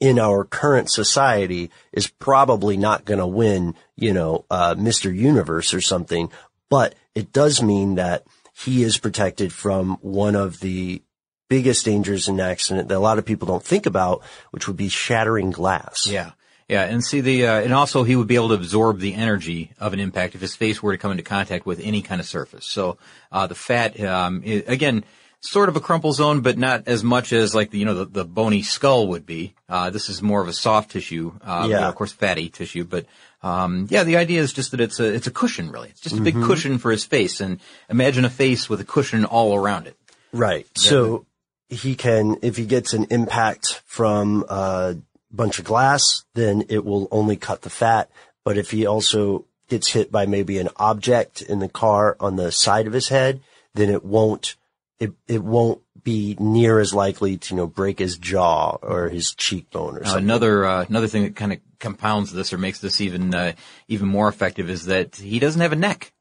in 0.00 0.18
our 0.18 0.44
current 0.44 0.90
society 0.90 1.70
is 1.92 2.06
probably 2.06 2.76
not 2.78 3.04
going 3.04 3.18
to 3.20 3.26
win 3.26 3.74
you 3.96 4.14
know 4.14 4.46
uh 4.50 4.74
Mr. 4.76 5.14
Universe 5.14 5.74
or 5.74 5.82
something 5.82 6.30
but 6.70 6.94
it 7.14 7.32
does 7.34 7.62
mean 7.62 7.96
that 7.96 8.24
he 8.64 8.82
is 8.82 8.98
protected 8.98 9.52
from 9.52 9.98
one 10.00 10.34
of 10.34 10.60
the 10.60 11.02
biggest 11.48 11.84
dangers 11.84 12.26
in 12.28 12.40
an 12.40 12.40
accident 12.40 12.88
that 12.88 12.96
a 12.96 12.98
lot 12.98 13.18
of 13.18 13.24
people 13.24 13.46
don't 13.46 13.62
think 13.62 13.86
about 13.86 14.22
which 14.50 14.66
would 14.66 14.76
be 14.76 14.88
shattering 14.88 15.50
glass 15.50 16.06
Yeah. 16.06 16.32
Yeah, 16.68 16.82
and 16.82 17.04
see 17.04 17.20
the, 17.20 17.46
uh, 17.46 17.60
and 17.60 17.72
also 17.72 18.02
he 18.02 18.16
would 18.16 18.26
be 18.26 18.34
able 18.34 18.48
to 18.48 18.54
absorb 18.54 18.98
the 18.98 19.14
energy 19.14 19.70
of 19.78 19.92
an 19.92 20.00
impact 20.00 20.34
if 20.34 20.40
his 20.40 20.56
face 20.56 20.82
were 20.82 20.90
to 20.90 20.98
come 20.98 21.12
into 21.12 21.22
contact 21.22 21.64
with 21.64 21.78
any 21.78 22.02
kind 22.02 22.20
of 22.20 22.26
surface. 22.26 22.66
So, 22.66 22.98
uh, 23.30 23.46
the 23.46 23.54
fat, 23.54 24.00
um, 24.00 24.42
again, 24.44 25.04
sort 25.38 25.68
of 25.68 25.76
a 25.76 25.80
crumple 25.80 26.12
zone, 26.12 26.40
but 26.40 26.58
not 26.58 26.88
as 26.88 27.04
much 27.04 27.32
as 27.32 27.54
like 27.54 27.70
the, 27.70 27.78
you 27.78 27.84
know, 27.84 27.94
the, 27.94 28.04
the 28.06 28.24
bony 28.24 28.62
skull 28.62 29.06
would 29.06 29.24
be. 29.24 29.54
Uh, 29.68 29.90
this 29.90 30.08
is 30.08 30.20
more 30.22 30.42
of 30.42 30.48
a 30.48 30.52
soft 30.52 30.90
tissue, 30.90 31.38
uh, 31.40 31.60
you 31.68 31.74
know, 31.74 31.78
Yeah. 31.82 31.88
of 31.88 31.94
course 31.94 32.10
fatty 32.10 32.48
tissue, 32.48 32.82
but, 32.82 33.06
um, 33.46 33.86
yeah, 33.90 34.04
the 34.04 34.16
idea 34.16 34.40
is 34.40 34.52
just 34.52 34.70
that 34.72 34.80
it's 34.80 34.98
a, 35.00 35.04
it's 35.16 35.26
a 35.26 35.30
cushion 35.30 35.70
really. 35.70 35.88
It's 35.90 36.00
just 36.00 36.16
a 36.18 36.20
big 36.22 36.34
cushion 36.48 36.78
for 36.78 36.90
his 36.90 37.04
face 37.04 37.40
and 37.44 37.60
imagine 37.88 38.24
a 38.24 38.30
face 38.30 38.68
with 38.70 38.80
a 38.80 38.84
cushion 38.84 39.24
all 39.24 39.54
around 39.54 39.86
it. 39.86 39.96
Right. 40.32 40.66
So 40.74 41.26
he 41.68 41.94
can, 41.94 42.36
if 42.42 42.56
he 42.56 42.66
gets 42.66 42.92
an 42.92 43.06
impact 43.10 43.82
from 43.86 44.44
a 44.48 44.96
bunch 45.30 45.58
of 45.58 45.64
glass, 45.64 46.24
then 46.34 46.64
it 46.68 46.84
will 46.84 47.08
only 47.10 47.36
cut 47.36 47.62
the 47.62 47.70
fat. 47.70 48.10
But 48.44 48.58
if 48.58 48.70
he 48.70 48.86
also 48.86 49.44
gets 49.68 49.88
hit 49.92 50.12
by 50.12 50.26
maybe 50.26 50.58
an 50.58 50.68
object 50.76 51.42
in 51.42 51.58
the 51.58 51.68
car 51.68 52.16
on 52.20 52.36
the 52.36 52.52
side 52.52 52.86
of 52.86 52.92
his 52.92 53.08
head, 53.08 53.40
then 53.74 53.90
it 53.90 54.04
won't, 54.04 54.54
it, 55.00 55.12
it 55.26 55.42
won't 55.42 55.80
be 56.04 56.36
near 56.38 56.78
as 56.78 56.94
likely 56.94 57.36
to, 57.36 57.54
you 57.54 57.56
know, 57.56 57.66
break 57.66 57.98
his 57.98 58.16
jaw 58.16 58.78
or 58.80 59.08
his 59.08 59.34
cheekbone 59.34 59.96
or 59.96 60.02
Uh, 60.02 60.04
something. 60.04 60.24
another 60.24 60.64
uh, 60.64 60.84
another 60.88 61.08
thing 61.08 61.24
that 61.24 61.34
kind 61.34 61.52
of 61.52 61.58
compounds 61.78 62.32
this 62.32 62.52
or 62.52 62.58
makes 62.58 62.78
this 62.80 63.00
even 63.00 63.34
uh, 63.34 63.52
even 63.88 64.08
more 64.08 64.28
effective 64.28 64.68
is 64.70 64.86
that 64.86 65.16
he 65.16 65.38
doesn't 65.38 65.60
have 65.60 65.72
a 65.72 65.76
neck. 65.76 66.12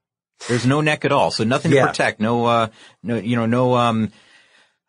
There's 0.50 0.66
no 0.66 0.82
neck 0.82 1.06
at 1.06 1.12
all, 1.12 1.32
so 1.32 1.44
nothing 1.44 1.72
Yeah. 1.72 1.82
to 1.82 1.88
protect. 1.88 2.20
No, 2.20 2.46
uh, 2.46 2.68
no, 3.02 3.16
you 3.18 3.36
know, 3.36 3.46
no. 3.46 3.76
Um, 3.76 4.12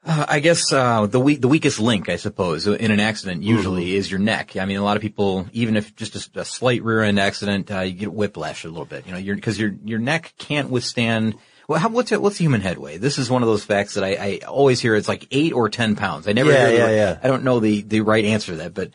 uh, 0.04 0.24
I 0.28 0.40
guess 0.40 0.72
uh, 0.72 1.06
the 1.06 1.18
weak, 1.18 1.40
the 1.40 1.48
weakest 1.48 1.80
link, 1.80 2.08
I 2.08 2.16
suppose, 2.16 2.66
in 2.66 2.90
an 2.90 3.00
accident 3.00 3.42
usually 3.42 3.86
Mm-hmm. 3.86 3.96
is 3.96 4.10
your 4.10 4.20
neck. 4.20 4.56
I 4.56 4.64
mean, 4.64 4.76
a 4.76 4.84
lot 4.84 4.96
of 4.96 5.02
people, 5.02 5.46
even 5.52 5.76
if 5.76 5.94
just 5.96 6.14
a, 6.36 6.40
a 6.40 6.44
slight 6.44 6.82
rear 6.84 7.02
end 7.02 7.18
accident, 7.18 7.70
uh, 7.70 7.80
you 7.80 7.92
get 7.92 8.12
whiplash 8.12 8.64
a 8.64 8.68
little 8.68 8.84
bit. 8.84 9.06
You 9.06 9.12
know, 9.14 9.34
because 9.34 9.58
your 9.58 9.74
your 9.84 9.98
neck 9.98 10.34
can't 10.38 10.70
withstand. 10.70 11.34
Well, 11.68 11.80
how, 11.80 11.88
what's 11.88 12.12
it, 12.12 12.22
what's 12.22 12.38
the 12.38 12.44
human 12.44 12.60
head 12.60 12.78
weigh? 12.78 12.98
This 12.98 13.18
is 13.18 13.28
one 13.28 13.42
of 13.42 13.48
those 13.48 13.64
facts 13.64 13.94
that 13.94 14.04
I, 14.04 14.14
I 14.14 14.38
always 14.46 14.78
hear. 14.80 14.94
It's 14.94 15.08
like 15.08 15.26
eight 15.32 15.52
or 15.52 15.68
ten 15.68 15.96
pounds. 15.96 16.28
I 16.28 16.32
never 16.32 16.52
Yeah, 16.52 16.68
hear. 16.68 16.86
the- 16.86 16.92
yeah, 16.92 16.96
yeah. 16.96 17.18
I 17.22 17.26
don't 17.26 17.42
know 17.42 17.58
the 17.58 17.82
the 17.82 18.02
right 18.02 18.24
answer 18.24 18.52
to 18.52 18.58
that, 18.58 18.74
but 18.74 18.90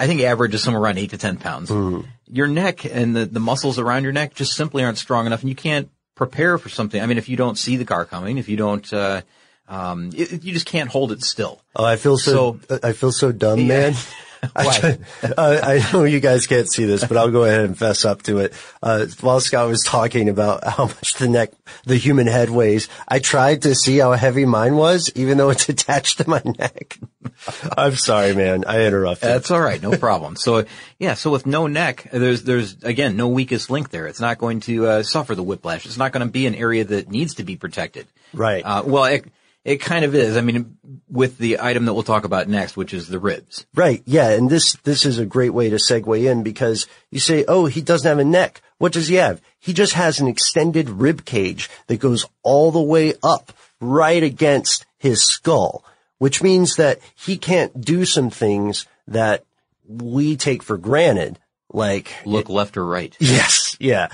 I 0.00 0.06
think 0.06 0.22
average 0.22 0.54
is 0.54 0.62
somewhere 0.62 0.82
around 0.82 0.96
eight 0.96 1.10
to 1.10 1.18
ten 1.18 1.36
pounds. 1.36 1.68
Mm-hmm. 1.68 2.08
Your 2.32 2.48
neck 2.48 2.86
and 2.86 3.14
the, 3.14 3.26
the 3.26 3.38
muscles 3.38 3.78
around 3.78 4.04
your 4.04 4.12
neck 4.12 4.34
just 4.34 4.54
simply 4.54 4.82
aren't 4.82 4.96
strong 4.96 5.26
enough, 5.26 5.40
and 5.40 5.50
you 5.50 5.54
can't 5.54 5.90
prepare 6.14 6.56
for 6.56 6.70
something. 6.70 7.00
I 7.00 7.04
mean, 7.04 7.18
if 7.18 7.28
you 7.28 7.36
don't 7.36 7.58
see 7.58 7.76
the 7.76 7.84
car 7.84 8.06
coming, 8.06 8.38
if 8.38 8.48
you 8.48 8.56
don't, 8.56 8.90
uh, 8.94 9.20
um, 9.68 10.10
it, 10.14 10.42
you 10.42 10.54
just 10.54 10.64
can't 10.64 10.88
hold 10.88 11.12
it 11.12 11.22
still. 11.22 11.60
Oh, 11.76 11.84
I 11.84 11.96
feel 11.96 12.16
so, 12.16 12.58
so 12.66 12.78
I 12.82 12.92
feel 12.92 13.12
so 13.12 13.30
dumb, 13.30 13.68
man. 13.68 13.94
I, 14.56 14.98
uh, 15.22 15.60
I 15.62 15.92
know 15.92 16.04
you 16.04 16.20
guys 16.20 16.46
can't 16.46 16.70
see 16.70 16.84
this, 16.84 17.04
but 17.04 17.16
I'll 17.16 17.30
go 17.30 17.44
ahead 17.44 17.60
and 17.60 17.76
fess 17.76 18.04
up 18.04 18.22
to 18.22 18.38
it. 18.38 18.54
Uh, 18.82 19.06
while 19.20 19.40
Scott 19.40 19.68
was 19.68 19.82
talking 19.82 20.28
about 20.28 20.64
how 20.66 20.86
much 20.86 21.14
the 21.14 21.28
neck, 21.28 21.52
the 21.84 21.96
human 21.96 22.26
head 22.26 22.50
weighs, 22.50 22.88
I 23.06 23.18
tried 23.18 23.62
to 23.62 23.74
see 23.74 23.98
how 23.98 24.12
heavy 24.12 24.44
mine 24.44 24.76
was, 24.76 25.10
even 25.14 25.38
though 25.38 25.50
it's 25.50 25.68
attached 25.68 26.18
to 26.18 26.28
my 26.28 26.42
neck. 26.58 26.98
I'm 27.76 27.96
sorry, 27.96 28.34
man. 28.34 28.64
I 28.66 28.84
interrupted. 28.84 29.28
That's 29.28 29.50
all 29.50 29.60
right. 29.60 29.80
No 29.80 29.96
problem. 29.96 30.36
so 30.36 30.64
yeah, 30.98 31.14
so 31.14 31.30
with 31.30 31.46
no 31.46 31.66
neck, 31.66 32.08
there's, 32.12 32.42
there's 32.42 32.82
again, 32.82 33.16
no 33.16 33.28
weakest 33.28 33.70
link 33.70 33.90
there. 33.90 34.06
It's 34.06 34.20
not 34.20 34.38
going 34.38 34.60
to, 34.60 34.86
uh, 34.86 35.02
suffer 35.02 35.34
the 35.34 35.42
whiplash. 35.42 35.86
It's 35.86 35.98
not 35.98 36.12
going 36.12 36.26
to 36.26 36.32
be 36.32 36.46
an 36.46 36.54
area 36.54 36.84
that 36.84 37.10
needs 37.10 37.34
to 37.34 37.44
be 37.44 37.56
protected. 37.56 38.06
Right. 38.32 38.62
Uh, 38.64 38.82
well, 38.84 39.04
it, 39.04 39.24
it 39.70 39.80
kind 39.80 40.04
of 40.04 40.16
is. 40.16 40.36
I 40.36 40.40
mean, 40.40 40.78
with 41.08 41.38
the 41.38 41.60
item 41.60 41.84
that 41.84 41.94
we'll 41.94 42.02
talk 42.02 42.24
about 42.24 42.48
next, 42.48 42.76
which 42.76 42.92
is 42.92 43.06
the 43.06 43.20
ribs. 43.20 43.66
Right. 43.72 44.02
Yeah. 44.04 44.30
And 44.30 44.50
this, 44.50 44.72
this 44.82 45.06
is 45.06 45.18
a 45.18 45.26
great 45.26 45.54
way 45.54 45.70
to 45.70 45.76
segue 45.76 46.28
in 46.28 46.42
because 46.42 46.88
you 47.12 47.20
say, 47.20 47.44
oh, 47.46 47.66
he 47.66 47.80
doesn't 47.80 48.08
have 48.08 48.18
a 48.18 48.24
neck. 48.24 48.62
What 48.78 48.92
does 48.92 49.06
he 49.06 49.14
have? 49.14 49.40
He 49.60 49.72
just 49.72 49.92
has 49.92 50.18
an 50.18 50.26
extended 50.26 50.90
rib 50.90 51.24
cage 51.24 51.70
that 51.86 52.00
goes 52.00 52.26
all 52.42 52.72
the 52.72 52.82
way 52.82 53.14
up 53.22 53.52
right 53.80 54.22
against 54.22 54.86
his 54.98 55.22
skull, 55.22 55.84
which 56.18 56.42
means 56.42 56.74
that 56.74 56.98
he 57.14 57.38
can't 57.38 57.80
do 57.80 58.04
some 58.04 58.30
things 58.30 58.86
that 59.06 59.44
we 59.86 60.36
take 60.36 60.64
for 60.64 60.78
granted. 60.78 61.38
Like 61.72 62.10
look 62.26 62.50
it, 62.50 62.52
left 62.52 62.76
or 62.76 62.84
right. 62.84 63.16
Yes. 63.20 63.76
Yeah 63.78 64.08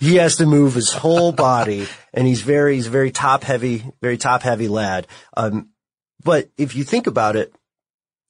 he 0.00 0.16
has 0.16 0.36
to 0.36 0.46
move 0.46 0.74
his 0.74 0.92
whole 0.92 1.30
body 1.30 1.86
and 2.12 2.26
he's 2.26 2.40
very, 2.40 2.74
he's 2.76 2.86
very 2.86 3.10
top 3.10 3.44
heavy, 3.44 3.84
very 4.00 4.16
top 4.16 4.42
heavy 4.42 4.66
lad. 4.66 5.06
Um, 5.36 5.68
but 6.24 6.50
if 6.56 6.74
you 6.74 6.84
think 6.84 7.06
about 7.06 7.36
it, 7.36 7.54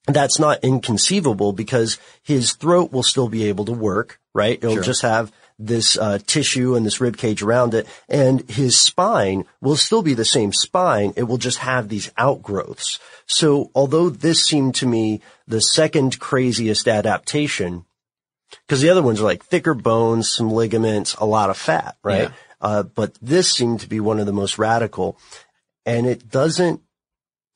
that's 0.07 0.39
not 0.39 0.65
inconceivable 0.65 1.53
because 1.53 1.99
his 2.23 2.53
throat 2.53 2.93
will 2.93 3.03
still 3.03 3.29
be 3.29 3.45
able 3.45 3.65
to 3.67 3.73
work, 3.73 4.21
right? 4.35 4.59
It'll 4.59 4.75
sure. 4.75 4.83
just 4.83 5.03
have 5.03 5.33
this 5.59 5.99
uh, 5.99 6.19
tissue 6.27 6.75
and 6.75 6.85
this 6.85 7.01
rib 7.01 7.17
cage 7.19 7.43
around 7.43 7.75
it, 7.75 7.87
and 8.09 8.49
his 8.51 8.81
spine 8.81 9.45
will 9.61 9.77
still 9.77 10.03
be 10.03 10.15
the 10.15 10.25
same 10.25 10.53
spine. 10.53 11.13
It 11.17 11.25
will 11.25 11.37
just 11.37 11.59
have 11.59 11.89
these 11.89 12.11
outgrowths. 12.17 12.99
So 13.27 13.71
although 13.75 14.09
this 14.09 14.43
seemed 14.43 14.75
to 14.77 14.87
me 14.87 15.21
the 15.47 15.61
second 15.61 16.19
craziest 16.19 16.89
adaptation, 16.89 17.85
because 18.67 18.81
the 18.81 18.91
other 18.91 19.03
ones 19.03 19.21
are 19.21 19.25
like 19.25 19.45
thicker 19.45 19.75
bones, 19.75 20.31
some 20.31 20.51
ligaments, 20.51 21.15
a 21.15 21.27
lot 21.27 21.51
of 21.51 21.57
fat, 21.57 21.97
right? 22.03 22.29
Yeah. 22.29 22.35
Uh, 22.61 22.83
but 22.83 23.15
this 23.23 23.51
seemed 23.51 23.81
to 23.81 23.89
be 23.89 24.01
one 24.01 24.19
of 24.19 24.27
the 24.27 24.33
most 24.33 24.59
radical 24.59 25.19
and 25.87 26.07
it 26.07 26.31
doesn't 26.31 26.81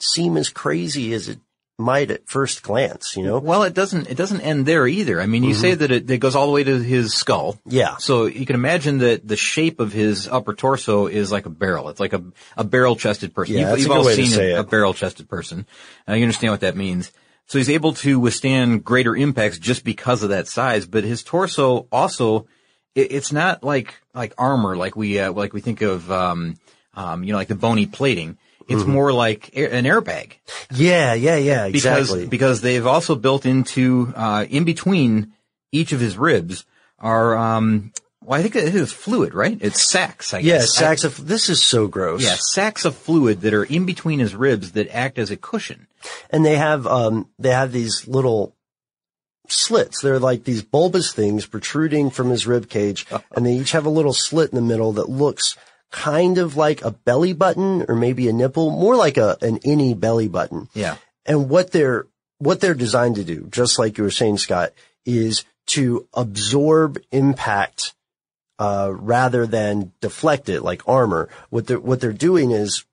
seem 0.01 0.37
as 0.37 0.49
crazy 0.49 1.13
as 1.13 1.29
it 1.29 1.39
might 1.77 2.11
at 2.11 2.29
first 2.29 2.63
glance, 2.63 3.17
you 3.17 3.25
know? 3.25 3.39
Well, 3.39 3.65
it 3.65 3.75
doesn't, 3.75 4.09
it 4.09 4.17
doesn't 4.17 4.43
end 4.43 4.65
there 4.65 4.87
either. 4.87 5.21
I 5.21 5.27
mean, 5.27 5.43
you 5.43 5.51
mm-hmm. 5.51 5.61
say 5.61 5.75
that 5.75 5.91
it, 5.91 6.09
it, 6.09 6.19
goes 6.19 6.37
all 6.37 6.47
the 6.47 6.53
way 6.53 6.63
to 6.63 6.79
his 6.81 7.15
skull. 7.15 7.59
Yeah. 7.67 7.97
So 7.97 8.27
you 8.27 8.47
can 8.47 8.55
imagine 8.55 8.99
that 8.99 9.27
the 9.27 9.37
shape 9.37 9.81
of 9.81 9.93
his 9.93 10.29
upper 10.29 10.55
torso 10.55 11.09
is 11.09 11.33
like 11.33 11.47
a 11.47 11.51
barrel. 11.51 11.89
It's 11.89 11.99
like 11.99 12.13
a, 12.13 12.23
a 12.57 12.65
barrel 12.65 12.95
chested 12.95 13.35
person. 13.35 13.57
Yeah, 13.57 13.71
you've, 13.71 13.81
you've 13.81 13.91
all 13.91 14.05
seen 14.05 14.39
a, 14.39 14.61
a 14.61 14.65
barrel 14.65 14.95
chested 14.95 15.29
person. 15.29 15.67
Uh, 16.09 16.15
you 16.15 16.23
understand 16.23 16.53
what 16.53 16.61
that 16.61 16.77
means. 16.77 17.11
So 17.47 17.59
he's 17.59 17.71
able 17.71 17.93
to 17.95 18.19
withstand 18.19 18.85
greater 18.85 19.15
impacts 19.15 19.59
just 19.59 19.85
because 19.85 20.23
of 20.23 20.31
that 20.31 20.49
size. 20.49 20.87
But 20.87 21.05
his 21.05 21.23
torso 21.23 21.87
also, 21.93 22.47
it, 22.95 23.13
it's 23.13 23.33
not 23.33 23.63
like 23.63 23.95
like 24.15 24.35
armor, 24.39 24.77
like 24.77 24.97
we 24.97 25.19
uh, 25.21 25.33
like 25.33 25.53
we 25.53 25.61
think 25.61 25.83
of, 25.83 26.11
um, 26.11 26.59
um, 26.95 27.25
you 27.25 27.33
know, 27.33 27.39
like 27.39 27.49
the 27.49 27.55
bony 27.55 27.87
plating. 27.87 28.39
It's 28.67 28.83
mm-hmm. 28.83 28.93
more 28.93 29.13
like 29.13 29.51
air, 29.53 29.71
an 29.71 29.85
airbag. 29.85 30.35
Yeah, 30.73 31.13
yeah, 31.13 31.37
yeah, 31.37 31.67
exactly. 31.67 32.21
Because, 32.21 32.31
because 32.31 32.61
they've 32.63 32.87
also 32.87 33.15
built 33.15 33.45
into 33.45 34.13
uh, 34.17 34.47
in 34.49 34.65
between 34.65 35.35
each 35.71 35.93
of 35.93 36.01
his 36.01 36.17
ribs 36.17 36.65
are 36.99 37.37
um, 37.37 37.93
well, 38.25 38.39
I 38.39 38.43
think 38.43 38.57
it 38.57 38.75
is 38.75 38.93
fluid, 38.93 39.35
right? 39.35 39.59
It's 39.61 39.91
sacs, 39.91 40.33
I 40.33 40.41
guess. 40.41 40.47
Yeah, 40.47 40.87
sacs 40.87 41.05
of, 41.05 41.27
this 41.27 41.49
is 41.49 41.63
so 41.63 41.87
gross. 41.87 42.23
Yeah, 42.23 42.37
sacs 42.39 42.85
of 42.85 42.97
fluid 42.97 43.43
that 43.43 43.55
are 43.55 43.65
in 43.65 43.85
between 43.85 44.19
his 44.19 44.35
ribs 44.35 44.73
that 44.73 44.89
act 44.95 45.19
as 45.19 45.31
a 45.31 45.37
cushion. 45.37 45.87
And 46.31 46.45
they 46.45 46.57
have, 46.57 46.87
um, 46.87 47.29
they 47.39 47.51
have 47.51 47.73
these 47.73 48.09
little 48.09 48.57
slits. 49.49 50.01
They're 50.01 50.19
like 50.19 50.45
these 50.45 50.63
bulbous 50.63 51.13
things 51.13 51.45
protruding 51.45 52.11
from 52.11 52.31
his 52.31 52.47
rib 52.47 52.69
cage, 52.69 53.07
and 53.37 53.45
they 53.45 53.55
each 53.55 53.73
have 53.73 53.87
a 53.87 53.91
little 53.91 54.15
slit 54.15 54.51
in 54.51 54.57
the 54.57 54.63
middle 54.63 54.93
that 54.95 55.11
looks 55.11 55.57
kind 55.91 56.39
of 56.39 56.57
like 56.57 56.83
a 56.83 56.91
belly 56.91 57.35
button 57.35 57.85
or 57.89 57.95
maybe 57.95 58.29
a 58.29 58.33
nipple, 58.33 58.71
more 58.71 58.97
like 58.97 59.17
a, 59.17 59.37
an 59.43 59.59
innie 59.61 59.99
belly 59.99 60.29
button. 60.29 60.69
Yeah. 60.75 60.97
And 61.27 61.49
what 61.49 61.73
they're, 61.73 62.07
what 62.39 62.61
they're 62.61 62.75
designed 62.75 63.17
to 63.17 63.25
do, 63.25 63.47
just 63.51 63.79
like 63.79 63.97
you 63.99 64.05
were 64.05 64.11
saying, 64.11 64.39
Scott, 64.39 64.73
is 65.05 65.45
to 65.67 66.09
absorb 66.15 66.99
impact 67.13 67.93
uh, 68.65 68.89
rather 68.89 69.47
than 69.47 69.93
deflect 70.01 70.49
it 70.49 70.63
like 70.63 70.89
armor. 70.89 71.29
What 71.51 71.67
they're, 71.67 71.79
what 71.79 72.01
they're 72.01 72.15
doing 72.15 72.51
is 72.51 72.87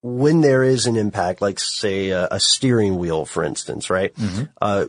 when 0.00 0.42
there 0.42 0.62
is 0.62 0.86
an 0.86 0.96
impact, 0.96 1.42
like 1.42 1.58
say 1.58 2.10
a, 2.10 2.28
a 2.30 2.38
steering 2.38 2.98
wheel, 2.98 3.24
for 3.24 3.42
instance, 3.42 3.90
right? 3.90 4.14
Mm-hmm. 4.14 4.44
Uh, 4.62 4.86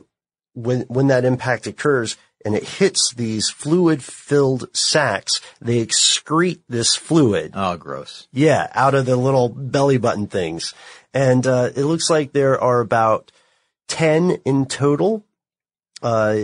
when, 0.53 0.81
when 0.81 1.07
that 1.07 1.25
impact 1.25 1.65
occurs 1.65 2.15
and 2.45 2.53
it 2.53 2.63
hits 2.63 3.11
these 3.15 3.49
fluid 3.49 4.03
filled 4.03 4.69
sacs, 4.71 5.41
they 5.59 5.83
excrete 5.83 6.61
this 6.69 6.95
fluid. 6.95 7.53
Oh, 7.55 7.75
gross. 7.75 8.27
Yeah, 8.31 8.67
out 8.75 8.93
of 8.93 9.07
the 9.07 9.15
little 9.15 9.49
belly 9.49 9.97
button 9.97 10.27
things. 10.27 10.75
And, 11.11 11.47
uh, 11.47 11.71
it 11.75 11.85
looks 11.85 12.07
like 12.07 12.33
there 12.33 12.61
are 12.61 12.81
about 12.81 13.31
10 13.87 14.41
in 14.45 14.67
total. 14.67 15.25
Uh, 16.03 16.41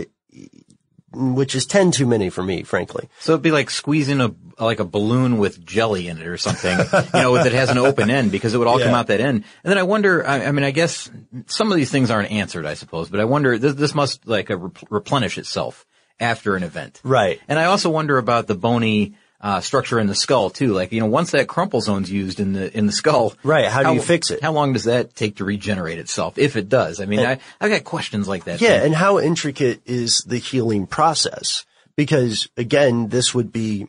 which 1.16 1.54
is 1.54 1.66
10 1.66 1.92
too 1.92 2.06
many 2.06 2.30
for 2.30 2.42
me, 2.42 2.62
frankly. 2.62 3.08
So 3.20 3.32
it'd 3.32 3.42
be 3.42 3.50
like 3.50 3.70
squeezing 3.70 4.20
a, 4.20 4.34
like 4.58 4.80
a 4.80 4.84
balloon 4.84 5.38
with 5.38 5.64
jelly 5.64 6.08
in 6.08 6.18
it 6.18 6.26
or 6.26 6.36
something, 6.36 6.78
you 6.78 7.20
know, 7.20 7.34
that 7.34 7.52
has 7.52 7.70
an 7.70 7.78
open 7.78 8.10
end 8.10 8.30
because 8.30 8.54
it 8.54 8.58
would 8.58 8.66
all 8.66 8.78
yeah. 8.78 8.86
come 8.86 8.94
out 8.94 9.06
that 9.08 9.20
end. 9.20 9.44
And 9.64 9.70
then 9.70 9.78
I 9.78 9.82
wonder, 9.82 10.26
I, 10.26 10.44
I, 10.44 10.52
mean, 10.52 10.64
I 10.64 10.70
guess 10.70 11.10
some 11.46 11.72
of 11.72 11.76
these 11.76 11.90
things 11.90 12.10
aren't 12.10 12.30
answered, 12.30 12.66
I 12.66 12.74
suppose, 12.74 13.08
but 13.08 13.20
I 13.20 13.24
wonder, 13.24 13.58
this, 13.58 13.74
this 13.74 13.94
must 13.94 14.26
like 14.26 14.50
a 14.50 14.56
replenish 14.90 15.38
itself 15.38 15.86
after 16.20 16.56
an 16.56 16.62
event. 16.62 17.00
Right. 17.02 17.40
And 17.48 17.58
I 17.58 17.64
also 17.66 17.90
wonder 17.90 18.18
about 18.18 18.46
the 18.46 18.54
bony, 18.54 19.14
uh, 19.46 19.60
structure 19.60 20.00
in 20.00 20.08
the 20.08 20.14
skull 20.16 20.50
too. 20.50 20.72
Like, 20.72 20.90
you 20.90 20.98
know, 20.98 21.06
once 21.06 21.30
that 21.30 21.46
crumple 21.46 21.80
zone's 21.80 22.10
used 22.10 22.40
in 22.40 22.52
the, 22.52 22.76
in 22.76 22.86
the 22.86 22.92
skull. 22.92 23.32
Right. 23.44 23.66
How 23.66 23.84
do 23.84 23.94
you 23.94 24.02
fix 24.02 24.32
it? 24.32 24.42
How 24.42 24.50
long 24.50 24.72
does 24.72 24.84
that 24.84 25.14
take 25.14 25.36
to 25.36 25.44
regenerate 25.44 26.00
itself? 26.00 26.36
If 26.36 26.56
it 26.56 26.68
does. 26.68 27.00
I 27.00 27.06
mean, 27.06 27.20
and, 27.20 27.28
I, 27.28 27.38
I've 27.60 27.70
got 27.70 27.84
questions 27.84 28.26
like 28.26 28.46
that. 28.46 28.60
Yeah. 28.60 28.80
Too. 28.80 28.86
And 28.86 28.94
how 28.94 29.20
intricate 29.20 29.82
is 29.86 30.24
the 30.26 30.38
healing 30.38 30.88
process? 30.88 31.64
Because 31.94 32.48
again, 32.56 33.08
this 33.08 33.34
would 33.34 33.52
be, 33.52 33.86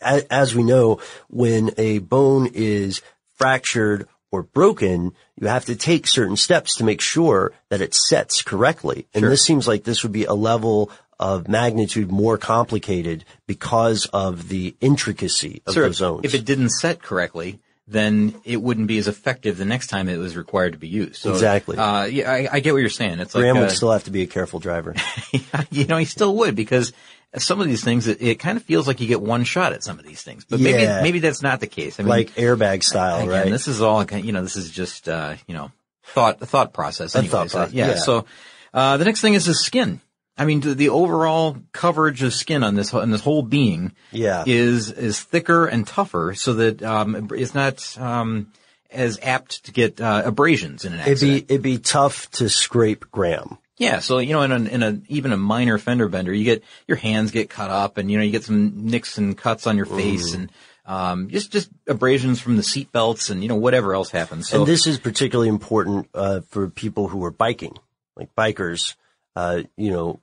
as, 0.00 0.22
as 0.30 0.54
we 0.54 0.62
know, 0.62 1.00
when 1.28 1.72
a 1.76 1.98
bone 1.98 2.50
is 2.54 3.02
fractured 3.34 4.06
or 4.30 4.44
broken, 4.44 5.10
you 5.40 5.48
have 5.48 5.64
to 5.64 5.74
take 5.74 6.06
certain 6.06 6.36
steps 6.36 6.76
to 6.76 6.84
make 6.84 7.00
sure 7.00 7.52
that 7.68 7.80
it 7.80 7.94
sets 7.94 8.42
correctly. 8.42 9.08
And 9.12 9.22
sure. 9.22 9.30
this 9.30 9.44
seems 9.44 9.66
like 9.66 9.82
this 9.82 10.04
would 10.04 10.12
be 10.12 10.24
a 10.24 10.34
level 10.34 10.92
of 11.18 11.48
magnitude 11.48 12.10
more 12.10 12.38
complicated 12.38 13.24
because 13.46 14.06
of 14.12 14.48
the 14.48 14.74
intricacy 14.80 15.62
of 15.66 15.74
the 15.74 15.92
zones. 15.92 16.24
If 16.24 16.34
it 16.34 16.44
didn't 16.44 16.70
set 16.70 17.02
correctly, 17.02 17.60
then 17.86 18.34
it 18.44 18.62
wouldn't 18.62 18.86
be 18.86 18.98
as 18.98 19.08
effective 19.08 19.58
the 19.58 19.64
next 19.64 19.88
time 19.88 20.08
it 20.08 20.16
was 20.16 20.36
required 20.36 20.72
to 20.72 20.78
be 20.78 20.88
used. 20.88 21.16
So, 21.16 21.32
exactly. 21.32 21.76
Uh, 21.76 22.04
yeah, 22.04 22.30
I, 22.30 22.48
I, 22.52 22.60
get 22.60 22.72
what 22.72 22.80
you're 22.80 22.88
saying. 22.88 23.20
It's 23.20 23.34
Graham 23.34 23.56
like, 23.56 23.62
would 23.62 23.70
uh, 23.70 23.74
still 23.74 23.92
have 23.92 24.04
to 24.04 24.10
be 24.10 24.22
a 24.22 24.26
careful 24.26 24.58
driver. 24.58 24.94
you 25.70 25.86
know, 25.86 25.98
he 25.98 26.06
still 26.06 26.34
would 26.36 26.54
because 26.54 26.92
some 27.36 27.60
of 27.60 27.66
these 27.66 27.84
things, 27.84 28.06
it, 28.06 28.22
it, 28.22 28.38
kind 28.38 28.56
of 28.56 28.62
feels 28.62 28.86
like 28.86 29.00
you 29.00 29.06
get 29.06 29.20
one 29.20 29.44
shot 29.44 29.74
at 29.74 29.82
some 29.82 29.98
of 29.98 30.04
these 30.06 30.22
things, 30.22 30.46
but 30.46 30.60
maybe, 30.60 30.82
yeah. 30.82 31.02
maybe 31.02 31.18
that's 31.18 31.42
not 31.42 31.60
the 31.60 31.66
case. 31.66 32.00
I 32.00 32.04
mean, 32.04 32.10
like 32.10 32.34
airbag 32.36 32.82
style, 32.82 33.18
again, 33.18 33.28
right? 33.28 33.50
This 33.50 33.68
is 33.68 33.82
all, 33.82 34.02
you 34.04 34.32
know, 34.32 34.42
this 34.42 34.56
is 34.56 34.70
just, 34.70 35.08
uh, 35.08 35.34
you 35.46 35.54
know, 35.54 35.70
thought, 36.04 36.40
thought 36.40 36.72
process. 36.72 37.14
Anyways. 37.14 37.32
Thought 37.32 37.50
process. 37.50 37.74
yeah, 37.74 37.88
yeah. 37.88 37.94
So, 37.96 38.24
uh, 38.72 38.96
the 38.96 39.04
next 39.04 39.20
thing 39.20 39.34
is 39.34 39.44
the 39.44 39.54
skin. 39.54 40.00
I 40.36 40.44
mean, 40.44 40.60
the 40.60 40.88
overall 40.88 41.56
coverage 41.72 42.22
of 42.22 42.34
skin 42.34 42.64
on 42.64 42.74
this 42.74 42.92
on 42.92 43.10
this 43.10 43.20
whole 43.20 43.42
being 43.42 43.92
yeah. 44.10 44.42
is 44.46 44.90
is 44.90 45.20
thicker 45.20 45.66
and 45.66 45.86
tougher, 45.86 46.34
so 46.34 46.54
that 46.54 46.82
um, 46.82 47.28
it's 47.32 47.54
not 47.54 47.96
um, 47.98 48.52
as 48.90 49.18
apt 49.22 49.64
to 49.66 49.72
get 49.72 50.00
uh, 50.00 50.22
abrasions 50.24 50.84
in 50.84 50.92
an 50.92 51.00
accident. 51.00 51.22
It'd 51.22 51.48
be 51.48 51.54
it'd 51.54 51.62
be 51.62 51.78
tough 51.78 52.30
to 52.32 52.48
scrape 52.48 53.10
Graham. 53.12 53.58
Yeah, 53.76 53.98
so 53.98 54.18
you 54.18 54.32
know, 54.32 54.42
in 54.42 54.52
a, 54.52 54.56
in 54.56 54.82
a 54.82 55.00
even 55.08 55.32
a 55.32 55.36
minor 55.36 55.78
fender 55.78 56.08
bender, 56.08 56.32
you 56.32 56.44
get 56.44 56.62
your 56.86 56.96
hands 56.96 57.32
get 57.32 57.50
cut 57.50 57.70
up, 57.70 57.98
and 57.98 58.10
you 58.10 58.18
know 58.18 58.24
you 58.24 58.30
get 58.30 58.44
some 58.44 58.86
nicks 58.86 59.18
and 59.18 59.36
cuts 59.36 59.66
on 59.66 59.76
your 59.76 59.86
face, 59.86 60.30
mm. 60.30 60.34
and 60.34 60.52
um, 60.86 61.28
just 61.28 61.50
just 61.50 61.70
abrasions 61.88 62.40
from 62.40 62.56
the 62.56 62.62
seat 62.62 62.92
belts, 62.92 63.30
and 63.30 63.42
you 63.42 63.48
know 63.48 63.56
whatever 63.56 63.94
else 63.94 64.10
happens. 64.10 64.48
So, 64.48 64.58
and 64.58 64.66
this 64.66 64.86
is 64.86 64.98
particularly 64.98 65.48
important 65.48 66.08
uh, 66.14 66.40
for 66.48 66.68
people 66.68 67.08
who 67.08 67.24
are 67.24 67.32
biking, 67.32 67.76
like 68.16 68.34
bikers. 68.36 68.94
Uh, 69.36 69.62
you 69.76 69.90
know, 69.90 70.20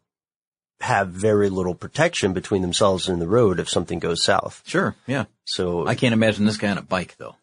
have 0.82 1.10
very 1.10 1.50
little 1.50 1.76
protection 1.76 2.34
between 2.34 2.62
themselves 2.62 3.08
and 3.08 3.22
the 3.22 3.28
road 3.28 3.60
if 3.60 3.70
something 3.70 4.00
goes 4.00 4.24
south. 4.24 4.62
Sure, 4.65 4.96
yeah. 5.08 5.26
So 5.46 5.88
I 5.88 5.96
can't 5.96 6.13
imagine 6.13 6.46
this 6.46 6.58
guy 6.58 6.70
on 6.70 6.78
a 6.78 6.82
bike 6.82 7.15
though. 7.17 7.36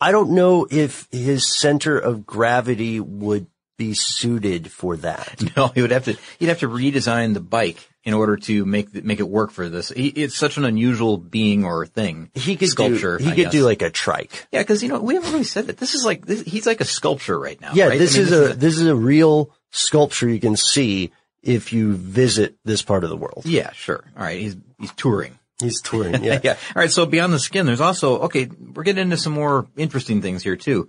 I 0.00 0.12
don't 0.12 0.30
know 0.30 0.66
if 0.70 1.06
his 1.10 1.46
center 1.58 1.98
of 1.98 2.26
gravity 2.26 3.00
would 3.00 3.46
be 3.78 3.92
suited 3.94 4.70
for 4.72 4.96
that. 4.98 5.42
No, 5.56 5.68
he 5.68 5.80
would 5.82 5.90
have 5.90 6.04
to. 6.04 6.16
He'd 6.38 6.48
have 6.48 6.60
to 6.60 6.68
redesign 6.68 7.32
the 7.34 7.40
bike 7.40 7.88
in 8.04 8.14
order 8.14 8.36
to 8.36 8.64
make 8.66 8.94
make 9.04 9.20
it 9.20 9.28
work 9.28 9.50
for 9.50 9.68
this. 9.68 9.88
He, 9.88 10.08
it's 10.08 10.36
such 10.36 10.56
an 10.58 10.64
unusual 10.64 11.16
being 11.18 11.64
or 11.64 11.86
thing. 11.86 12.30
He 12.34 12.56
could 12.56 12.68
sculpture. 12.68 13.18
do, 13.18 13.24
he 13.24 13.30
I 13.30 13.34
could 13.34 13.42
guess. 13.44 13.52
do 13.52 13.64
like 13.64 13.82
a 13.82 13.90
trike. 13.90 14.46
yeah, 14.52 14.60
because 14.60 14.82
you 14.82 14.88
know 14.90 15.00
we 15.00 15.14
haven't 15.14 15.32
really 15.32 15.44
said 15.44 15.66
that. 15.68 15.78
This 15.78 15.94
is 15.94 16.04
like 16.04 16.26
this, 16.26 16.42
he's 16.42 16.66
like 16.66 16.80
a 16.80 16.84
sculpture 16.84 17.38
right 17.38 17.60
now. 17.60 17.72
Yeah, 17.74 17.88
right? 17.88 17.98
this 17.98 18.14
I 18.14 18.18
mean, 18.18 18.26
is 18.26 18.32
a, 18.32 18.54
this 18.54 18.78
is 18.78 18.86
a 18.86 18.94
real 18.96 19.50
sculpture 19.70 20.28
you 20.28 20.40
can 20.40 20.56
see 20.56 21.12
if 21.46 21.72
you 21.72 21.94
visit 21.94 22.56
this 22.64 22.82
part 22.82 23.04
of 23.04 23.10
the 23.10 23.16
world. 23.16 23.42
yeah, 23.46 23.72
sure. 23.72 24.04
All 24.16 24.22
right, 24.24 24.40
he's 24.40 24.56
he's 24.78 24.92
touring. 24.92 25.38
He's 25.60 25.80
touring. 25.80 26.14
Yeah. 26.22 26.40
yeah. 26.44 26.52
All 26.74 26.82
right. 26.82 26.90
So 26.90 27.06
beyond 27.06 27.32
the 27.32 27.38
skin, 27.38 27.64
there's 27.66 27.80
also 27.80 28.18
okay. 28.22 28.46
We're 28.46 28.82
getting 28.82 29.02
into 29.04 29.16
some 29.16 29.32
more 29.32 29.66
interesting 29.76 30.20
things 30.20 30.42
here 30.42 30.56
too. 30.56 30.88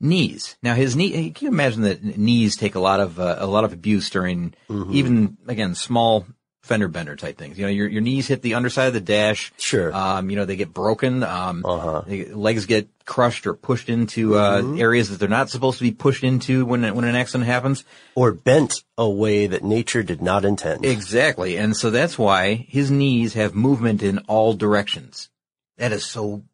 Knees. 0.00 0.56
Now 0.62 0.74
his 0.74 0.96
knee. 0.96 1.30
Can 1.30 1.44
you 1.46 1.52
imagine 1.52 1.82
that 1.82 2.02
knees 2.02 2.56
take 2.56 2.74
a 2.74 2.80
lot 2.80 2.98
of 3.00 3.20
uh, 3.20 3.36
a 3.38 3.46
lot 3.46 3.64
of 3.64 3.72
abuse 3.72 4.10
during 4.10 4.54
Mm-hmm. 4.68 4.94
even 4.94 5.36
again 5.46 5.74
small 5.74 6.26
fender 6.62 6.88
bender 6.88 7.16
type 7.16 7.36
things. 7.38 7.58
You 7.58 7.64
know, 7.66 7.70
your 7.70 7.88
your 7.88 8.00
knees 8.02 8.28
hit 8.28 8.40
the 8.42 8.54
underside 8.54 8.86
of 8.88 8.94
the 8.94 9.00
dash. 9.00 9.52
Sure. 9.58 9.92
Um, 9.94 10.30
you 10.30 10.36
know, 10.36 10.44
they 10.44 10.56
get 10.56 10.72
broken. 10.72 11.22
Um, 11.22 11.64
Uh-huh. 11.64 12.02
legs 12.34 12.66
get 12.66 12.88
crushed 13.04 13.46
or 13.48 13.54
pushed 13.54 13.88
into 13.88 14.36
uh, 14.38 14.62
Mm-hmm. 14.62 14.80
areas 14.80 15.10
that 15.10 15.18
they're 15.18 15.28
not 15.28 15.50
supposed 15.50 15.78
to 15.78 15.84
be 15.84 15.90
pushed 15.92 16.22
into 16.24 16.64
when 16.64 16.82
when 16.94 17.04
an 17.04 17.16
accident 17.16 17.46
happens. 17.46 17.84
Or 18.14 18.32
bent 18.32 18.84
a 18.96 19.08
way 19.10 19.48
that 19.48 19.64
nature 19.64 20.02
did 20.02 20.22
not 20.22 20.44
intend. 20.44 20.84
Exactly. 20.86 21.56
And 21.56 21.76
so 21.76 21.90
that's 21.90 22.16
why 22.18 22.54
his 22.54 22.90
knees 22.90 23.34
have 23.34 23.54
movement 23.54 24.02
in 24.02 24.18
all 24.28 24.54
directions. 24.54 25.28
That 25.78 25.90
is 25.92 26.04
so 26.04 26.44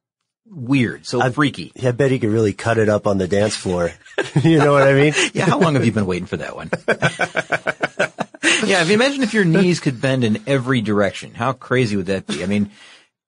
weird, 0.51 1.05
so 1.05 1.21
freaky. 1.33 1.73
I 1.85 1.90
bet 1.90 2.11
he 2.11 2.18
could 2.18 2.31
really 2.31 2.55
cut 2.55 2.79
it 2.79 2.88
up 2.88 3.07
on 3.07 3.18
the 3.18 3.29
dance 3.29 3.55
floor. 3.55 3.92
you 4.42 4.57
know 4.59 4.73
what 4.73 4.85
I 4.88 4.94
mean? 4.94 5.12
Yeah, 5.35 5.44
how 5.44 5.59
long 5.59 5.75
have 5.75 5.85
you 5.85 5.92
been 5.92 6.07
waiting 6.07 6.25
for 6.27 6.38
that 6.38 6.57
one? 6.57 6.71
yeah, 8.64 8.83
if 8.83 8.88
you 8.88 8.94
imagine 8.94 9.22
if 9.22 9.35
your 9.35 9.44
knees 9.44 9.81
could 9.81 10.01
bend 10.01 10.24
in 10.24 10.42
every 10.46 10.81
direction, 10.81 11.35
how 11.35 11.53
crazy 11.53 11.96
would 11.96 12.07
that 12.07 12.27
be? 12.27 12.42
I 12.42 12.46
mean, 12.46 12.70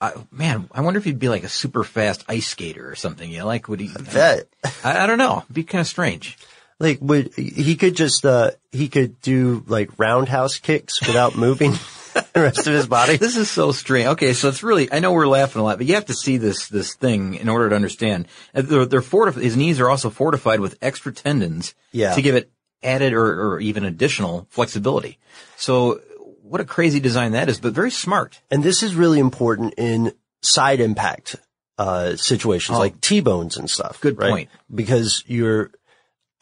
I, 0.00 0.12
man, 0.30 0.68
I 0.72 0.80
wonder 0.80 0.98
if 0.98 1.04
he'd 1.04 1.18
be 1.18 1.28
like 1.28 1.44
a 1.44 1.48
super 1.48 1.84
fast 1.84 2.24
ice 2.28 2.46
skater 2.48 2.88
or 2.90 2.94
something. 2.94 3.28
You 3.30 3.40
know, 3.40 3.46
like 3.46 3.68
would 3.68 3.80
he? 3.80 3.90
Bet. 4.14 4.48
I, 4.84 5.04
I 5.04 5.06
don't 5.06 5.18
know. 5.18 5.42
It'd 5.44 5.54
be 5.54 5.64
kind 5.64 5.80
of 5.80 5.86
strange. 5.86 6.38
Like, 6.78 6.98
would, 7.02 7.34
he 7.34 7.76
could 7.76 7.94
just, 7.94 8.24
uh, 8.24 8.52
he 8.72 8.88
could 8.88 9.20
do 9.20 9.62
like 9.66 9.90
roundhouse 9.98 10.58
kicks 10.58 11.06
without 11.06 11.36
moving 11.36 11.72
the 12.32 12.40
rest 12.40 12.66
of 12.66 12.72
his 12.72 12.86
body. 12.86 13.18
This 13.18 13.36
is 13.36 13.50
so 13.50 13.72
strange. 13.72 14.06
Okay, 14.08 14.32
so 14.32 14.48
it's 14.48 14.62
really, 14.62 14.90
I 14.90 15.00
know 15.00 15.12
we're 15.12 15.28
laughing 15.28 15.60
a 15.60 15.64
lot, 15.64 15.76
but 15.76 15.86
you 15.86 15.96
have 15.96 16.06
to 16.06 16.14
see 16.14 16.38
this, 16.38 16.68
this 16.68 16.94
thing 16.94 17.34
in 17.34 17.50
order 17.50 17.68
to 17.68 17.76
understand. 17.76 18.28
Uh, 18.54 18.62
They're, 18.62 18.86
they're 18.86 19.02
fortified, 19.02 19.44
his 19.44 19.58
knees 19.58 19.78
are 19.78 19.90
also 19.90 20.08
fortified 20.08 20.60
with 20.60 20.78
extra 20.80 21.12
tendons 21.12 21.74
Yeah. 21.92 22.14
to 22.14 22.22
give 22.22 22.34
it 22.34 22.50
added 22.82 23.12
or, 23.12 23.54
or 23.54 23.60
even 23.60 23.84
additional 23.84 24.46
flexibility. 24.50 25.18
So 25.56 26.00
what 26.42 26.60
a 26.60 26.64
crazy 26.64 27.00
design 27.00 27.32
that 27.32 27.48
is, 27.48 27.60
but 27.60 27.72
very 27.72 27.90
smart. 27.90 28.40
And 28.50 28.62
this 28.62 28.82
is 28.82 28.94
really 28.94 29.20
important 29.20 29.74
in 29.76 30.12
side 30.42 30.80
impact, 30.80 31.36
uh, 31.78 32.16
situations 32.16 32.76
Oh. 32.76 32.80
like 32.80 33.00
T-bones 33.00 33.56
and 33.56 33.70
stuff. 33.70 34.00
Good 34.00 34.18
right? 34.18 34.30
point. 34.30 34.50
Because 34.74 35.22
your, 35.26 35.70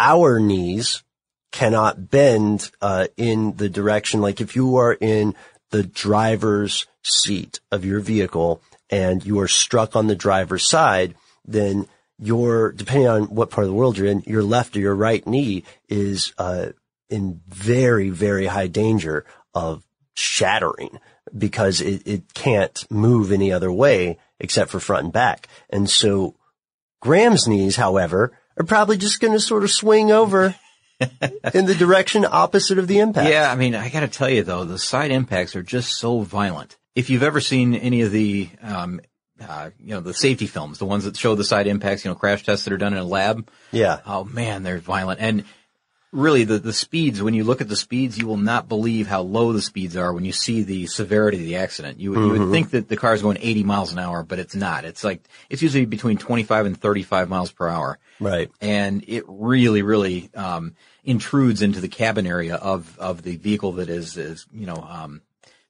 our 0.01 0.40
knees 0.40 1.03
cannot 1.53 2.11
bend, 2.11 2.70
uh, 2.81 3.09
in 3.16 3.57
the 3.57 3.68
direction, 3.68 4.20
like 4.20 4.40
if 4.40 4.55
you 4.57 4.77
are 4.77 4.92
in 4.92 5.35
the 5.70 5.83
driver's 5.83 6.87
seat 7.03 7.61
of 7.70 7.85
your 7.85 8.01
vehicle 8.01 8.62
and 8.90 9.24
you 9.24 9.38
are 9.40 9.48
struck 9.48 9.96
on 9.96 10.07
the 10.07 10.16
driver's 10.16 10.68
side, 10.68 11.14
then 11.44 11.87
your, 12.18 12.72
depending 12.72 13.09
on 13.09 13.22
what 13.24 13.50
part 13.50 13.64
of 13.64 13.70
the 13.70 13.76
world 13.76 13.96
you're 13.96 14.09
in, 14.09 14.22
your 14.26 14.42
left 14.42 14.76
or 14.76 14.81
your 14.81 14.94
right 14.94 15.26
knee 15.26 15.64
is, 15.88 16.33
uh, 16.38 16.68
in 17.09 17.40
very, 17.48 18.11
very 18.11 18.46
high 18.46 18.66
danger 18.66 19.24
of 19.54 19.83
shattering 20.14 20.98
because 21.37 21.81
it, 21.81 22.07
it 22.07 22.35
can't 22.35 22.85
move 22.90 23.33
any 23.33 23.52
other 23.52 23.72
way 23.72 24.18
except 24.40 24.70
for 24.70 24.81
front 24.81 25.04
and 25.04 25.12
back. 25.12 25.48
And 25.70 25.88
so 25.88 26.35
Graham's 27.00 27.46
knees, 27.46 27.76
however, 27.76 28.33
are 28.59 28.64
probably 28.64 28.96
just 28.96 29.20
going 29.20 29.33
to 29.33 29.40
sort 29.40 29.64
of 29.64 29.70
swing 29.70 30.11
over 30.11 30.54
in 31.54 31.66
the 31.66 31.76
direction 31.78 32.26
opposite 32.28 32.78
of 32.78 32.88
the 32.88 32.98
impact. 32.98 33.31
Yeah, 33.31 33.50
I 33.50 33.54
mean, 33.54 33.74
I 33.74 33.88
gotta 33.88 34.09
tell 34.09 34.28
you 34.28 34.42
though, 34.42 34.64
the 34.64 34.78
side 34.78 35.12
impacts 35.12 35.54
are 35.54 35.62
just 35.62 35.94
so 35.94 36.20
violent. 36.20 36.76
If 36.96 37.11
you've 37.11 37.22
ever 37.22 37.40
seen 37.40 37.74
any 37.74 38.02
of 38.02 38.11
the, 38.11 38.48
um, 38.61 39.00
uh, 39.46 39.70
you 39.79 39.94
know, 39.94 40.01
the 40.01 40.14
safety 40.14 40.46
films, 40.46 40.79
the 40.79 40.87
ones 40.87 41.05
that 41.05 41.16
show 41.16 41.35
the 41.35 41.44
side 41.44 41.66
impacts, 41.66 42.05
you 42.05 42.11
know, 42.11 42.14
crash 42.14 42.44
tests 42.44 42.64
that 42.64 42.72
are 42.72 42.79
done 42.79 42.92
in 42.92 42.98
a 42.98 43.05
lab, 43.05 43.48
Yeah. 43.72 44.01
Oh 44.07 44.24
man, 44.24 44.62
they're 44.62 44.79
violent. 44.79 45.20
And 45.20 45.44
really 46.12 46.44
the, 46.44 46.59
the 46.59 46.72
speeds, 46.72 47.22
when 47.22 47.35
you 47.35 47.44
look 47.44 47.61
at 47.61 47.68
the 47.68 47.77
speeds, 47.77 48.16
you 48.16 48.27
will 48.27 48.38
not 48.38 48.68
believe 48.68 49.07
how 49.07 49.20
low 49.20 49.53
the 49.53 49.61
speeds 49.61 49.96
are 49.96 50.12
when 50.12 50.24
you 50.24 50.33
see 50.33 50.62
the 50.62 50.87
severity 50.87 51.38
of 51.38 51.44
the 51.44 51.57
accident. 51.57 52.01
You 52.01 52.11
would, 52.12 52.20
you 52.20 52.40
would 52.40 52.51
think 52.51 52.70
that 52.70 52.88
the 52.88 52.96
car 52.96 53.14
is 53.14 53.22
going 53.22 53.38
80 53.40 53.64
miles 53.64 53.92
an 53.92 53.98
hour, 53.98 54.22
but 54.22 54.38
it's 54.38 54.55
not. 54.55 54.85
It's 54.85 55.05
like, 55.05 55.22
it's 55.51 55.62
usually 55.62 55.85
between 55.85 56.16
25 56.16 56.66
and 56.66 56.81
35 56.81 57.29
miles 57.29 57.53
per 57.53 57.68
hour. 57.68 57.98
Right. 58.20 58.51
And 58.61 59.05
it 59.07 59.24
really, 59.29 59.83
really, 59.83 60.31
um, 60.35 60.74
intrudes 61.05 61.62
into 61.62 61.81
the 61.81 61.88
cabin 61.88 62.27
area 62.27 62.57
of, 62.57 62.98
of 62.98 63.22
the 63.22 63.37
vehicle 63.37 63.72
that 63.72 63.88
is, 63.90 64.16
is, 64.16 64.46
you 64.53 64.66
know, 64.66 64.87
um, 64.88 65.22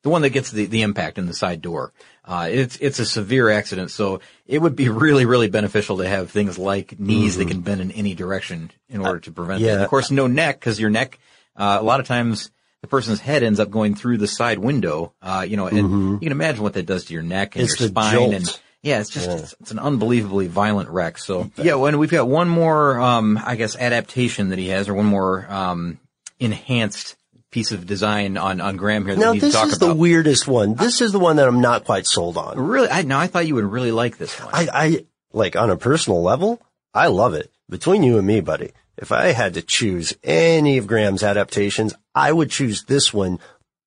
the 0.02 0.09
one 0.09 0.22
that 0.22 0.31
gets 0.31 0.50
the, 0.50 0.66
the 0.66 0.83
impact 0.83 1.18
in 1.18 1.26
the 1.26 1.35
side 1.35 1.61
door. 1.61 1.92
Uh, 2.28 2.48
it's, 2.50 2.76
it's 2.76 2.98
a 2.98 3.06
severe 3.06 3.48
accident. 3.48 3.90
So 3.90 4.20
it 4.46 4.60
would 4.60 4.76
be 4.76 4.88
really, 5.04 5.24
really 5.24 5.48
beneficial 5.48 5.96
to 5.98 6.08
have 6.08 6.30
things 6.30 6.58
like 6.58 7.00
knees 7.00 7.38
that 7.38 7.48
can 7.48 7.62
bend 7.62 7.80
in 7.80 7.90
any 7.92 8.14
direction 8.14 8.70
in 8.90 9.00
order 9.00 9.18
to 9.20 9.32
prevent 9.32 9.60
that. 9.62 9.66
yeah. 9.66 9.72
And 9.74 9.82
of 9.82 9.88
course, 9.88 10.10
no 10.10 10.26
neck, 10.26 10.60
cause 10.60 10.78
your 10.78 10.90
neck, 10.90 11.18
uh, 11.56 11.78
a 11.80 11.82
lot 11.82 12.00
of 12.00 12.06
times 12.06 12.50
the 12.82 12.86
person's 12.86 13.18
head 13.18 13.42
ends 13.42 13.58
up 13.58 13.70
going 13.70 13.94
through 13.94 14.18
the 14.18 14.26
side 14.26 14.58
window, 14.58 15.14
uh, 15.22 15.44
you 15.48 15.56
know, 15.56 15.66
and 15.68 16.12
you 16.12 16.18
can 16.20 16.32
imagine 16.32 16.62
what 16.62 16.74
that 16.74 16.84
does 16.86 17.06
to 17.06 17.14
your 17.14 17.22
neck 17.22 17.56
and 17.56 17.64
It's 17.64 17.80
your 17.80 17.88
spine 17.88 18.12
jolt. 18.12 18.34
and, 18.34 18.60
yeah, 18.82 19.00
it's 19.00 19.10
just 19.10 19.28
It's, 19.28 19.54
it's 19.60 19.70
an 19.72 19.78
unbelievably 19.80 20.46
violent 20.48 20.88
wreck. 20.90 21.18
So 21.18 21.50
yeah, 21.56 21.74
when 21.74 21.98
we've 21.98 22.10
got 22.10 22.28
one 22.28 22.48
more, 22.48 23.00
um, 23.00 23.40
I 23.42 23.56
guess 23.56 23.74
adaptation 23.74 24.50
that 24.50 24.58
he 24.58 24.68
has, 24.68 24.88
or 24.88 24.94
one 24.94 25.06
more 25.06 25.50
um, 25.50 25.98
enhanced 26.38 27.16
piece 27.50 27.72
of 27.72 27.87
design 27.87 28.37
on 28.37 28.61
on 28.61 28.76
Graham 28.76 29.06
here 29.06 29.14
that 29.14 29.20
Now 29.20 29.32
we 29.32 29.38
this 29.38 29.54
talk 29.54 29.68
is 29.68 29.76
about. 29.76 29.87
the 29.88 29.94
weirdest 29.94 30.46
one. 30.46 30.74
This 30.74 31.00
is 31.00 31.12
the 31.12 31.18
one 31.18 31.37
that 31.37 31.48
I'm 31.48 31.61
not 31.61 31.84
quite 31.84 32.06
sold 32.06 32.37
on. 32.37 32.58
really, 32.58 32.88
I 32.90 33.02
now 33.02 33.18
I 33.18 33.26
thought 33.26 33.46
you 33.46 33.54
would 33.54 33.64
really 33.64 33.92
like 33.92 34.18
this 34.18 34.38
one. 34.38 34.50
I, 34.52 34.68
I, 34.72 35.06
like 35.32 35.56
on 35.56 35.70
a 35.70 35.76
personal 35.76 36.22
level, 36.22 36.61
I 36.92 37.06
love 37.08 37.34
it. 37.34 37.50
Between 37.70 38.02
you 38.02 38.18
and 38.18 38.26
me, 38.26 38.40
buddy, 38.40 38.72
if 38.96 39.12
I 39.12 39.26
had 39.32 39.54
to 39.54 39.62
choose 39.62 40.14
any 40.24 40.78
of 40.78 40.87
Graham's 40.87 41.22
adaptations, 41.22 41.94
I 42.14 42.32
would 42.32 42.50
choose 42.50 42.84
this 42.84 43.12
one, 43.12 43.38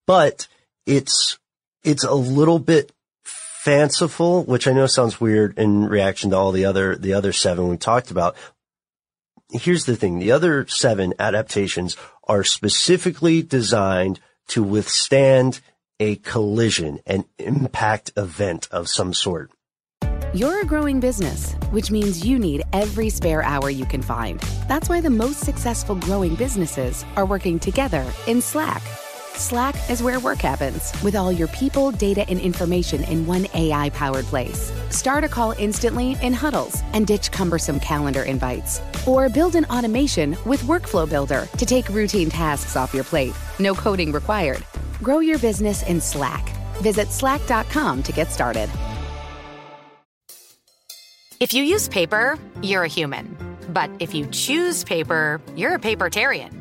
but 0.07 0.47
it's, 0.85 1.37
it's 1.83 2.03
a 2.03 2.13
little 2.13 2.59
bit 2.59 2.91
fanciful, 3.23 4.43
which 4.43 4.67
I 4.67 4.71
know 4.71 4.87
sounds 4.87 5.19
weird 5.19 5.57
in 5.57 5.85
reaction 5.85 6.29
to 6.31 6.37
all 6.37 6.51
the 6.51 6.65
other, 6.65 6.95
the 6.95 7.13
other 7.13 7.33
seven 7.33 7.69
we 7.69 7.77
talked 7.77 8.11
about. 8.11 8.35
Here's 9.51 9.85
the 9.85 9.95
thing. 9.95 10.19
The 10.19 10.31
other 10.31 10.65
seven 10.67 11.13
adaptations 11.19 11.97
are 12.31 12.45
specifically 12.45 13.41
designed 13.41 14.17
to 14.47 14.63
withstand 14.63 15.59
a 15.99 16.15
collision, 16.15 16.97
an 17.05 17.25
impact 17.37 18.09
event 18.15 18.69
of 18.71 18.87
some 18.87 19.13
sort. 19.13 19.51
You're 20.33 20.61
a 20.61 20.65
growing 20.65 21.01
business, 21.01 21.55
which 21.71 21.91
means 21.91 22.25
you 22.25 22.39
need 22.39 22.63
every 22.71 23.09
spare 23.09 23.43
hour 23.43 23.69
you 23.69 23.85
can 23.85 24.01
find. 24.01 24.39
That's 24.69 24.87
why 24.87 25.01
the 25.01 25.09
most 25.09 25.41
successful 25.41 25.95
growing 25.95 26.35
businesses 26.35 27.03
are 27.17 27.25
working 27.25 27.59
together 27.59 28.05
in 28.27 28.39
Slack. 28.39 28.81
Slack 29.41 29.73
is 29.89 30.03
where 30.03 30.19
work 30.19 30.37
happens, 30.37 30.93
with 31.01 31.15
all 31.15 31.31
your 31.31 31.47
people, 31.47 31.89
data, 31.89 32.23
and 32.29 32.39
information 32.39 33.03
in 33.05 33.25
one 33.25 33.47
AI 33.55 33.89
powered 33.89 34.25
place. 34.25 34.71
Start 34.91 35.23
a 35.23 35.27
call 35.27 35.53
instantly 35.57 36.15
in 36.21 36.31
huddles 36.31 36.79
and 36.93 37.07
ditch 37.07 37.31
cumbersome 37.31 37.79
calendar 37.79 38.21
invites. 38.21 38.79
Or 39.07 39.29
build 39.29 39.55
an 39.55 39.65
automation 39.65 40.37
with 40.45 40.61
Workflow 40.61 41.09
Builder 41.09 41.47
to 41.57 41.65
take 41.65 41.89
routine 41.89 42.29
tasks 42.29 42.75
off 42.75 42.93
your 42.93 43.03
plate. 43.03 43.33
No 43.57 43.73
coding 43.73 44.11
required. 44.11 44.63
Grow 45.01 45.21
your 45.21 45.39
business 45.39 45.81
in 45.83 45.99
Slack. 45.99 46.47
Visit 46.75 47.07
slack.com 47.07 48.03
to 48.03 48.11
get 48.11 48.31
started. 48.31 48.69
If 51.39 51.51
you 51.51 51.63
use 51.63 51.89
paper, 51.89 52.37
you're 52.61 52.83
a 52.83 52.87
human. 52.87 53.35
But 53.69 53.89
if 53.97 54.13
you 54.13 54.27
choose 54.27 54.83
paper, 54.83 55.41
you're 55.55 55.73
a 55.75 55.79
papertarian. 55.79 56.60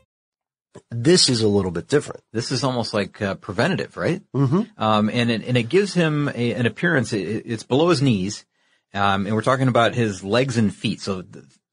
This 0.89 1.29
is 1.29 1.41
a 1.41 1.47
little 1.47 1.71
bit 1.71 1.87
different. 1.87 2.23
This 2.31 2.51
is 2.51 2.63
almost 2.63 2.93
like 2.93 3.21
uh, 3.21 3.35
preventative, 3.35 3.97
right? 3.97 4.21
Mm-hmm. 4.33 4.61
Um, 4.81 5.09
and 5.09 5.29
it, 5.29 5.45
and 5.45 5.57
it 5.57 5.63
gives 5.63 5.93
him 5.93 6.29
a, 6.33 6.53
an 6.53 6.65
appearance. 6.65 7.13
It, 7.13 7.43
it's 7.45 7.63
below 7.63 7.89
his 7.89 8.01
knees, 8.01 8.45
um, 8.93 9.25
and 9.25 9.35
we're 9.35 9.41
talking 9.41 9.67
about 9.67 9.95
his 9.95 10.23
legs 10.23 10.57
and 10.57 10.73
feet. 10.73 11.01
So 11.01 11.23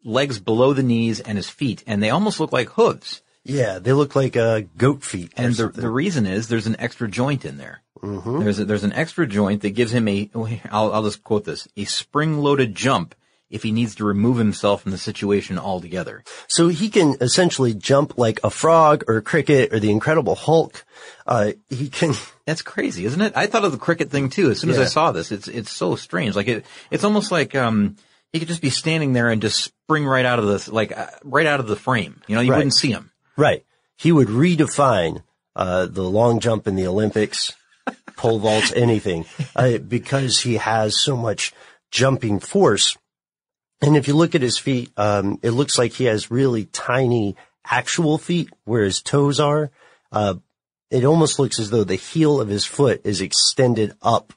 legs 0.04 0.38
below 0.38 0.72
the 0.72 0.82
knees 0.82 1.20
and 1.20 1.38
his 1.38 1.48
feet, 1.48 1.84
and 1.86 2.02
they 2.02 2.10
almost 2.10 2.40
look 2.40 2.52
like 2.52 2.70
hooves. 2.70 3.22
Yeah, 3.44 3.78
they 3.78 3.92
look 3.92 4.14
like 4.14 4.36
uh, 4.36 4.62
goat 4.76 5.02
feet. 5.02 5.32
And 5.36 5.54
the, 5.54 5.68
the 5.68 5.88
reason 5.88 6.26
is 6.26 6.48
there's 6.48 6.66
an 6.66 6.76
extra 6.78 7.08
joint 7.08 7.44
in 7.44 7.56
there. 7.56 7.82
Mm-hmm. 8.02 8.40
There's 8.40 8.58
a, 8.58 8.64
there's 8.64 8.84
an 8.84 8.92
extra 8.92 9.26
joint 9.26 9.62
that 9.62 9.70
gives 9.70 9.92
him 9.92 10.06
a. 10.08 10.30
I'll, 10.70 10.92
I'll 10.92 11.04
just 11.04 11.24
quote 11.24 11.44
this: 11.44 11.68
a 11.76 11.84
spring-loaded 11.84 12.74
jump 12.74 13.14
if 13.50 13.62
he 13.62 13.72
needs 13.72 13.94
to 13.96 14.04
remove 14.04 14.36
himself 14.36 14.82
from 14.82 14.92
the 14.92 14.98
situation 14.98 15.58
altogether. 15.58 16.22
So 16.48 16.68
he 16.68 16.90
can 16.90 17.16
essentially 17.20 17.74
jump 17.74 18.18
like 18.18 18.40
a 18.44 18.50
frog 18.50 19.04
or 19.08 19.16
a 19.16 19.22
cricket 19.22 19.72
or 19.72 19.80
the 19.80 19.90
Incredible 19.90 20.34
Hulk. 20.34 20.84
Uh, 21.26 21.52
he 21.68 21.88
can. 21.88 22.14
That's 22.46 22.62
crazy, 22.62 23.04
isn't 23.04 23.20
it? 23.20 23.34
I 23.36 23.46
thought 23.46 23.64
of 23.64 23.72
the 23.72 23.78
cricket 23.78 24.10
thing 24.10 24.30
too. 24.30 24.50
As 24.50 24.60
soon 24.60 24.70
yeah. 24.70 24.76
as 24.76 24.80
I 24.80 24.84
saw 24.86 25.12
this, 25.12 25.32
it's 25.32 25.48
it's 25.48 25.70
so 25.70 25.96
strange. 25.96 26.34
Like 26.36 26.48
it, 26.48 26.66
it's 26.90 27.04
almost 27.04 27.30
like 27.30 27.54
um, 27.54 27.96
he 28.32 28.38
could 28.38 28.48
just 28.48 28.62
be 28.62 28.70
standing 28.70 29.12
there 29.12 29.28
and 29.28 29.42
just 29.42 29.62
spring 29.62 30.06
right 30.06 30.24
out 30.24 30.38
of 30.38 30.46
the 30.46 30.72
like 30.72 30.96
uh, 30.96 31.08
right 31.24 31.46
out 31.46 31.60
of 31.60 31.66
the 31.66 31.76
frame. 31.76 32.20
You 32.26 32.36
know, 32.36 32.40
you 32.40 32.52
right. 32.52 32.58
wouldn't 32.58 32.74
see 32.74 32.90
him. 32.90 33.10
Right. 33.36 33.64
He 33.96 34.12
would 34.12 34.28
redefine 34.28 35.22
uh, 35.56 35.86
the 35.86 36.02
long 36.02 36.40
jump 36.40 36.66
in 36.66 36.76
the 36.76 36.86
Olympics, 36.86 37.52
pole 38.16 38.38
vaults, 38.38 38.72
anything, 38.72 39.26
uh, 39.56 39.78
because 39.78 40.40
he 40.40 40.54
has 40.54 41.00
so 41.02 41.16
much 41.16 41.52
jumping 41.90 42.38
force 42.38 42.96
and 43.80 43.96
if 43.96 44.08
you 44.08 44.14
look 44.14 44.34
at 44.34 44.42
his 44.42 44.58
feet, 44.58 44.90
um, 44.96 45.38
it 45.42 45.50
looks 45.50 45.78
like 45.78 45.92
he 45.92 46.04
has 46.04 46.30
really 46.30 46.64
tiny 46.66 47.36
actual 47.64 48.18
feet 48.18 48.50
where 48.64 48.84
his 48.84 49.00
toes 49.00 49.38
are. 49.40 49.70
Uh, 50.10 50.34
it 50.90 51.04
almost 51.04 51.38
looks 51.38 51.58
as 51.58 51.70
though 51.70 51.84
the 51.84 51.94
heel 51.94 52.40
of 52.40 52.48
his 52.48 52.64
foot 52.64 53.02
is 53.04 53.20
extended 53.20 53.92
up 54.00 54.32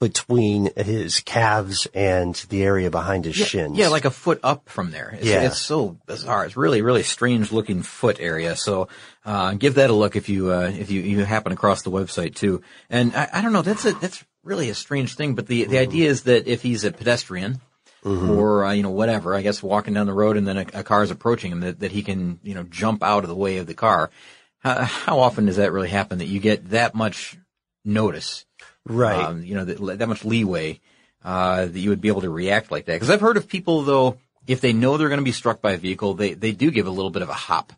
between 0.00 0.70
his 0.76 1.20
calves 1.20 1.86
and 1.94 2.34
the 2.48 2.62
area 2.62 2.90
behind 2.90 3.24
his 3.24 3.38
yeah, 3.38 3.46
shins. 3.46 3.78
Yeah, 3.78 3.88
like 3.88 4.04
a 4.04 4.10
foot 4.10 4.40
up 4.42 4.68
from 4.68 4.90
there. 4.90 5.16
It's, 5.18 5.26
yeah. 5.26 5.42
it's 5.42 5.60
so 5.60 5.98
bizarre. 6.06 6.44
It's 6.44 6.56
really, 6.56 6.82
really 6.82 7.02
strange 7.02 7.52
looking 7.52 7.82
foot 7.82 8.18
area. 8.20 8.56
So, 8.56 8.88
uh, 9.24 9.54
give 9.54 9.74
that 9.76 9.90
a 9.90 9.94
look 9.94 10.16
if 10.16 10.28
you, 10.28 10.52
uh, 10.52 10.70
if 10.74 10.90
you, 10.90 11.00
you 11.00 11.24
happen 11.24 11.52
across 11.52 11.82
the 11.82 11.90
website 11.90 12.34
too. 12.34 12.62
And 12.90 13.14
I, 13.16 13.28
I 13.34 13.40
don't 13.40 13.52
know, 13.52 13.62
that's 13.62 13.84
a, 13.84 13.92
that's 13.92 14.22
really 14.42 14.68
a 14.68 14.74
strange 14.74 15.14
thing, 15.14 15.34
but 15.34 15.46
the, 15.46 15.64
the 15.64 15.78
idea 15.78 16.10
is 16.10 16.24
that 16.24 16.46
if 16.46 16.60
he's 16.62 16.84
a 16.84 16.92
pedestrian, 16.92 17.60
mm-hmm. 18.04 18.30
or 18.30 18.66
uh, 18.66 18.72
you 18.72 18.82
know 18.82 18.90
whatever. 18.90 19.34
I 19.34 19.42
guess 19.42 19.62
walking 19.62 19.94
down 19.94 20.06
the 20.06 20.12
road 20.12 20.36
and 20.36 20.46
then 20.46 20.58
a, 20.58 20.66
a 20.74 20.82
car 20.84 21.02
is 21.02 21.10
approaching 21.10 21.52
him 21.52 21.60
that, 21.60 21.80
that 21.80 21.92
he 21.92 22.02
can 22.02 22.38
you 22.42 22.54
know 22.54 22.64
jump 22.64 23.02
out 23.02 23.24
of 23.24 23.28
the 23.28 23.34
way 23.34 23.58
of 23.58 23.66
the 23.66 23.74
car. 23.74 24.10
How, 24.58 24.84
how 24.84 25.20
often 25.20 25.46
does 25.46 25.56
that 25.56 25.72
really 25.72 25.88
happen 25.88 26.18
that 26.18 26.26
you 26.26 26.40
get 26.40 26.70
that 26.70 26.94
much 26.94 27.36
notice? 27.84 28.44
Right. 28.86 29.24
Um, 29.24 29.42
you 29.42 29.54
know 29.54 29.64
that, 29.64 29.98
that 29.98 30.08
much 30.08 30.24
leeway 30.24 30.80
uh, 31.24 31.66
that 31.66 31.78
you 31.78 31.90
would 31.90 32.00
be 32.00 32.08
able 32.08 32.20
to 32.20 32.30
react 32.30 32.70
like 32.70 32.84
that. 32.86 32.94
Because 32.94 33.10
I've 33.10 33.20
heard 33.20 33.36
of 33.36 33.48
people 33.48 33.82
though, 33.82 34.18
if 34.46 34.60
they 34.60 34.72
know 34.72 34.96
they're 34.96 35.08
going 35.08 35.20
to 35.20 35.24
be 35.24 35.32
struck 35.32 35.60
by 35.60 35.72
a 35.72 35.78
vehicle, 35.78 36.14
they 36.14 36.34
they 36.34 36.52
do 36.52 36.70
give 36.70 36.86
a 36.86 36.90
little 36.90 37.10
bit 37.10 37.22
of 37.22 37.30
a 37.30 37.34
hop. 37.34 37.72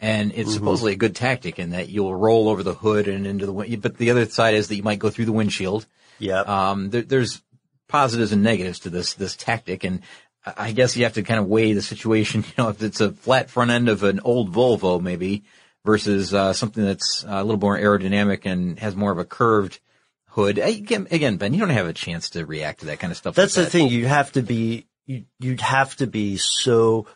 And 0.00 0.30
it's 0.30 0.50
mm-hmm. 0.50 0.58
supposedly 0.58 0.92
a 0.92 0.96
good 0.96 1.16
tactic 1.16 1.58
in 1.58 1.70
that 1.70 1.88
you'll 1.88 2.14
roll 2.14 2.48
over 2.48 2.62
the 2.62 2.74
hood 2.74 3.08
and 3.08 3.26
into 3.26 3.46
the 3.46 3.52
wind. 3.52 3.82
But 3.82 3.96
the 3.96 4.12
other 4.12 4.26
side 4.26 4.54
is 4.54 4.68
that 4.68 4.76
you 4.76 4.84
might 4.84 5.00
go 5.00 5.10
through 5.10 5.24
the 5.24 5.32
windshield. 5.32 5.86
Yeah. 6.20 6.40
Um, 6.40 6.90
there, 6.90 7.02
there's 7.02 7.42
positives 7.88 8.32
and 8.32 8.42
negatives 8.42 8.80
to 8.80 8.90
this 8.90 9.14
this 9.14 9.36
tactic, 9.36 9.84
and 9.84 10.02
I 10.44 10.72
guess 10.72 10.96
you 10.96 11.04
have 11.04 11.14
to 11.14 11.22
kind 11.22 11.40
of 11.40 11.46
weigh 11.46 11.72
the 11.72 11.82
situation. 11.82 12.44
You 12.56 12.64
know, 12.64 12.68
if 12.70 12.82
it's 12.82 13.00
a 13.00 13.12
flat 13.12 13.50
front 13.50 13.70
end 13.70 13.88
of 13.88 14.02
an 14.02 14.20
old 14.20 14.52
Volvo, 14.52 15.00
maybe 15.00 15.44
versus 15.84 16.34
uh, 16.34 16.52
something 16.52 16.84
that's 16.84 17.24
a 17.26 17.42
little 17.42 17.60
more 17.60 17.78
aerodynamic 17.78 18.44
and 18.44 18.78
has 18.78 18.94
more 18.94 19.10
of 19.10 19.18
a 19.18 19.24
curved 19.24 19.80
hood. 20.26 20.58
Again, 20.58 21.08
again, 21.10 21.36
Ben, 21.36 21.54
you 21.54 21.60
don't 21.60 21.70
have 21.70 21.86
a 21.86 21.92
chance 21.92 22.30
to 22.30 22.44
react 22.44 22.80
to 22.80 22.86
that 22.86 23.00
kind 23.00 23.10
of 23.10 23.16
stuff. 23.16 23.34
That's 23.34 23.56
like 23.56 23.66
the 23.66 23.70
thing. 23.70 23.88
You 23.88 24.06
have 24.06 24.32
to 24.32 24.42
be 24.42 24.86
you, 25.06 25.24
you'd 25.40 25.60
have 25.60 25.96
to 25.96 26.06
be 26.06 26.36
so 26.36 27.06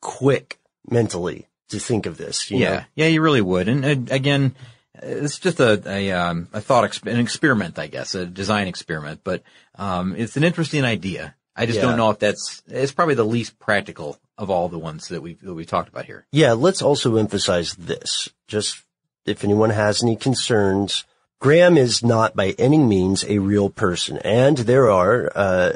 quick 0.00 0.58
mentally 0.88 1.48
to 1.70 1.78
think 1.78 2.06
of 2.06 2.16
this. 2.16 2.50
yeah, 2.50 2.70
know? 2.70 2.84
yeah, 2.94 3.06
you 3.06 3.20
really 3.20 3.40
would. 3.40 3.68
And 3.68 3.84
uh, 3.84 4.14
again, 4.14 4.54
it's 5.02 5.38
just 5.38 5.60
a 5.60 5.82
a, 5.86 6.12
um, 6.12 6.48
a 6.52 6.60
thought 6.60 6.84
exp- 6.84 7.10
an 7.10 7.18
experiment, 7.18 7.78
I 7.78 7.88
guess, 7.88 8.14
a 8.14 8.26
design 8.26 8.68
experiment. 8.68 9.20
But 9.24 9.42
um, 9.76 10.14
it's 10.16 10.36
an 10.36 10.44
interesting 10.44 10.84
idea. 10.84 11.34
I 11.54 11.66
just 11.66 11.76
yeah. 11.76 11.82
don't 11.82 11.96
know 11.96 12.10
if 12.10 12.18
that's 12.18 12.62
it's 12.68 12.92
probably 12.92 13.14
the 13.14 13.24
least 13.24 13.58
practical 13.58 14.18
of 14.38 14.50
all 14.50 14.68
the 14.68 14.78
ones 14.78 15.08
that 15.08 15.20
we 15.20 15.34
that 15.34 15.54
we 15.54 15.64
talked 15.64 15.88
about 15.88 16.06
here. 16.06 16.26
Yeah, 16.32 16.52
let's 16.52 16.82
also 16.82 17.16
emphasize 17.16 17.74
this. 17.74 18.28
Just 18.46 18.82
if 19.26 19.44
anyone 19.44 19.70
has 19.70 20.02
any 20.02 20.16
concerns, 20.16 21.04
Graham 21.40 21.76
is 21.76 22.02
not 22.02 22.34
by 22.34 22.54
any 22.58 22.78
means 22.78 23.24
a 23.24 23.38
real 23.38 23.68
person, 23.68 24.18
and 24.18 24.58
there 24.58 24.90
are, 24.90 25.30
uh, 25.34 25.72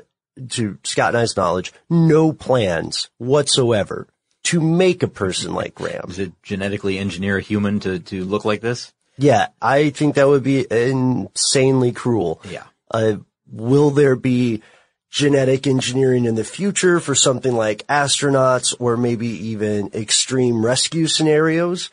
to 0.51 0.79
Scott 0.85 1.09
and 1.09 1.19
I's 1.19 1.37
knowledge, 1.37 1.73
no 1.91 2.33
plans 2.33 3.11
whatsoever 3.19 4.07
to 4.45 4.61
make 4.61 5.03
a 5.03 5.09
person 5.09 5.55
like 5.55 5.75
Graham. 5.75 6.07
Is 6.09 6.19
it 6.21 6.33
genetically 6.43 6.99
engineer 6.99 7.39
a 7.39 7.43
human 7.43 7.81
to 7.81 7.99
to 7.99 8.25
look 8.25 8.45
like 8.45 8.61
this? 8.61 8.95
Yeah, 9.19 9.49
I 9.61 9.91
think 9.91 10.15
that 10.15 10.29
would 10.29 10.43
be 10.43 10.67
insanely 10.71 11.93
cruel. 11.93 12.41
Yeah. 12.49 12.65
Uh, 12.91 13.17
will 13.51 13.91
there 13.91 14.17
be 14.17 14.63
genetic 15.11 15.67
engineering 15.67 16.27
in 16.27 16.35
the 16.35 16.45
future 16.45 17.01
for 17.01 17.15
something 17.15 17.55
like 17.55 17.87
astronauts 17.87 18.75
or 18.79 18.97
maybe 18.97 19.29
even 19.29 19.91
extreme 19.95 20.65
rescue 20.65 21.07
scenarios? 21.07 21.91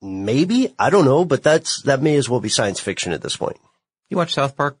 Maybe. 0.00 0.74
I 0.78 0.90
don't 0.90 1.04
know, 1.04 1.24
but 1.24 1.42
that's, 1.42 1.82
that 1.82 2.02
may 2.02 2.16
as 2.16 2.28
well 2.28 2.40
be 2.40 2.48
science 2.48 2.80
fiction 2.80 3.12
at 3.12 3.22
this 3.22 3.36
point. 3.36 3.58
You 4.08 4.16
watch 4.16 4.34
South 4.34 4.56
Park? 4.56 4.78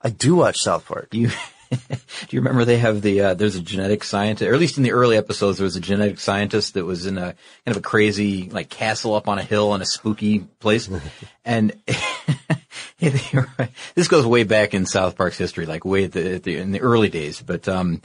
I 0.00 0.10
do 0.10 0.36
watch 0.36 0.58
South 0.58 0.86
Park. 0.86 1.08
You, 1.12 1.30
do 2.28 2.36
you 2.36 2.40
remember 2.40 2.64
they 2.64 2.78
have 2.78 3.02
the 3.02 3.20
uh, 3.20 3.34
there's 3.34 3.56
a 3.56 3.60
genetic 3.60 4.04
scientist, 4.04 4.48
or 4.48 4.54
at 4.54 4.60
least 4.60 4.76
in 4.76 4.82
the 4.82 4.92
early 4.92 5.16
episodes, 5.16 5.58
there 5.58 5.64
was 5.64 5.76
a 5.76 5.80
genetic 5.80 6.20
scientist 6.20 6.74
that 6.74 6.84
was 6.84 7.06
in 7.06 7.16
a 7.18 7.34
kind 7.64 7.76
of 7.76 7.76
a 7.78 7.80
crazy 7.80 8.48
like 8.50 8.68
castle 8.68 9.14
up 9.14 9.28
on 9.28 9.38
a 9.38 9.42
hill 9.42 9.74
in 9.74 9.80
a 9.80 9.86
spooky 9.86 10.40
place, 10.40 10.90
and 11.44 11.72
this 12.98 14.08
goes 14.08 14.26
way 14.26 14.44
back 14.44 14.74
in 14.74 14.86
South 14.86 15.16
Park's 15.16 15.38
history, 15.38 15.66
like 15.66 15.84
way 15.84 16.04
at 16.04 16.12
the, 16.12 16.34
at 16.34 16.42
the 16.42 16.56
in 16.56 16.72
the 16.72 16.80
early 16.80 17.08
days. 17.08 17.40
But 17.40 17.68
um, 17.68 18.02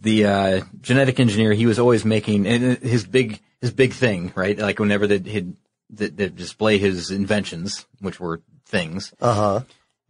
the 0.00 0.26
uh, 0.26 0.60
genetic 0.80 1.18
engineer, 1.18 1.52
he 1.52 1.66
was 1.66 1.78
always 1.78 2.04
making 2.04 2.46
and 2.46 2.78
his 2.78 3.06
big 3.06 3.40
his 3.60 3.72
big 3.72 3.92
thing, 3.92 4.32
right? 4.34 4.58
Like 4.58 4.78
whenever 4.78 5.06
they 5.06 5.18
he'd 5.18 5.56
that 5.94 6.36
display 6.36 6.78
his 6.78 7.10
inventions, 7.10 7.86
which 8.00 8.18
were 8.18 8.42
things. 8.66 9.12
Uh 9.20 9.34
huh. 9.34 9.60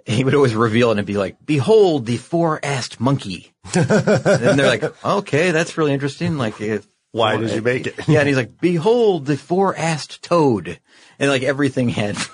He 0.07 0.25
would 0.25 0.35
always 0.35 0.55
reveal 0.55 0.91
it 0.91 0.99
and 0.99 1.07
be 1.07 1.17
like, 1.17 1.37
"Behold 1.45 2.07
the 2.07 2.17
four-assed 2.17 2.99
monkey." 3.01 3.53
and 3.75 4.59
they're 4.59 4.67
like, 4.67 5.05
"Okay, 5.05 5.51
that's 5.51 5.77
really 5.79 5.93
interesting." 5.93 6.39
Like, 6.39 6.61
if, 6.61 6.87
Why 7.13 7.37
did 7.37 7.51
you 7.51 7.63
make 7.63 7.87
it? 7.87 7.95
yeah, 8.09 8.21
and 8.21 8.29
he's 8.29 8.37
like, 8.37 8.61
"Behold 8.61 9.27
the 9.27 9.37
four-assed 9.37 10.21
toad," 10.21 10.81
and 11.19 11.31
like 11.31 11.43
everything 11.43 11.89
had 11.89 12.17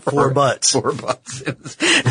Four 0.00 0.30
butts. 0.30 0.72
four 0.72 0.92
butts. 0.92 1.42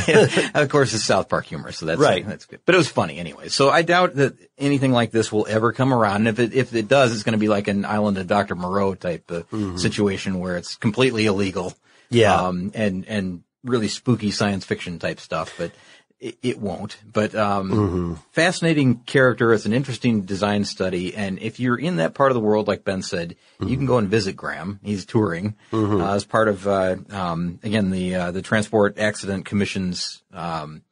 Yeah, 0.08 0.52
of 0.54 0.70
course, 0.70 0.94
it's 0.94 1.04
South 1.04 1.28
Park 1.30 1.48
humor, 1.48 1.72
so 1.72 1.88
that's 1.88 2.00
Right. 2.00 2.26
That's 2.26 2.46
good, 2.46 2.60
but 2.66 2.76
it 2.76 2.78
was 2.78 2.88
funny 2.88 3.18
anyway. 3.18 3.50
So 3.50 3.72
I 3.72 3.82
doubt 3.82 4.16
that 4.18 4.36
anything 4.60 4.92
like 4.92 5.10
this 5.10 5.32
will 5.32 5.48
ever 5.50 5.74
come 5.74 5.92
around. 5.92 6.28
And 6.28 6.28
if 6.28 6.40
it 6.40 6.54
if 6.54 6.76
it 6.76 6.88
does, 6.88 7.12
it's 7.12 7.24
going 7.24 7.34
to 7.34 7.40
be 7.40 7.48
like 7.48 7.68
an 7.68 7.84
Island 7.86 8.20
of 8.20 8.28
Doctor 8.28 8.54
Moreau 8.56 8.94
type 8.94 9.32
of 9.32 9.80
situation 9.80 10.38
where 10.40 10.58
it's 10.58 10.76
completely 10.76 11.26
illegal. 11.26 11.72
Mm-hmm. 11.72 12.16
Yeah. 12.18 12.36
um, 12.36 12.72
and 12.76 13.06
and 13.08 13.44
really 13.64 13.88
spooky 13.88 14.32
science 14.32 14.66
fiction 14.66 15.00
type 15.00 15.20
stuff, 15.20 15.54
but. 15.58 15.72
It, 16.20 16.38
it 16.44 16.60
won't, 16.60 16.98
but 17.12 17.34
um, 17.34 17.72
Mm-hmm. 17.72 18.14
fascinating 18.30 19.00
character. 19.08 19.54
It's 19.54 19.66
an 19.66 19.74
interesting 19.74 20.22
design 20.22 20.66
study, 20.66 21.16
and 21.16 21.40
if 21.40 21.60
you're 21.60 21.80
in 21.80 21.96
that 21.96 22.14
part 22.14 22.30
of 22.30 22.36
the 22.36 22.42
world, 22.42 22.68
like 22.68 22.84
Ben 22.84 23.02
said, 23.02 23.36
Mm-hmm. 23.60 23.68
you 23.68 23.76
can 23.78 23.86
go 23.88 23.98
and 23.98 24.08
visit 24.08 24.36
Graham. 24.36 24.80
He's 24.84 25.04
touring 25.04 25.56
uh, 25.74 26.14
as 26.14 26.24
part 26.24 26.48
of 26.48 26.68
uh, 26.68 26.98
um, 27.10 27.58
again 27.64 27.90
the 27.90 28.14
uh, 28.14 28.30
the 28.30 28.44
Transport 28.44 29.00
Accident 29.00 29.46
Commission's 29.46 30.22
um, 30.32 30.84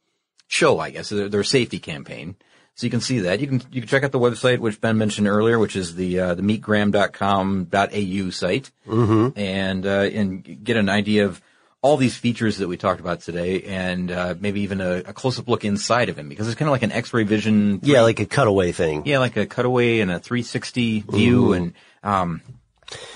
show, 0.48 0.80
I 0.80 0.90
guess 0.90 1.10
their, 1.10 1.28
their 1.28 1.44
safety 1.44 1.78
campaign. 1.78 2.34
So 2.74 2.86
you 2.86 2.90
can 2.90 3.00
see 3.00 3.20
that. 3.20 3.38
You 3.38 3.46
can 3.46 3.62
you 3.70 3.82
can 3.82 3.88
check 3.88 4.02
out 4.02 4.10
the 4.10 4.18
website 4.18 4.58
which 4.58 4.80
Ben 4.80 4.98
mentioned 4.98 5.28
earlier, 5.28 5.60
which 5.60 5.76
is 5.76 5.94
the 5.94 6.18
uh, 6.18 6.34
the 6.34 6.42
meetgraham.com.au 6.42 8.30
site, 8.30 8.70
mm-hmm. 8.88 9.38
and 9.38 9.86
uh, 9.86 10.08
and 10.12 10.64
get 10.64 10.76
an 10.76 10.88
idea 10.88 11.26
of 11.26 11.40
all 11.82 11.96
these 11.96 12.16
features 12.16 12.58
that 12.58 12.68
we 12.68 12.76
talked 12.76 13.00
about 13.00 13.20
today, 13.20 13.62
and 13.62 14.10
uh, 14.10 14.34
maybe 14.38 14.60
even 14.60 14.80
a, 14.80 14.96
a 14.98 15.12
close 15.12 15.38
up 15.38 15.48
look 15.48 15.64
inside 15.64 16.08
of 16.08 16.18
him 16.18 16.28
because 16.28 16.46
it's 16.46 16.58
kind 16.58 16.68
of 16.68 16.72
like 16.72 16.82
an 16.82 16.92
X-ray 16.92 17.24
vision. 17.24 17.80
Yeah, 17.82 18.02
like 18.02 18.20
a 18.20 18.26
cutaway 18.26 18.72
thing. 18.72 19.06
Yeah, 19.06 19.18
like 19.18 19.36
a 19.36 19.46
cutaway 19.46 20.00
and 20.00 20.10
a 20.10 20.18
360 20.18 21.00
view, 21.08 21.52
and 21.54 21.72
um, 22.02 22.42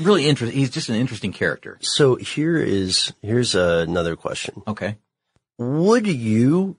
really 0.00 0.26
interesting. 0.26 0.58
He's 0.58 0.70
just 0.70 0.88
an 0.88 0.96
interesting 0.96 1.32
character. 1.32 1.78
So 1.82 2.16
here 2.16 2.56
is 2.56 3.12
here's 3.22 3.54
another 3.54 4.16
question. 4.16 4.62
Okay. 4.66 4.96
Would 5.58 6.06
you 6.06 6.78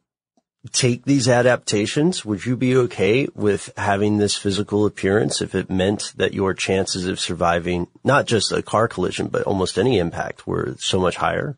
take 0.71 1.05
these 1.05 1.29
adaptations? 1.29 2.25
Would 2.25 2.45
you 2.45 2.57
be 2.57 2.75
okay 2.75 3.27
with 3.36 3.71
having 3.77 4.17
this 4.17 4.36
physical 4.36 4.86
appearance 4.86 5.41
if 5.41 5.53
it 5.55 5.69
meant 5.69 6.13
that 6.17 6.33
your 6.33 6.53
chances 6.53 7.05
of 7.05 7.19
surviving 7.19 7.88
not 8.03 8.25
just 8.25 8.51
a 8.51 8.61
car 8.61 8.88
collision 8.88 9.27
but 9.27 9.43
almost 9.43 9.77
any 9.77 9.99
impact 9.99 10.47
were 10.47 10.75
so 10.79 10.99
much 10.99 11.17
higher? 11.17 11.57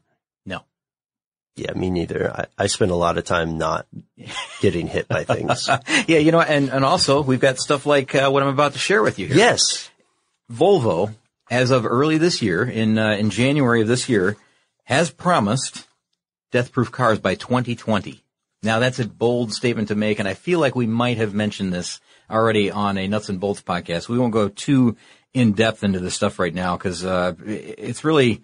Yeah, 1.58 1.74
me 1.74 1.90
neither. 1.90 2.32
I, 2.32 2.46
I 2.58 2.68
spend 2.68 2.92
a 2.92 2.96
lot 2.96 3.18
of 3.18 3.24
time 3.24 3.58
not 3.58 3.88
getting 4.62 4.88
hit 4.88 5.08
by 5.08 5.24
things. 5.24 5.68
Yeah, 6.08 6.20
you 6.20 6.32
know, 6.32 6.42
and 6.42 6.70
and 6.70 6.86
also 6.86 7.22
we've 7.22 7.40
got 7.40 7.58
stuff 7.58 7.86
like 7.86 8.14
uh, 8.16 8.30
what 8.30 8.44
I'm 8.44 8.50
about 8.50 8.74
to 8.74 8.80
share 8.80 9.02
with 9.02 9.20
you 9.20 9.28
here. 9.28 9.38
yes. 9.38 9.90
Volvo, 10.52 11.14
as 11.50 11.72
of 11.72 11.86
early 11.86 12.18
this 12.18 12.42
year, 12.42 12.64
in 12.64 12.98
uh, 12.98 13.12
in 13.12 13.30
January 13.30 13.82
of 13.82 13.88
this 13.88 14.08
year, 14.08 14.38
has 14.84 15.10
promised 15.10 15.86
death-proof 16.52 16.92
cars 16.92 17.20
by 17.20 17.36
2020. 17.36 18.24
Now 18.64 18.80
that's 18.80 19.00
a 19.00 19.08
bold 19.08 19.54
statement 19.54 19.90
to 19.90 19.96
make, 19.96 20.20
and 20.20 20.28
I 20.28 20.34
feel 20.34 20.60
like 20.60 20.76
we 20.76 20.88
might 20.88 21.18
have 21.18 21.34
mentioned 21.34 21.74
this 21.74 22.00
already 22.30 22.72
on 22.72 22.98
a 22.98 23.08
Nuts 23.08 23.30
and 23.30 23.40
Bolts 23.40 23.62
podcast. 23.62 24.08
We 24.08 24.20
won't 24.20 24.34
go 24.34 24.50
too 24.50 24.96
in 25.34 25.54
depth 25.54 25.84
into 25.84 26.00
this 26.00 26.16
stuff 26.16 26.40
right 26.40 26.54
now 26.54 26.78
because 26.78 27.04
uh, 27.06 27.34
it's 27.46 28.04
really, 28.04 28.42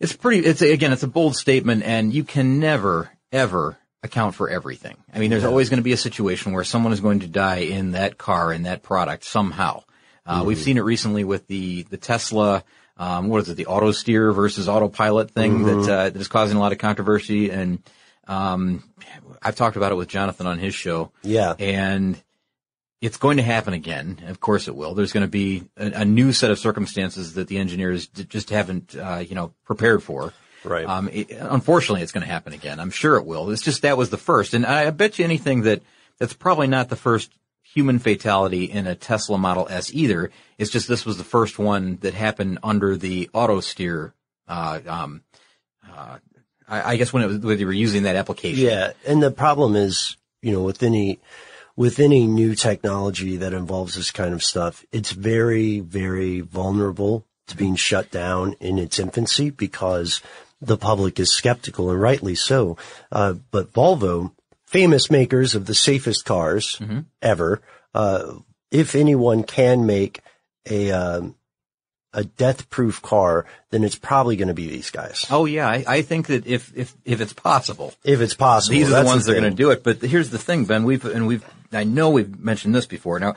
it's 0.00 0.14
pretty. 0.14 0.46
It's 0.46 0.62
again, 0.62 0.92
it's 0.92 1.02
a 1.02 1.08
bold 1.08 1.36
statement, 1.36 1.82
and 1.82 2.12
you 2.12 2.24
can 2.24 2.60
never 2.60 3.10
ever 3.32 3.78
account 4.02 4.34
for 4.34 4.48
everything. 4.48 4.96
I 5.12 5.18
mean, 5.18 5.30
there's 5.30 5.44
always 5.44 5.70
going 5.70 5.78
to 5.78 5.84
be 5.84 5.92
a 5.92 5.96
situation 5.96 6.52
where 6.52 6.64
someone 6.64 6.92
is 6.92 7.00
going 7.00 7.20
to 7.20 7.26
die 7.26 7.60
in 7.60 7.92
that 7.92 8.18
car 8.18 8.52
in 8.52 8.64
that 8.64 8.82
product 8.82 9.24
somehow. 9.24 9.82
Uh, 10.26 10.42
We've 10.46 10.58
seen 10.58 10.78
it 10.78 10.82
recently 10.82 11.24
with 11.24 11.46
the 11.46 11.82
the 11.84 11.96
Tesla. 11.96 12.64
Um, 12.96 13.28
what 13.28 13.42
is 13.42 13.48
it? 13.48 13.56
The 13.56 13.66
auto 13.66 13.90
steer 13.92 14.32
versus 14.32 14.68
autopilot 14.68 15.30
thing 15.30 15.64
that 15.64 15.90
uh, 15.90 16.10
that 16.10 16.16
is 16.16 16.28
causing 16.28 16.56
a 16.56 16.60
lot 16.60 16.72
of 16.72 16.78
controversy, 16.78 17.50
and 17.50 17.82
um, 18.26 18.84
I've 19.42 19.56
talked 19.56 19.76
about 19.76 19.92
it 19.92 19.96
with 19.96 20.08
Jonathan 20.08 20.46
on 20.46 20.58
his 20.58 20.74
show. 20.74 21.10
Yeah. 21.22 21.54
And 21.58 22.22
it's 23.04 23.18
going 23.18 23.36
to 23.36 23.42
happen 23.42 23.74
again. 23.74 24.22
Of 24.28 24.40
course 24.40 24.66
it 24.66 24.74
will. 24.74 24.94
There's 24.94 25.12
going 25.12 25.26
to 25.26 25.30
be 25.30 25.64
a, 25.76 26.00
a 26.00 26.04
new 26.06 26.32
set 26.32 26.50
of 26.50 26.58
circumstances 26.58 27.34
that 27.34 27.48
the 27.48 27.58
engineers 27.58 28.06
d- 28.06 28.24
just 28.24 28.48
haven't, 28.48 28.96
uh, 28.96 29.22
you 29.28 29.34
know, 29.34 29.52
prepared 29.64 30.02
for. 30.02 30.32
Right. 30.64 30.86
Um, 30.86 31.10
it, 31.12 31.30
unfortunately, 31.30 32.00
it's 32.00 32.12
going 32.12 32.26
to 32.26 32.32
happen 32.32 32.54
again. 32.54 32.80
I'm 32.80 32.90
sure 32.90 33.16
it 33.16 33.26
will. 33.26 33.50
It's 33.50 33.60
just 33.60 33.82
that 33.82 33.98
was 33.98 34.08
the 34.08 34.16
first, 34.16 34.54
and 34.54 34.64
I, 34.64 34.86
I 34.86 34.90
bet 34.90 35.18
you 35.18 35.24
anything 35.26 35.62
that 35.62 35.82
that's 36.18 36.32
probably 36.32 36.66
not 36.66 36.88
the 36.88 36.96
first 36.96 37.30
human 37.62 37.98
fatality 37.98 38.64
in 38.64 38.86
a 38.86 38.94
Tesla 38.94 39.36
Model 39.36 39.66
S 39.68 39.92
either. 39.92 40.30
It's 40.56 40.70
just 40.70 40.88
this 40.88 41.04
was 41.04 41.18
the 41.18 41.24
first 41.24 41.58
one 41.58 41.98
that 42.00 42.14
happened 42.14 42.60
under 42.62 42.96
the 42.96 43.28
auto 43.34 43.60
steer. 43.60 44.14
Uh, 44.48 44.80
um, 44.86 45.22
uh, 45.86 46.18
I, 46.66 46.92
I 46.92 46.96
guess 46.96 47.12
when 47.12 47.22
it 47.22 47.26
was 47.26 47.38
when 47.40 47.58
they 47.58 47.66
were 47.66 47.72
using 47.72 48.04
that 48.04 48.16
application. 48.16 48.64
Yeah, 48.64 48.92
and 49.06 49.22
the 49.22 49.30
problem 49.30 49.76
is, 49.76 50.16
you 50.40 50.52
know, 50.52 50.62
with 50.62 50.82
any 50.82 51.18
with 51.76 51.98
any 51.98 52.26
new 52.26 52.54
technology 52.54 53.36
that 53.38 53.52
involves 53.52 53.94
this 53.94 54.10
kind 54.10 54.32
of 54.32 54.42
stuff, 54.42 54.84
it's 54.92 55.12
very, 55.12 55.80
very 55.80 56.40
vulnerable 56.40 57.26
to 57.48 57.56
being 57.56 57.76
shut 57.76 58.10
down 58.10 58.54
in 58.60 58.78
its 58.78 58.98
infancy 58.98 59.50
because 59.50 60.22
the 60.60 60.78
public 60.78 61.20
is 61.20 61.32
skeptical 61.32 61.90
and 61.90 62.00
rightly 62.00 62.34
so. 62.34 62.76
Uh, 63.12 63.34
but 63.50 63.72
Volvo, 63.72 64.32
famous 64.66 65.10
makers 65.10 65.54
of 65.54 65.66
the 65.66 65.74
safest 65.74 66.24
cars 66.24 66.80
ever, 67.20 67.60
uh, 67.94 68.34
if 68.70 68.94
anyone 68.94 69.42
can 69.42 69.86
make 69.86 70.20
a 70.68 70.90
um, 70.90 71.34
a 72.14 72.24
death-proof 72.24 73.02
car, 73.02 73.44
then 73.70 73.84
it's 73.84 73.96
probably 73.96 74.36
going 74.36 74.48
to 74.48 74.54
be 74.54 74.68
these 74.68 74.90
guys. 74.90 75.26
Oh 75.30 75.44
yeah, 75.44 75.68
I, 75.68 75.84
I 75.86 76.02
think 76.02 76.28
that 76.28 76.46
if 76.46 76.72
if 76.74 76.94
if 77.04 77.20
it's 77.20 77.32
possible, 77.32 77.92
If 78.04 78.20
it's 78.20 78.34
possible, 78.34 78.78
these 78.78 78.90
are 78.90 79.02
the 79.02 79.06
ones 79.06 79.26
that 79.26 79.32
are 79.32 79.40
going 79.40 79.50
to 79.50 79.56
do 79.56 79.70
it. 79.70 79.82
But 79.82 80.00
here's 80.00 80.30
the 80.30 80.38
thing, 80.38 80.64
Ben. 80.64 80.84
We've 80.84 81.04
and 81.04 81.26
we've 81.26 81.44
I 81.74 81.84
know 81.84 82.10
we've 82.10 82.38
mentioned 82.38 82.74
this 82.74 82.86
before. 82.86 83.18
Now, 83.20 83.34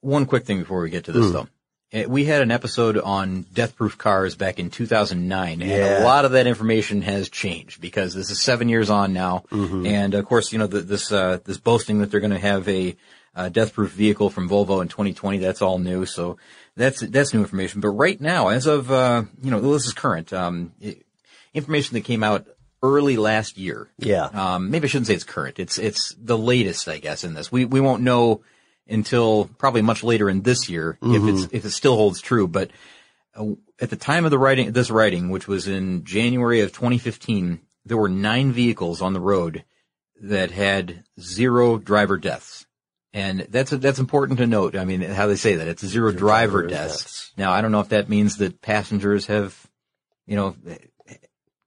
one 0.00 0.26
quick 0.26 0.44
thing 0.44 0.58
before 0.60 0.80
we 0.82 0.90
get 0.90 1.04
to 1.04 1.12
this 1.12 1.26
Hmm. 1.26 1.32
though. 1.32 1.48
Eh, 1.92 2.04
We 2.06 2.24
had 2.26 2.42
an 2.42 2.50
episode 2.50 2.98
on 2.98 3.46
death-proof 3.52 3.96
cars 3.96 4.34
back 4.34 4.58
in 4.58 4.68
2009, 4.70 5.62
and 5.62 5.70
Yeah. 5.70 6.02
a 6.02 6.04
lot 6.04 6.24
of 6.26 6.32
that 6.32 6.46
information 6.46 7.00
has 7.02 7.28
changed 7.30 7.80
because 7.80 8.12
this 8.14 8.30
is 8.30 8.40
seven 8.40 8.68
years 8.68 8.90
on 8.90 9.12
now. 9.14 9.44
Mm-hmm. 9.50 9.86
And 9.86 10.14
of 10.14 10.26
course, 10.26 10.52
you 10.52 10.58
know 10.58 10.66
the, 10.66 10.80
this 10.82 11.10
uh, 11.10 11.38
this 11.44 11.56
boasting 11.58 12.00
that 12.00 12.10
they're 12.10 12.20
going 12.20 12.32
to 12.32 12.38
have 12.38 12.68
a 12.68 12.94
uh, 13.34 13.48
death-proof 13.48 13.92
vehicle 13.92 14.30
from 14.30 14.48
Volvo 14.48 14.82
in 14.82 14.88
2020. 14.88 15.38
That's 15.38 15.62
all 15.62 15.78
new. 15.78 16.04
So 16.06 16.36
that's 16.76 17.00
that's 17.00 17.32
new 17.32 17.40
information. 17.40 17.80
But 17.80 17.90
right 17.90 18.20
now, 18.20 18.48
as 18.48 18.66
of 18.66 18.90
uh, 18.90 19.22
you 19.42 19.50
know, 19.50 19.60
this 19.72 19.86
is 19.86 19.92
current 19.94 20.32
um, 20.32 20.72
it, 20.80 21.06
information 21.54 21.94
that 21.94 22.02
came 22.04 22.22
out 22.22 22.46
early 22.82 23.16
last 23.16 23.58
year. 23.58 23.88
Yeah. 23.98 24.24
Um, 24.24 24.70
maybe 24.70 24.86
I 24.86 24.88
shouldn't 24.88 25.08
say 25.08 25.14
it's 25.14 25.24
current. 25.24 25.58
It's 25.58 25.78
it's 25.78 26.14
the 26.20 26.38
latest, 26.38 26.88
I 26.88 26.98
guess, 26.98 27.24
in 27.24 27.34
this. 27.34 27.50
We 27.50 27.64
we 27.64 27.80
won't 27.80 28.02
know 28.02 28.42
until 28.88 29.50
probably 29.58 29.82
much 29.82 30.02
later 30.02 30.30
in 30.30 30.42
this 30.42 30.68
year 30.68 30.98
if 31.02 31.22
it's 31.24 31.52
if 31.52 31.64
it 31.64 31.70
still 31.70 31.96
holds 31.96 32.20
true. 32.20 32.48
But 32.48 32.70
uh, 33.34 33.52
at 33.80 33.90
the 33.90 33.96
time 33.96 34.24
of 34.24 34.30
the 34.30 34.38
writing, 34.38 34.72
this 34.72 34.90
writing, 34.90 35.30
which 35.30 35.46
was 35.46 35.68
in 35.68 36.04
January 36.04 36.60
of 36.60 36.72
2015, 36.72 37.60
there 37.84 37.96
were 37.96 38.08
nine 38.08 38.52
vehicles 38.52 39.02
on 39.02 39.12
the 39.12 39.20
road 39.20 39.64
that 40.20 40.50
had 40.50 41.04
zero 41.20 41.78
driver 41.78 42.16
deaths. 42.16 42.66
And 43.12 43.46
that's 43.48 43.70
that's 43.70 43.98
important 43.98 44.38
to 44.38 44.46
note. 44.46 44.76
I 44.76 44.84
mean, 44.84 45.00
how 45.00 45.26
they 45.26 45.36
say 45.36 45.56
that 45.56 45.68
it's 45.68 45.84
zero 45.84 46.12
driver 46.12 46.62
driver 46.62 46.66
deaths. 46.66 47.02
deaths. 47.02 47.32
Now, 47.36 47.52
I 47.52 47.62
don't 47.62 47.72
know 47.72 47.80
if 47.80 47.88
that 47.88 48.08
means 48.08 48.36
that 48.36 48.60
passengers 48.60 49.26
have, 49.26 49.66
you 50.26 50.36
know, 50.36 50.56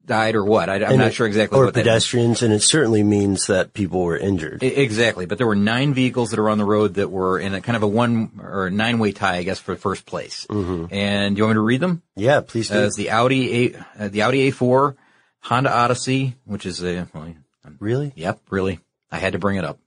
died 0.06 0.36
or 0.36 0.44
what. 0.44 0.70
I, 0.70 0.76
am 0.78 0.98
not 0.98 1.08
it- 1.08 1.14
sure 1.14 1.28
exactly 1.28 1.58
or 1.60 1.66
what 1.66 1.74
that 1.74 1.82
pedestrians, 1.82 2.42
and 2.42 2.54
it 2.54 2.62
certainly 2.62 3.04
means 3.04 3.48
that 3.48 3.74
people 3.74 4.04
were 4.04 4.18
injured. 4.18 4.64
I- 4.64 4.68
Exactly, 4.68 5.26
but 5.26 5.38
there 5.38 5.48
were 5.48 5.56
nine 5.56 5.94
vehicles 5.94 6.32
that 6.32 6.40
are 6.40 6.50
on 6.50 6.58
the 6.58 6.66
road 6.66 6.96
that 6.96 7.10
were 7.10 7.40
in 7.40 7.54
a 7.54 7.62
kind 7.62 7.76
of 7.76 7.84
a 7.84 7.88
one 7.88 8.40
or 8.42 8.70
nine 8.70 9.00
way 9.00 9.12
tie, 9.12 9.38
I 9.38 9.44
guess, 9.44 9.60
for 9.60 9.76
first 9.76 10.06
place. 10.06 10.46
Mm-hmm. 10.50 10.94
And 10.94 11.36
do 11.36 11.40
you 11.40 11.44
want 11.46 11.56
me 11.56 11.58
to 11.58 11.62
read 11.66 11.82
them? 11.82 12.02
yeah, 12.16 12.42
please 12.42 12.70
do. 12.70 12.80
Uh, 12.80 12.86
it's 12.86 12.98
the 12.98 13.12
Audi 13.12 13.76
A, 13.76 13.86
uh, 14.00 14.08
the 14.08 14.24
Audi 14.24 14.52
A4, 14.52 14.96
Honda 15.42 15.72
Odyssey, 15.74 16.36
which 16.46 16.66
is 16.66 16.84
a, 16.84 17.08
well, 17.14 17.34
really? 17.80 18.12
yep, 18.16 18.40
really, 18.50 18.80
I 19.12 19.20
had 19.20 19.34
to 19.34 19.40
bring 19.40 19.58
it 19.58 19.66
up. 19.66 19.80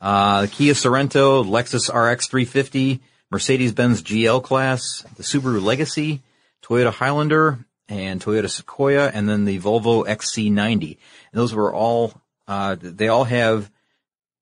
Uh, 0.00 0.42
the 0.42 0.48
Kia 0.48 0.74
Sorento, 0.74 1.44
Lexus 1.44 1.88
RX 1.92 2.28
350, 2.28 3.00
Mercedes-Benz 3.30 4.02
GL 4.02 4.42
Class, 4.42 5.04
the 5.16 5.22
Subaru 5.24 5.62
Legacy, 5.62 6.22
Toyota 6.62 6.92
Highlander, 6.92 7.58
and 7.88 8.20
Toyota 8.20 8.50
Sequoia, 8.50 9.10
and 9.12 9.28
then 9.28 9.44
the 9.44 9.58
Volvo 9.58 10.06
XC90. 10.06 10.98
And 11.32 11.40
those 11.40 11.54
were 11.54 11.72
all, 11.72 12.12
uh, 12.46 12.76
they 12.78 13.08
all 13.08 13.24
have 13.24 13.70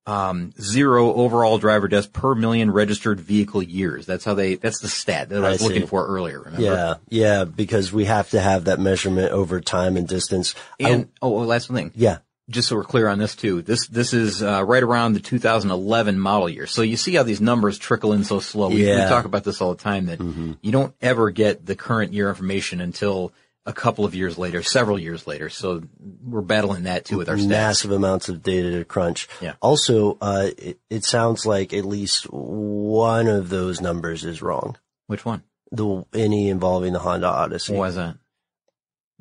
um, 0.07 0.53
zero 0.61 1.13
overall 1.13 1.59
driver 1.59 1.89
deaths 1.89 2.07
per 2.07 2.35
million 2.35 2.71
registered 2.71 3.21
vehicle 3.21 3.63
years. 3.63 4.07
That's 4.07 4.25
how 4.25 4.35
they, 4.35 4.55
that's 4.55 4.81
the 4.81 4.89
stat 4.89 5.31
that 5.31 5.43
I, 5.43 5.49
I 5.49 5.51
was 5.53 5.61
see. 5.61 5.67
looking 5.67 5.87
for 5.87 6.07
earlier. 6.07 6.41
Remember? 6.41 6.63
Yeah, 6.63 6.95
yeah, 7.09 7.45
because 7.45 7.93
we 7.93 8.05
have 8.05 8.31
to 8.31 8.41
have 8.41 8.65
that 8.65 8.79
measurement 8.79 9.33
over 9.33 9.61
time 9.61 9.97
and 9.97 10.07
distance. 10.07 10.55
And, 10.79 11.09
oh, 11.21 11.35
oh, 11.37 11.45
last 11.45 11.69
thing. 11.69 11.93
yeah, 11.95 12.19
Just 12.49 12.69
so 12.69 12.77
we're 12.77 12.85
clear 12.85 13.09
on 13.09 13.19
this 13.19 13.35
too. 13.35 13.63
This, 13.63 13.89
this 13.89 14.13
is, 14.13 14.43
uh, 14.43 14.65
right 14.65 14.83
around 14.83 15.15
the 15.15 15.21
2011 15.21 16.19
model 16.19 16.49
year. 16.49 16.67
So 16.67 16.83
you 16.83 16.97
see 16.97 17.15
how 17.15 17.25
these 17.25 17.41
numbers 17.41 17.77
trickle 17.77 18.13
in 18.13 18.23
so 18.23 18.39
slow. 18.39 18.69
We, 18.69 18.85
we 18.85 19.09
talk 19.09 19.25
about 19.25 19.43
this 19.43 19.61
all 19.61 19.75
the 19.75 19.83
time 19.83 20.07
that 20.07 20.21
you 20.63 20.73
don't 20.73 20.95
ever 21.01 21.31
get 21.31 21.67
the 21.67 21.75
current 21.75 22.13
year 22.13 22.29
information 22.29 22.81
until 22.81 23.33
a 23.67 23.73
couple 23.73 24.05
of 24.05 24.15
years 24.15 24.39
later, 24.39 24.63
several 24.63 24.99
years 24.99 25.27
later. 25.27 25.49
So 25.49 25.83
we're 25.99 26.41
battling 26.41 26.85
that 26.85 27.05
too 27.05 27.19
with 27.19 27.29
our 27.29 27.35
stats. 27.35 27.49
massive 27.49 27.91
amounts 27.91 28.29
of 28.29 28.43
data 28.43 28.71
to 28.79 28.85
crunch. 28.85 29.29
Yeah. 29.41 29.55
Also, 29.61 30.17
uh, 30.21 30.51
it, 30.57 30.79
it 30.89 31.05
sounds 31.05 31.45
like 31.45 31.73
at 31.75 31.85
least 31.85 32.31
one 32.31 33.27
of 33.27 33.49
those 33.49 33.81
numbers 33.81 34.25
is 34.25 34.41
wrong. 34.41 34.77
Which 35.09 35.25
one? 35.25 35.43
The 35.73 36.05
any 36.15 36.49
involving 36.49 36.93
the 36.93 37.01
Honda 37.01 37.27
Odyssey. 37.27 37.75
Why 37.75 37.89
is 37.89 37.97
that? 37.97 38.17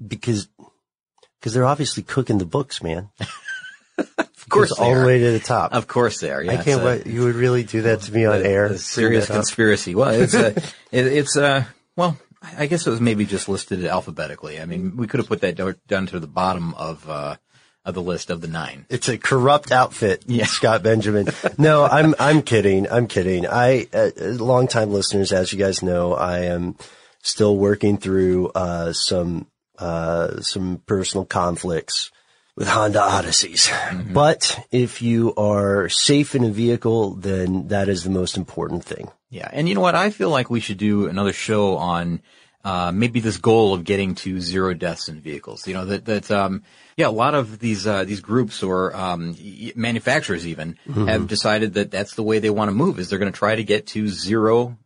Because 0.06 0.48
because 1.46 1.54
they're 1.54 1.64
obviously 1.64 2.02
cooking 2.02 2.40
the 2.40 2.46
books, 2.46 2.82
man. 2.82 3.10
Of 3.98 4.50
course 4.50 4.76
they 4.78 4.84
all 4.84 4.94
the 5.00 5.06
way 5.06 5.20
to 5.20 5.32
the 5.32 5.40
top. 5.40 5.74
Of 5.74 5.88
course 5.88 6.20
they 6.20 6.30
are. 6.32 6.42
Yeah, 6.44 6.60
I 6.60 6.64
can't 6.64 6.82
a- 6.82 6.86
wait. 6.86 7.08
You 7.08 7.24
would 7.24 7.36
really 7.36 7.64
do 7.64 7.84
that 7.84 8.02
to 8.02 8.12
me 8.14 8.26
on 8.26 8.42
a- 8.42 8.44
air? 8.44 8.66
a 8.66 8.78
serious 8.78 9.26
Bring 9.28 9.28
that 9.28 9.30
up? 9.30 9.36
conspiracy. 9.46 9.96
Well, 9.96 10.10
it's 10.10 10.34
a, 10.36 10.48
it, 10.92 11.08
it's 11.08 11.36
uh 11.38 11.64
well, 11.96 12.18
I 12.58 12.66
guess 12.68 12.86
it 12.86 12.90
was 12.92 13.00
maybe 13.02 13.26
just 13.26 13.48
listed 13.50 13.84
alphabetically. 13.86 14.60
I 14.62 14.66
mean, 14.66 14.98
we 14.98 15.08
could 15.08 15.20
have 15.20 15.28
put 15.28 15.42
that 15.42 15.56
do- 15.56 15.76
down 15.88 16.06
to 16.08 16.20
the 16.20 16.28
bottom 16.28 16.74
of 16.76 17.10
uh 17.10 17.38
of 17.86 17.94
the 17.96 18.02
list 18.04 18.30
of 18.30 18.42
the 18.42 18.48
nine. 18.48 18.86
It's 18.90 19.08
a 19.10 19.18
corrupt 19.18 19.72
outfit, 19.72 20.24
Yeah. 20.28 20.46
Scott 20.60 20.84
Benjamin. 20.84 21.28
No, 21.58 21.86
I'm 21.86 22.14
I'm 22.20 22.42
kidding. 22.44 22.88
I'm 22.92 23.08
kidding. 23.08 23.48
I 23.48 23.88
uh, 23.94 24.10
longtime 24.18 24.92
listeners, 24.92 25.32
as 25.32 25.54
you 25.54 25.58
guys 25.60 25.82
know, 25.82 26.14
I 26.14 26.42
am 26.42 26.76
still 27.24 27.56
working 27.58 27.98
through 27.98 28.50
uh, 28.54 28.94
some 28.94 29.48
uh, 29.78 30.42
some 30.42 30.82
personal 30.86 31.26
conflicts 31.26 32.12
with 32.56 32.68
Honda 32.68 33.00
Odysseys. 33.00 33.70
But 34.14 34.68
if 34.72 35.02
you 35.02 35.34
are 35.36 35.90
safe 35.90 36.36
in 36.36 36.44
a 36.44 36.52
vehicle, 36.52 37.16
then 37.16 37.68
that 37.68 37.90
is 37.90 38.04
the 38.04 38.10
most 38.10 38.38
important 38.38 38.86
thing. 38.86 39.12
Yeah, 39.30 39.50
and 39.52 39.68
you 39.68 39.76
know 39.76 39.82
what? 39.82 39.96
I 39.96 40.10
feel 40.10 40.30
like 40.30 40.50
we 40.50 40.62
should 40.62 40.78
do 40.78 41.08
another 41.08 41.34
show 41.34 41.78
on 41.78 42.22
uh, 42.64 42.92
maybe 42.94 43.20
this 43.20 43.38
goal 43.38 43.74
of 43.74 43.84
getting 43.84 44.16
to 44.16 44.40
zero 44.40 44.74
deaths 44.74 45.10
in 45.10 45.20
vehicles. 45.20 45.68
You 45.68 45.74
know 45.74 45.86
that 45.86 46.06
that 46.06 46.32
um, 46.32 46.64
yeah, 46.96 47.08
a 47.08 47.10
lot 47.10 47.36
of 47.36 47.60
these 47.60 47.86
uh, 47.86 48.06
these 48.06 48.22
groups 48.22 48.64
or 48.64 48.96
um, 48.96 49.36
manufacturers 49.76 50.48
even 50.48 50.78
have 50.94 51.28
decided 51.28 51.74
that 51.74 51.92
that's 51.92 52.16
the 52.16 52.24
way 52.24 52.40
they 52.40 52.50
want 52.50 52.70
to 52.70 52.76
move. 52.76 53.00
Is 53.00 53.10
they're 53.10 53.20
going 53.20 53.32
to 53.32 53.38
try 53.38 53.56
to 53.56 53.64
get 53.64 53.88
to 53.88 54.08
zero 54.08 54.78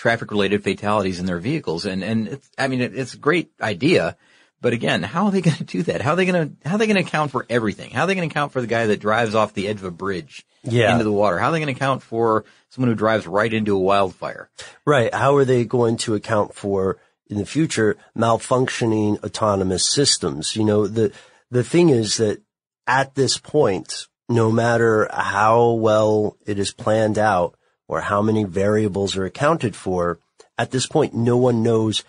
traffic 0.00 0.30
related 0.30 0.64
fatalities 0.64 1.20
in 1.20 1.26
their 1.26 1.38
vehicles. 1.38 1.84
And 1.84 2.02
and 2.02 2.28
it's, 2.28 2.50
I 2.56 2.68
mean 2.68 2.80
it, 2.80 2.96
it's 2.96 3.12
a 3.14 3.18
great 3.18 3.50
idea. 3.60 4.16
But 4.62 4.72
again, 4.74 5.02
how 5.02 5.24
are 5.26 5.30
they 5.30 5.40
going 5.40 5.56
to 5.56 5.64
do 5.64 5.82
that? 5.84 6.02
How 6.02 6.10
are 6.12 6.16
they 6.16 6.26
going 6.26 6.56
to 6.60 6.68
how 6.68 6.74
are 6.74 6.78
they 6.78 6.86
going 6.86 7.02
to 7.02 7.08
account 7.08 7.30
for 7.30 7.46
everything? 7.48 7.90
How 7.90 8.02
are 8.02 8.06
they 8.06 8.14
going 8.14 8.28
to 8.28 8.32
account 8.32 8.52
for 8.52 8.60
the 8.60 8.66
guy 8.66 8.86
that 8.86 9.00
drives 9.00 9.34
off 9.34 9.54
the 9.54 9.68
edge 9.68 9.78
of 9.78 9.84
a 9.84 9.90
bridge 9.90 10.44
Yeah. 10.62 10.92
into 10.92 11.04
the 11.04 11.12
water? 11.12 11.38
How 11.38 11.48
are 11.48 11.52
they 11.52 11.60
going 11.60 11.74
to 11.74 11.78
account 11.78 12.02
for 12.02 12.44
someone 12.68 12.90
who 12.90 12.94
drives 12.94 13.26
right 13.26 13.52
into 13.52 13.74
a 13.74 13.80
wildfire? 13.80 14.50
Right. 14.84 15.12
How 15.14 15.36
are 15.36 15.44
they 15.46 15.64
going 15.64 15.96
to 15.98 16.14
account 16.14 16.54
for 16.54 16.98
in 17.28 17.38
the 17.38 17.46
future 17.46 17.96
malfunctioning 18.16 19.22
autonomous 19.24 19.86
systems? 19.86 20.56
You 20.56 20.64
know, 20.64 20.86
the, 20.86 21.12
the 21.50 21.64
thing 21.64 21.88
is 21.90 22.16
that 22.18 22.40
at 22.86 23.14
this 23.14 23.38
point, 23.38 24.06
no 24.28 24.50
matter 24.50 25.08
how 25.12 25.70
well 25.72 26.36
it 26.46 26.58
is 26.58 26.72
planned 26.72 27.18
out 27.18 27.54
or 27.88 28.00
how 28.02 28.22
many 28.22 28.44
variables 28.44 29.16
are 29.16 29.24
accounted 29.24 29.74
for, 29.74 30.18
at 30.56 30.70
this 30.70 30.86
point, 30.86 31.14
no 31.14 31.36
one 31.36 31.62
knows 31.62 32.04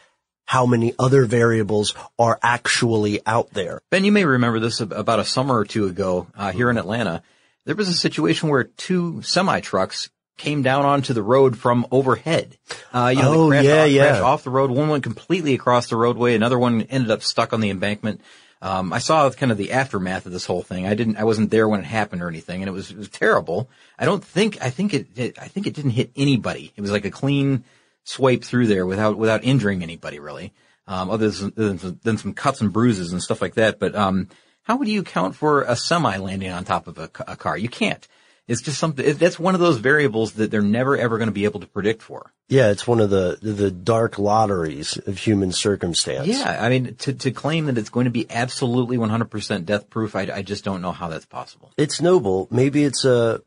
how 0.52 0.66
many 0.66 0.94
other 1.00 1.24
variables 1.24 1.96
are 2.20 2.38
actually 2.44 3.26
out 3.26 3.52
there. 3.52 3.82
Ben, 3.90 4.04
you 4.04 4.12
may 4.12 4.26
remember 4.26 4.60
this 4.60 4.82
about 4.82 5.18
a 5.22 5.24
summer 5.24 5.56
or 5.58 5.64
two 5.64 5.86
ago 5.86 6.28
uh, 6.36 6.52
here 6.52 6.70
in 6.70 6.78
Atlanta. 6.78 7.24
There 7.64 7.74
was 7.74 7.88
a 7.88 7.94
situation 7.94 8.50
where 8.50 8.66
two 8.66 9.22
semi 9.22 9.62
trucks 9.62 10.10
came 10.36 10.62
down 10.62 10.84
onto 10.84 11.14
the 11.14 11.24
road 11.24 11.58
from 11.58 11.88
overhead. 11.90 12.58
Uh, 12.92 13.14
you 13.16 13.22
know, 13.22 13.46
Oh, 13.46 13.48
crashed, 13.48 13.66
yeah, 13.66 13.84
off, 13.84 13.90
yeah. 13.92 14.08
crashed 14.08 14.22
off 14.24 14.44
the 14.44 14.50
road. 14.50 14.72
One 14.72 14.90
went 14.90 15.04
completely 15.04 15.54
across 15.54 15.88
the 15.88 15.96
roadway. 15.96 16.36
Another 16.36 16.60
one 16.60 16.82
ended 16.82 17.12
up 17.12 17.24
stuck 17.24 17.54
on 17.54 17.62
the 17.62 17.70
embankment. 17.70 18.20
Um, 18.62 18.92
I 18.92 19.00
saw 19.00 19.30
kind 19.30 19.54
of 19.54 19.58
the 19.58 19.72
aftermath 19.72 20.26
of 20.26 20.34
this 20.34 20.46
whole 20.46 20.64
thing. 20.64 20.86
I 20.86 20.96
didn't, 20.96 21.16
I 21.16 21.24
wasn't 21.24 21.50
there 21.50 21.70
when 21.70 21.80
it 21.80 21.86
happened 21.86 22.22
or 22.22 22.28
anything, 22.28 22.62
and 22.62 22.68
it 22.68 22.74
was, 22.74 22.92
it 22.92 22.98
was 22.98 23.08
terrible. 23.08 23.70
I 23.98 24.04
don't 24.04 24.22
think, 24.24 24.62
I 24.62 24.70
think 24.70 24.94
it, 24.94 25.08
it, 25.16 25.40
I 25.40 25.48
think 25.48 25.66
it 25.66 25.76
didn't 25.76 25.92
hit 25.92 26.12
anybody. 26.18 26.74
It 26.76 26.82
was 26.82 26.92
like 26.92 27.06
a 27.06 27.10
clean 27.12 27.64
swipe 28.12 28.44
through 28.44 28.68
there 28.68 28.86
without, 28.86 29.18
without 29.18 29.44
injuring 29.44 29.84
anybody 29.84 30.20
really. 30.20 30.54
Um, 30.88 31.10
other 31.10 31.30
than, 31.30 31.78
than, 32.04 32.18
some- 32.18 32.34
cuts 32.34 32.60
and 32.60 32.74
bruises 32.74 33.12
and 33.14 33.22
stuff 33.22 33.42
like 33.42 33.54
that. 33.54 33.80
But, 33.80 33.96
um, 33.96 34.28
how 34.64 34.78
would 34.78 34.88
you 34.88 35.02
account 35.02 35.36
for 35.36 35.64
a 35.64 35.76
semi 35.76 36.18
landing 36.18 36.52
on 36.52 36.64
top 36.66 36.88
of 36.88 36.98
a, 36.98 37.10
a 37.28 37.36
car? 37.36 37.58
You 37.58 37.70
can't. 37.70 38.06
It's 38.48 38.62
just 38.62 38.80
something, 38.80 39.06
it, 39.06 39.20
that's 39.20 39.40
one 39.40 39.54
of 39.56 39.62
those 39.62 39.78
variables 39.78 40.34
that 40.34 40.52
they're 40.52 40.62
never 40.62 40.98
ever 40.98 41.18
going 41.18 41.30
to 41.30 41.34
be 41.34 41.46
able 41.46 41.62
to 41.62 41.68
predict 41.68 42.02
for. 42.02 42.34
Yeah, 42.50 42.72
it's 42.72 42.86
one 42.86 43.00
of 43.00 43.10
the, 43.10 43.38
the 43.42 43.72
dark 43.72 44.20
lotteries 44.20 44.98
of 44.98 45.18
human 45.18 45.52
circumstance. 45.52 46.28
Yeah, 46.28 46.58
I 46.60 46.68
mean, 46.70 46.96
to, 46.96 47.14
to 47.14 47.32
claim 47.32 47.68
that 47.68 47.78
it's 47.78 47.90
going 47.90 48.06
to 48.06 48.12
be 48.12 48.30
absolutely 48.30 48.98
100% 48.98 49.66
death 49.66 49.90
proof, 49.90 50.16
I, 50.16 50.30
I 50.34 50.42
just 50.42 50.66
don't 50.66 50.82
know 50.82 50.92
how 50.92 51.08
that's 51.08 51.26
possible. 51.26 51.72
it's 51.78 52.02
noble. 52.02 52.48
Maybe 52.52 52.84
it's 52.84 53.06
a 53.06 53.42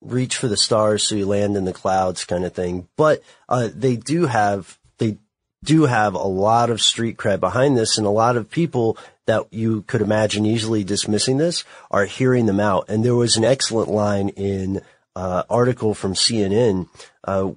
reach 0.00 0.36
for 0.36 0.48
the 0.48 0.56
stars 0.56 1.06
so 1.06 1.14
you 1.14 1.26
land 1.26 1.56
in 1.56 1.64
the 1.64 1.72
clouds 1.72 2.24
kind 2.24 2.44
of 2.44 2.52
thing. 2.54 2.88
But 2.96 3.22
uh, 3.48 3.68
they 3.74 3.96
do 3.96 4.26
have 4.26 4.78
they 4.98 5.18
do 5.64 5.84
have 5.84 6.14
a 6.14 6.18
lot 6.18 6.70
of 6.70 6.80
street 6.80 7.16
cred 7.16 7.40
behind 7.40 7.76
this, 7.76 7.98
and 7.98 8.06
a 8.06 8.10
lot 8.10 8.36
of 8.36 8.50
people 8.50 8.96
that 9.26 9.46
you 9.52 9.82
could 9.82 10.02
imagine 10.02 10.46
easily 10.46 10.84
dismissing 10.84 11.36
this 11.36 11.64
are 11.90 12.04
hearing 12.04 12.46
them 12.46 12.60
out. 12.60 12.86
And 12.88 13.04
there 13.04 13.14
was 13.14 13.36
an 13.36 13.44
excellent 13.44 13.88
line 13.88 14.30
in 14.30 14.80
uh, 15.14 15.44
article 15.48 15.94
from 15.94 16.14
CNN 16.14 16.88
uh, 17.24 17.50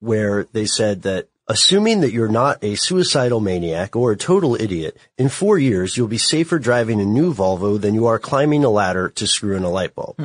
where 0.00 0.44
they 0.52 0.66
said 0.66 1.02
that 1.02 1.28
assuming 1.48 2.00
that 2.02 2.12
you're 2.12 2.28
not 2.28 2.62
a 2.62 2.74
suicidal 2.74 3.40
maniac 3.40 3.96
or 3.96 4.12
a 4.12 4.16
total 4.16 4.54
idiot, 4.54 4.96
in 5.16 5.28
four 5.28 5.58
years 5.58 5.96
you'll 5.96 6.06
be 6.06 6.18
safer 6.18 6.58
driving 6.58 7.00
a 7.00 7.04
new 7.04 7.32
Volvo 7.32 7.80
than 7.80 7.94
you 7.94 8.06
are 8.06 8.18
climbing 8.18 8.64
a 8.64 8.68
ladder 8.70 9.08
to 9.08 9.26
screw 9.26 9.56
in 9.56 9.64
a 9.64 9.70
light 9.70 9.94
bulb. 9.94 10.16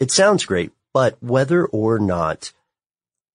It 0.00 0.10
sounds 0.10 0.46
great, 0.46 0.72
but 0.92 1.22
whether 1.22 1.64
or 1.66 1.98
not 1.98 2.52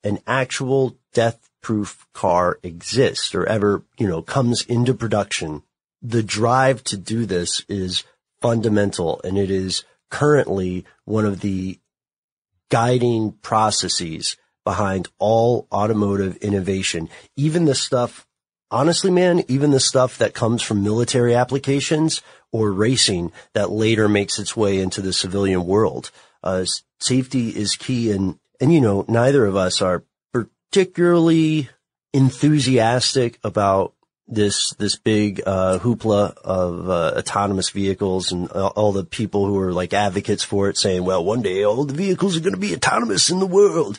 an 0.03 0.19
actual 0.27 0.97
death-proof 1.13 2.07
car 2.13 2.59
exists 2.63 3.33
or 3.33 3.45
ever, 3.45 3.83
you 3.97 4.07
know, 4.07 4.21
comes 4.21 4.63
into 4.65 4.93
production, 4.93 5.63
the 6.01 6.23
drive 6.23 6.83
to 6.85 6.97
do 6.97 7.25
this 7.25 7.63
is 7.67 8.03
fundamental 8.41 9.19
and 9.23 9.37
it 9.37 9.49
is 9.49 9.83
currently 10.09 10.85
one 11.05 11.25
of 11.25 11.41
the 11.41 11.79
guiding 12.69 13.31
processes 13.41 14.37
behind 14.63 15.07
all 15.17 15.67
automotive 15.71 16.35
innovation. 16.37 17.09
Even 17.35 17.65
the 17.65 17.75
stuff, 17.75 18.27
honestly, 18.69 19.09
man, 19.09 19.43
even 19.47 19.71
the 19.71 19.79
stuff 19.79 20.17
that 20.17 20.33
comes 20.33 20.61
from 20.61 20.83
military 20.83 21.33
applications 21.33 22.21
or 22.51 22.71
racing 22.71 23.31
that 23.53 23.71
later 23.71 24.07
makes 24.07 24.39
its 24.39 24.55
way 24.55 24.79
into 24.79 25.01
the 25.01 25.13
civilian 25.13 25.65
world. 25.65 26.11
Uh, 26.47 26.65
safety 27.01 27.49
is 27.49 27.75
key 27.75 28.11
and, 28.11 28.39
and 28.61 28.73
you 28.73 28.79
know, 28.79 29.03
neither 29.09 29.45
of 29.45 29.57
us 29.57 29.81
are 29.81 30.05
particularly 30.31 31.69
enthusiastic 32.13 33.37
about 33.43 33.93
this 34.27 34.73
this 34.75 34.97
big 34.97 35.41
uh, 35.45 35.79
hoopla 35.79 36.35
of 36.37 36.89
uh, 36.89 37.13
autonomous 37.17 37.69
vehicles 37.69 38.31
and 38.31 38.49
all 38.51 38.91
the 38.91 39.05
people 39.05 39.45
who 39.45 39.57
are 39.59 39.71
like 39.71 39.93
advocates 39.93 40.43
for 40.43 40.69
it, 40.69 40.77
saying, 40.77 41.03
"Well, 41.05 41.23
one 41.23 41.41
day 41.41 41.63
all 41.63 41.85
the 41.85 41.93
vehicles 41.93 42.35
are 42.35 42.41
going 42.41 42.53
to 42.53 42.59
be 42.59 42.75
autonomous 42.75 43.29
in 43.29 43.39
the 43.39 43.45
world." 43.45 43.97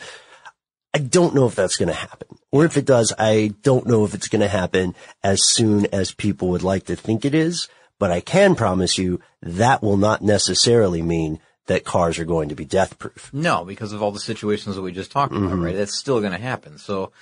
I 0.95 0.99
don't 0.99 1.35
know 1.35 1.47
if 1.47 1.55
that's 1.55 1.77
going 1.77 1.89
to 1.89 1.95
happen, 1.95 2.29
or 2.51 2.65
if 2.65 2.77
it 2.77 2.85
does, 2.87 3.13
I 3.19 3.55
don't 3.63 3.87
know 3.87 4.05
if 4.05 4.15
it's 4.15 4.29
going 4.29 4.41
to 4.41 4.49
happen 4.49 4.95
as 5.23 5.45
soon 5.45 5.87
as 5.93 6.13
people 6.13 6.49
would 6.49 6.63
like 6.63 6.87
to 6.87 6.97
think 6.97 7.25
it 7.25 7.35
is. 7.35 7.69
But 7.99 8.11
I 8.11 8.21
can 8.21 8.55
promise 8.55 8.97
you 8.97 9.21
that 9.43 9.83
will 9.83 9.97
not 9.97 10.23
necessarily 10.23 11.03
mean 11.03 11.41
that 11.69 11.85
cars 11.85 12.19
are 12.19 12.25
going 12.27 12.49
to 12.51 12.55
be 12.55 12.65
death 12.67 12.99
proof. 12.99 13.31
No, 13.33 13.65
because 13.65 13.93
of 13.93 14.03
all 14.03 14.11
the 14.11 14.21
situations 14.21 14.77
that 14.77 14.83
we 14.83 14.93
just 14.93 15.13
talked 15.13 15.33
about, 15.33 15.51
Mm-hmm. 15.51 15.65
right? 15.65 15.77
That's 15.77 15.99
still 15.99 16.21
going 16.21 16.33
to 16.33 16.39
happen. 16.39 16.77
So, 16.79 17.13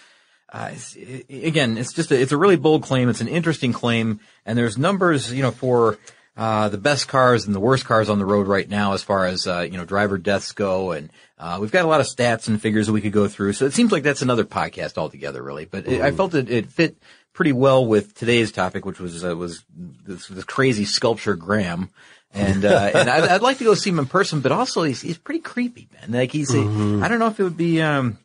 uh, 0.53 0.71
it's, 0.73 0.97
it, 0.97 1.27
again, 1.29 1.77
it's 1.77 1.93
just 1.93 2.11
a, 2.11 2.21
it's 2.21 2.33
a 2.33 2.37
really 2.37 2.57
bold 2.57 2.83
claim. 2.83 3.09
It's 3.09 3.21
an 3.21 3.29
interesting 3.29 3.73
claim, 3.73 4.21
and 4.47 4.57
there's 4.59 4.79
numbers, 4.79 5.33
you 5.33 5.43
know, 5.43 5.51
for 5.51 5.99
uh, 6.37 6.69
the 6.69 6.79
best 6.79 7.09
cars 7.09 7.47
and 7.47 7.55
the 7.55 7.61
worst 7.61 7.85
cars 7.85 8.09
on 8.09 8.19
the 8.19 8.25
road 8.25 8.47
right 8.47 8.69
now, 8.69 8.93
as 8.93 9.03
far 9.03 9.27
as 9.27 9.47
uh, 9.47 9.61
you 9.71 9.77
know, 9.77 9.85
driver 9.85 10.19
deaths 10.19 10.53
go, 10.53 10.93
and 10.93 11.11
uh, 11.39 11.59
we've 11.61 11.73
got 11.73 11.85
a 11.85 11.89
lot 11.89 12.01
of 12.01 12.07
stats 12.07 12.47
and 12.49 12.63
figures 12.63 12.87
that 12.87 12.93
we 12.93 13.01
could 13.01 13.13
go 13.13 13.27
through. 13.27 13.53
So 13.55 13.67
it 13.67 13.73
seems 13.75 13.91
like 13.91 14.05
that's 14.05 14.23
another 14.23 14.45
podcast 14.45 14.97
altogether, 14.99 15.43
really. 15.43 15.65
But 15.65 15.87
it, 15.89 16.01
I 16.01 16.13
felt 16.13 16.35
it, 16.35 16.49
it 16.51 16.71
fit 16.71 16.97
pretty 17.33 17.53
well 17.53 17.85
with 17.85 18.15
today's 18.15 18.53
topic, 18.53 18.85
which 18.87 19.01
was 19.01 19.25
uh, 19.25 19.35
was 19.37 19.65
this, 19.75 20.29
this 20.29 20.45
crazy 20.45 20.85
sculpture 20.85 21.35
Graham. 21.35 21.91
And 22.37 22.65
uh, 22.65 22.91
and 22.95 23.11
I'd, 23.11 23.25
I'd, 23.25 23.43
like 23.43 23.59
to 23.59 23.65
go 23.65 23.75
see 23.75 23.91
him 23.91 23.99
in 23.99 24.07
person, 24.07 24.41
but 24.41 24.53
also 24.53 24.83
he's 24.83 25.01
he's 25.01 25.19
pretty 25.19 25.41
creepy, 25.41 25.89
man. 25.93 26.13
Like 26.13 26.33
he's 26.33 26.53
mm-hmm. 26.53 27.03
I 27.03 27.09
don't 27.09 27.19
know 27.19 27.29
if 27.29 27.41
it 27.41 27.45
would 27.45 27.57
be 27.57 27.83
um 27.83 28.19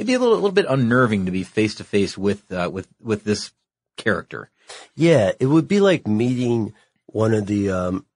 it'd 0.00 0.06
be 0.06 0.14
a 0.14 0.18
little, 0.18 0.32
a 0.32 0.36
little 0.36 0.50
bit 0.50 0.64
unnerving 0.66 1.26
to 1.26 1.30
be 1.30 1.42
face 1.42 1.74
to 1.74 1.84
face 1.84 2.16
with, 2.16 2.50
uh, 2.50 2.70
with, 2.72 2.88
with 3.02 3.22
this 3.22 3.52
character. 3.98 4.48
Yeah. 4.96 5.32
It 5.38 5.44
would 5.44 5.68
be 5.68 5.78
like 5.78 6.06
meeting 6.06 6.72
one 7.04 7.34
of 7.34 7.46
the, 7.46 7.70
um, 7.70 8.06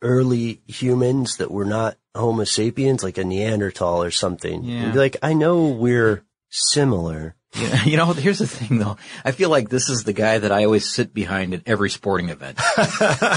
early 0.00 0.62
humans 0.66 1.36
that 1.36 1.50
were 1.50 1.66
not 1.66 1.98
Homo 2.14 2.44
sapiens, 2.44 3.02
like 3.02 3.18
a 3.18 3.24
Neanderthal 3.24 4.02
or 4.02 4.10
something. 4.10 4.64
Yeah. 4.64 4.94
like, 4.94 5.18
I 5.22 5.34
know 5.34 5.66
we're 5.66 6.24
similar, 6.48 7.34
you 7.84 7.96
know, 7.96 8.12
here's 8.12 8.38
the 8.38 8.46
thing 8.46 8.78
though. 8.78 8.96
I 9.24 9.32
feel 9.32 9.48
like 9.48 9.68
this 9.68 9.88
is 9.88 10.04
the 10.04 10.12
guy 10.12 10.38
that 10.38 10.52
I 10.52 10.64
always 10.64 10.88
sit 10.88 11.14
behind 11.14 11.54
at 11.54 11.62
every 11.66 11.90
sporting 11.90 12.28
event. 12.28 12.58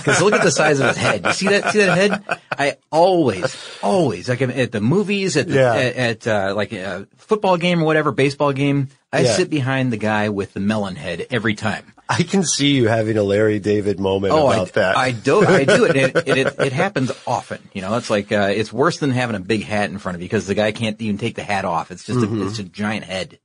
Because 0.01 0.21
look 0.21 0.33
at 0.33 0.43
the 0.43 0.51
size 0.51 0.79
of 0.79 0.87
his 0.87 0.97
head. 0.97 1.25
You 1.25 1.33
see 1.33 1.47
that? 1.49 1.71
See 1.71 1.79
that 1.79 1.97
head? 1.97 2.39
I 2.51 2.77
always, 2.91 3.55
always, 3.81 4.29
like 4.29 4.41
at 4.41 4.71
the 4.71 4.81
movies, 4.81 5.37
at 5.37 5.47
the, 5.47 5.55
yeah. 5.55 5.75
at, 5.75 5.95
at 5.95 6.27
uh, 6.27 6.55
like 6.55 6.73
a 6.73 7.07
football 7.17 7.57
game 7.57 7.81
or 7.81 7.85
whatever, 7.85 8.11
baseball 8.11 8.53
game, 8.53 8.89
I 9.13 9.21
yeah. 9.21 9.33
sit 9.33 9.49
behind 9.49 9.91
the 9.91 9.97
guy 9.97 10.29
with 10.29 10.53
the 10.53 10.59
melon 10.59 10.95
head 10.95 11.27
every 11.29 11.53
time. 11.53 11.93
I 12.09 12.23
can 12.23 12.43
see 12.43 12.71
you 12.71 12.87
having 12.87 13.17
a 13.17 13.23
Larry 13.23 13.59
David 13.59 13.99
moment 13.99 14.33
oh, 14.33 14.49
about 14.49 14.69
I, 14.69 14.71
that. 14.71 14.97
I 14.97 15.11
do. 15.11 15.45
I 15.45 15.63
do 15.63 15.85
it. 15.85 15.95
It, 15.95 16.15
it, 16.27 16.37
it, 16.37 16.59
it 16.59 16.73
happens 16.73 17.11
often. 17.25 17.61
You 17.73 17.81
know, 17.81 17.95
it's 17.95 18.09
like 18.09 18.31
uh, 18.31 18.51
it's 18.53 18.73
worse 18.73 18.99
than 18.99 19.11
having 19.11 19.35
a 19.35 19.39
big 19.39 19.63
hat 19.63 19.89
in 19.89 19.97
front 19.97 20.15
of 20.15 20.21
you 20.21 20.25
because 20.27 20.47
the 20.47 20.55
guy 20.55 20.71
can't 20.71 21.01
even 21.01 21.17
take 21.17 21.35
the 21.35 21.43
hat 21.43 21.63
off. 21.63 21.91
It's 21.91 22.03
just 22.03 22.19
mm-hmm. 22.19 22.41
a, 22.41 22.47
it's 22.47 22.59
a 22.59 22.63
giant 22.63 23.05
head. 23.05 23.39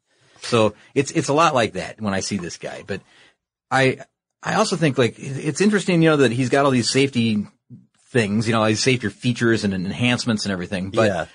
So 0.46 0.74
it's, 0.94 1.10
it's 1.10 1.28
a 1.28 1.34
lot 1.34 1.54
like 1.54 1.74
that 1.74 2.00
when 2.00 2.14
I 2.14 2.20
see 2.20 2.38
this 2.38 2.56
guy, 2.56 2.84
but 2.86 3.00
I, 3.70 3.98
I 4.42 4.54
also 4.54 4.76
think 4.76 4.98
like 4.98 5.16
it's 5.18 5.60
interesting, 5.60 6.02
you 6.02 6.10
know, 6.10 6.16
that 6.18 6.32
he's 6.32 6.48
got 6.48 6.64
all 6.64 6.70
these 6.70 6.90
safety 6.90 7.46
things, 8.08 8.46
you 8.46 8.54
know, 8.54 8.64
these 8.66 8.82
safety 8.82 9.08
features 9.08 9.64
and 9.64 9.74
enhancements 9.74 10.44
and 10.44 10.52
everything, 10.52 10.90
but, 10.90 11.08
yeah. 11.08 11.26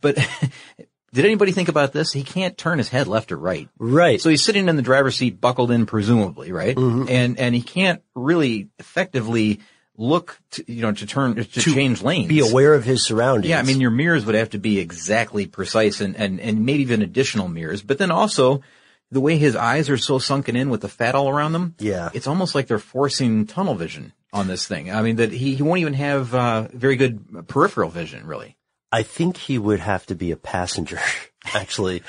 but 0.00 0.16
did 1.12 1.24
anybody 1.24 1.52
think 1.52 1.68
about 1.68 1.92
this? 1.92 2.12
He 2.12 2.22
can't 2.22 2.56
turn 2.56 2.78
his 2.78 2.88
head 2.88 3.08
left 3.08 3.32
or 3.32 3.36
right. 3.36 3.68
Right. 3.78 4.20
So 4.20 4.30
he's 4.30 4.42
sitting 4.42 4.68
in 4.68 4.76
the 4.76 4.82
driver's 4.82 5.16
seat 5.16 5.40
buckled 5.40 5.70
in 5.70 5.86
presumably, 5.86 6.52
right? 6.52 6.76
Mm-hmm. 6.76 7.08
And, 7.08 7.38
and 7.38 7.54
he 7.54 7.62
can't 7.62 8.02
really 8.14 8.68
effectively 8.78 9.60
look 9.98 10.38
to, 10.52 10.72
you 10.72 10.82
know, 10.82 10.92
to 10.92 11.06
turn, 11.06 11.36
to, 11.36 11.44
to, 11.44 11.60
change 11.60 12.02
lanes. 12.02 12.28
Be 12.28 12.40
aware 12.40 12.74
of 12.74 12.84
his 12.84 13.04
surroundings. 13.04 13.50
Yeah, 13.50 13.58
I 13.58 13.62
mean, 13.62 13.80
your 13.80 13.90
mirrors 13.90 14.24
would 14.26 14.34
have 14.34 14.50
to 14.50 14.58
be 14.58 14.78
exactly 14.78 15.46
precise 15.46 16.00
and, 16.00 16.16
and, 16.16 16.40
and 16.40 16.64
maybe 16.64 16.82
even 16.82 17.02
additional 17.02 17.48
mirrors. 17.48 17.82
But 17.82 17.98
then 17.98 18.10
also, 18.10 18.62
the 19.10 19.20
way 19.20 19.38
his 19.38 19.56
eyes 19.56 19.88
are 19.88 19.96
so 19.96 20.18
sunken 20.18 20.56
in 20.56 20.70
with 20.70 20.80
the 20.80 20.88
fat 20.88 21.14
all 21.14 21.28
around 21.28 21.52
them. 21.52 21.74
Yeah. 21.78 22.10
It's 22.12 22.26
almost 22.26 22.54
like 22.54 22.66
they're 22.66 22.78
forcing 22.78 23.46
tunnel 23.46 23.74
vision 23.74 24.12
on 24.32 24.48
this 24.48 24.66
thing. 24.66 24.90
I 24.90 25.02
mean, 25.02 25.16
that 25.16 25.32
he, 25.32 25.54
he 25.54 25.62
won't 25.62 25.80
even 25.80 25.94
have, 25.94 26.34
uh, 26.34 26.68
very 26.72 26.96
good 26.96 27.48
peripheral 27.48 27.90
vision, 27.90 28.26
really. 28.26 28.56
I 28.92 29.02
think 29.02 29.36
he 29.36 29.58
would 29.58 29.80
have 29.80 30.06
to 30.06 30.14
be 30.14 30.30
a 30.30 30.36
passenger, 30.36 30.98
actually. 31.54 32.02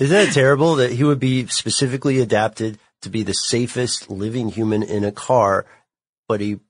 Isn't 0.00 0.08
that 0.08 0.32
terrible 0.32 0.76
that 0.76 0.92
he 0.92 1.04
would 1.04 1.20
be 1.20 1.46
specifically 1.46 2.20
adapted 2.20 2.78
to 3.02 3.10
be 3.10 3.22
the 3.22 3.34
safest 3.34 4.10
living 4.10 4.50
human 4.50 4.82
in 4.82 5.04
a 5.04 5.12
car, 5.12 5.66
but 6.28 6.40
he 6.40 6.60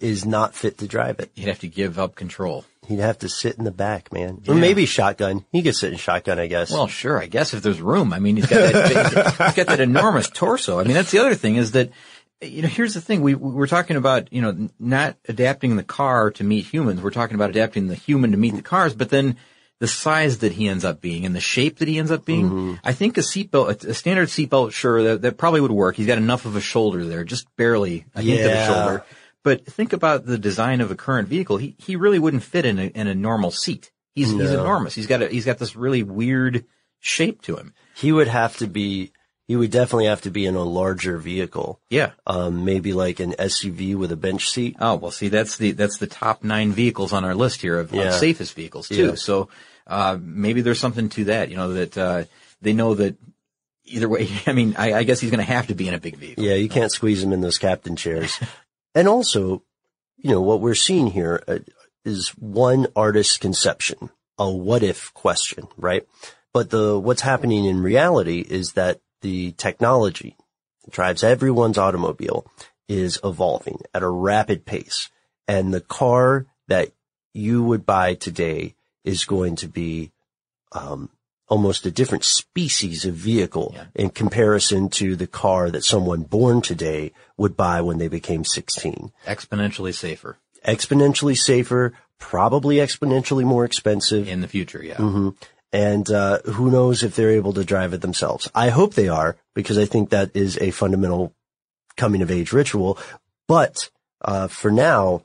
is 0.00 0.24
not 0.24 0.54
fit 0.54 0.78
to 0.78 0.86
drive 0.86 1.20
it. 1.20 1.30
He'd 1.34 1.48
have 1.48 1.60
to 1.60 1.68
give 1.68 1.98
up 1.98 2.14
control. 2.14 2.64
He'd 2.86 3.00
have 3.00 3.18
to 3.18 3.28
sit 3.28 3.56
in 3.58 3.64
the 3.64 3.70
back, 3.70 4.12
man. 4.12 4.40
Yeah. 4.44 4.52
Or 4.52 4.54
maybe 4.54 4.86
shotgun. 4.86 5.44
He 5.52 5.62
could 5.62 5.76
sit 5.76 5.92
in 5.92 5.98
shotgun, 5.98 6.38
I 6.38 6.46
guess. 6.46 6.70
Well, 6.70 6.86
sure. 6.86 7.20
I 7.20 7.26
guess 7.26 7.52
if 7.52 7.62
there's 7.62 7.80
room. 7.80 8.12
I 8.12 8.18
mean, 8.18 8.36
he's 8.36 8.46
got 8.46 8.72
that, 8.72 9.26
he's 9.46 9.54
got 9.54 9.66
that 9.66 9.80
enormous 9.80 10.28
torso. 10.30 10.80
I 10.80 10.84
mean, 10.84 10.94
that's 10.94 11.10
the 11.10 11.18
other 11.18 11.34
thing 11.34 11.56
is 11.56 11.72
that, 11.72 11.90
you 12.40 12.62
know, 12.62 12.68
here's 12.68 12.94
the 12.94 13.00
thing. 13.00 13.20
We, 13.20 13.34
we're 13.34 13.66
talking 13.66 13.96
about, 13.96 14.32
you 14.32 14.40
know, 14.40 14.68
not 14.78 15.16
adapting 15.28 15.76
the 15.76 15.82
car 15.82 16.30
to 16.32 16.44
meet 16.44 16.64
humans. 16.66 17.02
We're 17.02 17.10
talking 17.10 17.34
about 17.34 17.50
adapting 17.50 17.88
the 17.88 17.94
human 17.94 18.30
to 18.30 18.36
meet 18.36 18.54
the 18.54 18.62
cars, 18.62 18.94
but 18.94 19.10
then 19.10 19.36
the 19.80 19.88
size 19.88 20.38
that 20.38 20.52
he 20.52 20.68
ends 20.68 20.84
up 20.84 21.00
being 21.00 21.24
and 21.24 21.34
the 21.34 21.40
shape 21.40 21.78
that 21.78 21.88
he 21.88 21.98
ends 21.98 22.10
up 22.10 22.24
being. 22.24 22.46
Mm-hmm. 22.46 22.74
I 22.82 22.92
think 22.92 23.16
a 23.16 23.20
seatbelt, 23.20 23.84
a 23.84 23.94
standard 23.94 24.28
seatbelt, 24.28 24.72
sure, 24.72 25.02
that, 25.02 25.22
that 25.22 25.36
probably 25.36 25.60
would 25.60 25.70
work. 25.70 25.96
He's 25.96 26.06
got 26.06 26.18
enough 26.18 26.46
of 26.46 26.56
a 26.56 26.60
shoulder 26.60 27.04
there, 27.04 27.24
just 27.24 27.54
barely 27.56 28.06
a 28.14 28.22
hint 28.22 28.46
of 28.46 28.52
a 28.52 28.66
shoulder. 28.66 29.04
But 29.44 29.66
think 29.66 29.92
about 29.92 30.26
the 30.26 30.38
design 30.38 30.80
of 30.80 30.90
a 30.90 30.96
current 30.96 31.28
vehicle. 31.28 31.56
He 31.56 31.76
he 31.78 31.96
really 31.96 32.18
wouldn't 32.18 32.42
fit 32.42 32.64
in 32.64 32.78
a 32.78 32.86
in 32.86 33.06
a 33.06 33.14
normal 33.14 33.50
seat. 33.50 33.90
He's 34.14 34.32
no. 34.32 34.42
he's 34.42 34.52
enormous. 34.52 34.94
He's 34.94 35.06
got 35.06 35.22
a, 35.22 35.28
he's 35.28 35.44
got 35.44 35.58
this 35.58 35.76
really 35.76 36.02
weird 36.02 36.64
shape 36.98 37.42
to 37.42 37.56
him. 37.56 37.74
He 37.94 38.12
would 38.12 38.28
have 38.28 38.56
to 38.58 38.66
be 38.66 39.12
he 39.48 39.56
would 39.56 39.70
definitely 39.70 40.06
have 40.06 40.20
to 40.20 40.30
be 40.30 40.44
in 40.44 40.54
a 40.54 40.62
larger 40.62 41.16
vehicle. 41.16 41.80
Yeah. 41.88 42.10
Um, 42.26 42.66
maybe 42.66 42.92
like 42.92 43.18
an 43.18 43.32
SUV 43.32 43.96
with 43.96 44.12
a 44.12 44.16
bench 44.16 44.50
seat. 44.50 44.76
Oh, 44.78 44.96
well, 44.96 45.10
see, 45.10 45.28
that's 45.28 45.56
the, 45.56 45.72
that's 45.72 45.96
the 45.96 46.06
top 46.06 46.44
nine 46.44 46.72
vehicles 46.72 47.14
on 47.14 47.24
our 47.24 47.34
list 47.34 47.62
here 47.62 47.80
of, 47.80 47.92
yeah. 47.92 48.02
of 48.02 48.14
safest 48.14 48.54
vehicles 48.54 48.88
too. 48.88 49.06
Yeah. 49.06 49.14
So, 49.14 49.48
uh, 49.86 50.18
maybe 50.20 50.60
there's 50.60 50.78
something 50.78 51.08
to 51.08 51.24
that, 51.24 51.48
you 51.48 51.56
know, 51.56 51.72
that, 51.72 51.96
uh, 51.96 52.24
they 52.60 52.74
know 52.74 52.94
that 52.96 53.16
either 53.86 54.06
way, 54.06 54.28
I 54.46 54.52
mean, 54.52 54.74
I, 54.76 54.92
I 54.92 55.02
guess 55.04 55.18
he's 55.18 55.30
going 55.30 55.44
to 55.44 55.50
have 55.50 55.68
to 55.68 55.74
be 55.74 55.88
in 55.88 55.94
a 55.94 55.98
big 55.98 56.16
vehicle. 56.16 56.44
Yeah, 56.44 56.54
you 56.54 56.68
can't 56.68 56.92
squeeze 56.92 57.22
him 57.22 57.32
in 57.32 57.40
those 57.40 57.56
captain 57.56 57.96
chairs. 57.96 58.38
And 58.94 59.08
also, 59.08 59.62
you 60.16 60.30
know, 60.30 60.40
what 60.40 60.60
we're 60.60 60.74
seeing 60.74 61.08
here 61.08 61.42
uh, 61.46 61.58
one 62.38 62.86
artist's 62.96 63.36
conception, 63.36 64.10
a 64.38 64.50
what 64.50 64.82
if 64.82 65.12
question, 65.14 65.68
right? 65.76 66.06
But 66.52 66.70
the, 66.70 66.98
what's 66.98 67.20
happening 67.20 67.64
in 67.64 67.82
reality 67.82 68.40
is 68.40 68.72
that 68.72 69.00
the 69.20 69.52
technology 69.52 70.36
that 70.84 70.92
drives 70.92 71.22
everyone's 71.22 71.78
automobile 71.78 72.46
is 72.88 73.20
evolving 73.22 73.80
at 73.92 74.02
a 74.02 74.08
rapid 74.08 74.64
pace. 74.64 75.10
And 75.46 75.72
the 75.72 75.80
car 75.80 76.46
that 76.68 76.92
you 77.34 77.62
would 77.62 77.84
buy 77.84 78.14
today 78.14 78.74
is 79.04 79.24
going 79.24 79.56
to 79.56 79.68
be, 79.68 80.12
um, 80.72 81.10
almost 81.48 81.86
a 81.86 81.90
different 81.90 82.24
species 82.24 83.04
of 83.04 83.14
vehicle 83.14 83.72
yeah. 83.74 83.84
in 83.94 84.10
comparison 84.10 84.88
to 84.88 85.16
the 85.16 85.26
car 85.26 85.70
that 85.70 85.84
someone 85.84 86.22
born 86.22 86.60
today 86.60 87.12
would 87.36 87.56
buy 87.56 87.80
when 87.80 87.98
they 87.98 88.08
became 88.08 88.44
16. 88.44 89.12
Exponentially 89.26 89.94
safer. 89.94 90.38
Exponentially 90.66 91.36
safer, 91.36 91.94
probably 92.18 92.76
exponentially 92.76 93.44
more 93.44 93.64
expensive. 93.64 94.28
In 94.28 94.40
the 94.40 94.48
future, 94.48 94.82
yeah. 94.82 94.96
Mm-hmm. 94.96 95.30
And, 95.72 96.10
uh, 96.10 96.40
who 96.42 96.70
knows 96.70 97.02
if 97.02 97.14
they're 97.14 97.30
able 97.30 97.52
to 97.54 97.64
drive 97.64 97.92
it 97.92 98.00
themselves. 98.00 98.50
I 98.54 98.70
hope 98.70 98.94
they 98.94 99.08
are 99.08 99.36
because 99.54 99.78
I 99.78 99.84
think 99.84 100.10
that 100.10 100.30
is 100.34 100.58
a 100.58 100.70
fundamental 100.70 101.34
coming 101.96 102.22
of 102.22 102.30
age 102.30 102.52
ritual. 102.52 102.98
But, 103.46 103.90
uh, 104.22 104.48
for 104.48 104.70
now, 104.70 105.22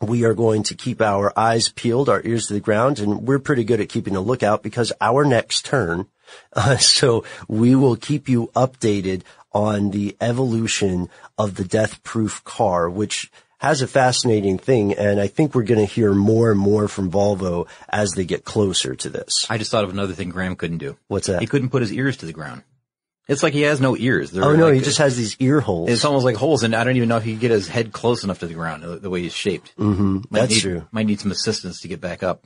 we 0.00 0.24
are 0.24 0.34
going 0.34 0.62
to 0.64 0.74
keep 0.74 1.00
our 1.00 1.32
eyes 1.38 1.68
peeled, 1.68 2.08
our 2.08 2.22
ears 2.24 2.46
to 2.46 2.54
the 2.54 2.60
ground, 2.60 2.98
and 2.98 3.26
we're 3.26 3.38
pretty 3.38 3.64
good 3.64 3.80
at 3.80 3.88
keeping 3.88 4.16
a 4.16 4.20
lookout 4.20 4.62
because 4.62 4.92
our 5.00 5.24
next 5.24 5.64
turn. 5.64 6.06
Uh, 6.52 6.76
so 6.76 7.24
we 7.48 7.74
will 7.74 7.96
keep 7.96 8.28
you 8.28 8.52
updated 8.54 9.22
on 9.52 9.90
the 9.90 10.16
evolution 10.20 11.08
of 11.36 11.56
the 11.56 11.64
death 11.64 12.00
proof 12.04 12.44
car, 12.44 12.88
which 12.88 13.32
has 13.58 13.82
a 13.82 13.86
fascinating 13.86 14.56
thing. 14.56 14.94
And 14.94 15.20
I 15.20 15.26
think 15.26 15.54
we're 15.54 15.64
going 15.64 15.84
to 15.84 15.92
hear 15.92 16.14
more 16.14 16.50
and 16.50 16.60
more 16.60 16.88
from 16.88 17.10
Volvo 17.10 17.66
as 17.88 18.12
they 18.12 18.24
get 18.24 18.44
closer 18.44 18.94
to 18.94 19.08
this. 19.08 19.46
I 19.50 19.58
just 19.58 19.70
thought 19.70 19.84
of 19.84 19.90
another 19.90 20.14
thing 20.14 20.30
Graham 20.30 20.56
couldn't 20.56 20.78
do. 20.78 20.96
What's 21.08 21.26
that? 21.26 21.40
He 21.40 21.46
couldn't 21.46 21.70
put 21.70 21.82
his 21.82 21.92
ears 21.92 22.16
to 22.18 22.26
the 22.26 22.32
ground. 22.32 22.62
It's 23.30 23.44
like 23.44 23.52
he 23.52 23.62
has 23.62 23.80
no 23.80 23.96
ears. 23.96 24.32
They're 24.32 24.42
oh 24.42 24.56
no, 24.56 24.66
like, 24.66 24.74
he 24.74 24.80
just 24.80 24.98
has 24.98 25.16
these 25.16 25.36
ear 25.38 25.60
holes. 25.60 25.88
It's 25.88 26.04
almost 26.04 26.24
like 26.24 26.34
holes, 26.34 26.64
and 26.64 26.74
I 26.74 26.82
don't 26.82 26.96
even 26.96 27.08
know 27.08 27.16
if 27.16 27.22
he 27.22 27.30
can 27.30 27.40
get 27.40 27.52
his 27.52 27.68
head 27.68 27.92
close 27.92 28.24
enough 28.24 28.40
to 28.40 28.48
the 28.48 28.54
ground 28.54 28.82
the, 28.82 28.96
the 28.96 29.08
way 29.08 29.22
he's 29.22 29.32
shaped. 29.32 29.72
Mm-hmm. 29.76 30.22
That's 30.32 30.50
need, 30.50 30.60
true. 30.60 30.88
Might 30.90 31.06
need 31.06 31.20
some 31.20 31.30
assistance 31.30 31.80
to 31.82 31.88
get 31.88 32.00
back 32.00 32.24
up. 32.24 32.44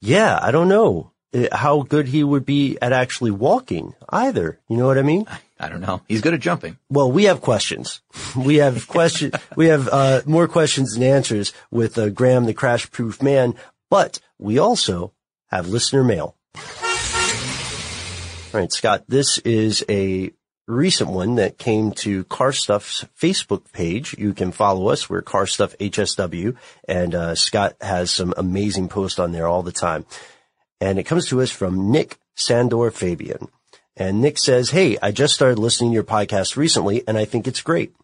Yeah, 0.00 0.38
I 0.40 0.52
don't 0.52 0.68
know 0.68 1.10
uh, 1.34 1.48
how 1.50 1.82
good 1.82 2.06
he 2.06 2.22
would 2.22 2.46
be 2.46 2.78
at 2.80 2.92
actually 2.92 3.32
walking 3.32 3.94
either. 4.10 4.60
You 4.68 4.76
know 4.76 4.86
what 4.86 4.96
I 4.96 5.02
mean? 5.02 5.26
I 5.58 5.68
don't 5.68 5.80
know. 5.80 6.02
He's 6.06 6.20
good 6.20 6.34
at 6.34 6.40
jumping. 6.40 6.78
Well, 6.88 7.10
we 7.10 7.24
have 7.24 7.40
questions. 7.40 8.00
We 8.36 8.56
have 8.56 8.86
question. 8.86 9.32
we 9.56 9.66
have 9.66 9.88
uh, 9.88 10.22
more 10.24 10.46
questions 10.46 10.94
than 10.94 11.02
answers 11.02 11.52
with 11.72 11.98
uh, 11.98 12.10
Graham, 12.10 12.46
the 12.46 12.54
crash 12.54 12.90
proof 12.92 13.20
man. 13.20 13.54
But 13.90 14.20
we 14.38 14.58
also 14.58 15.12
have 15.48 15.68
listener 15.68 16.04
mail. 16.04 16.36
All 18.52 18.60
right, 18.60 18.70
Scott, 18.70 19.04
this 19.08 19.38
is 19.38 19.82
a 19.88 20.30
recent 20.66 21.08
one 21.08 21.36
that 21.36 21.56
came 21.56 21.92
to 21.92 22.24
Car 22.24 22.52
Stuff's 22.52 23.06
Facebook 23.18 23.72
page. 23.72 24.14
You 24.18 24.34
can 24.34 24.52
follow 24.52 24.88
us. 24.88 25.08
We're 25.08 25.22
Car 25.22 25.46
Stuff 25.46 25.74
HSW 25.78 26.54
and, 26.86 27.14
uh, 27.14 27.34
Scott 27.34 27.76
has 27.80 28.10
some 28.10 28.34
amazing 28.36 28.90
posts 28.90 29.18
on 29.18 29.32
there 29.32 29.48
all 29.48 29.62
the 29.62 29.72
time. 29.72 30.04
And 30.82 30.98
it 30.98 31.04
comes 31.04 31.28
to 31.28 31.40
us 31.40 31.50
from 31.50 31.90
Nick 31.90 32.18
Sandor 32.34 32.90
Fabian. 32.90 33.48
And 33.96 34.20
Nick 34.20 34.36
says, 34.36 34.68
Hey, 34.68 34.98
I 35.00 35.12
just 35.12 35.32
started 35.32 35.58
listening 35.58 35.92
to 35.92 35.94
your 35.94 36.04
podcast 36.04 36.54
recently 36.56 37.04
and 37.08 37.16
I 37.16 37.24
think 37.24 37.46
it's 37.46 37.62
great. 37.62 37.94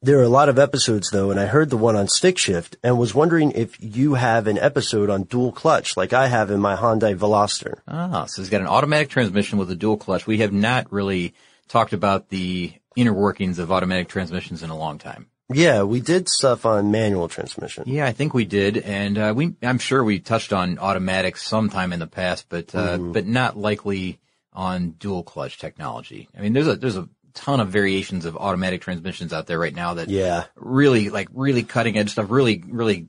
There 0.00 0.18
are 0.18 0.24
a 0.24 0.28
lot 0.28 0.48
of 0.48 0.58
episodes 0.58 1.10
though, 1.10 1.30
and 1.30 1.40
I 1.40 1.46
heard 1.46 1.70
the 1.70 1.76
one 1.76 1.96
on 1.96 2.08
stick 2.08 2.38
shift 2.38 2.76
and 2.82 2.98
was 2.98 3.14
wondering 3.14 3.52
if 3.52 3.76
you 3.80 4.14
have 4.14 4.46
an 4.46 4.58
episode 4.58 5.10
on 5.10 5.24
dual 5.24 5.52
clutch 5.52 5.96
like 5.96 6.12
I 6.12 6.28
have 6.28 6.50
in 6.50 6.60
my 6.60 6.76
Hyundai 6.76 7.16
Veloster. 7.16 7.80
Ah, 7.88 8.26
so 8.26 8.40
it's 8.40 8.50
got 8.50 8.60
an 8.60 8.66
automatic 8.66 9.08
transmission 9.08 9.58
with 9.58 9.70
a 9.70 9.76
dual 9.76 9.96
clutch. 9.96 10.26
We 10.26 10.38
have 10.38 10.52
not 10.52 10.92
really 10.92 11.34
talked 11.68 11.92
about 11.92 12.28
the 12.28 12.72
inner 12.96 13.12
workings 13.12 13.58
of 13.58 13.72
automatic 13.72 14.08
transmissions 14.08 14.62
in 14.62 14.70
a 14.70 14.76
long 14.76 14.98
time. 14.98 15.26
Yeah, 15.52 15.84
we 15.84 16.00
did 16.00 16.28
stuff 16.28 16.66
on 16.66 16.90
manual 16.90 17.28
transmission. 17.28 17.84
Yeah, 17.86 18.06
I 18.06 18.12
think 18.12 18.34
we 18.34 18.44
did, 18.44 18.76
and 18.76 19.16
uh, 19.16 19.32
we 19.34 19.54
I'm 19.62 19.78
sure 19.78 20.04
we 20.04 20.18
touched 20.18 20.52
on 20.52 20.78
automatic 20.78 21.38
sometime 21.38 21.92
in 21.92 22.00
the 22.00 22.06
past, 22.06 22.46
but 22.50 22.74
uh, 22.74 22.98
mm. 22.98 23.12
but 23.14 23.26
not 23.26 23.56
likely 23.56 24.20
on 24.52 24.90
dual 24.90 25.22
clutch 25.22 25.58
technology. 25.58 26.28
I 26.36 26.42
mean, 26.42 26.52
there's 26.52 26.68
a 26.68 26.76
there's 26.76 26.96
a 26.96 27.08
ton 27.38 27.60
of 27.60 27.68
variations 27.68 28.24
of 28.24 28.36
automatic 28.36 28.80
transmissions 28.80 29.32
out 29.32 29.46
there 29.46 29.58
right 29.58 29.74
now 29.74 29.94
that 29.94 30.08
yeah 30.08 30.44
really 30.56 31.08
like 31.08 31.28
really 31.32 31.62
cutting 31.62 31.96
edge 31.96 32.10
stuff, 32.10 32.30
really 32.30 32.62
really 32.66 33.08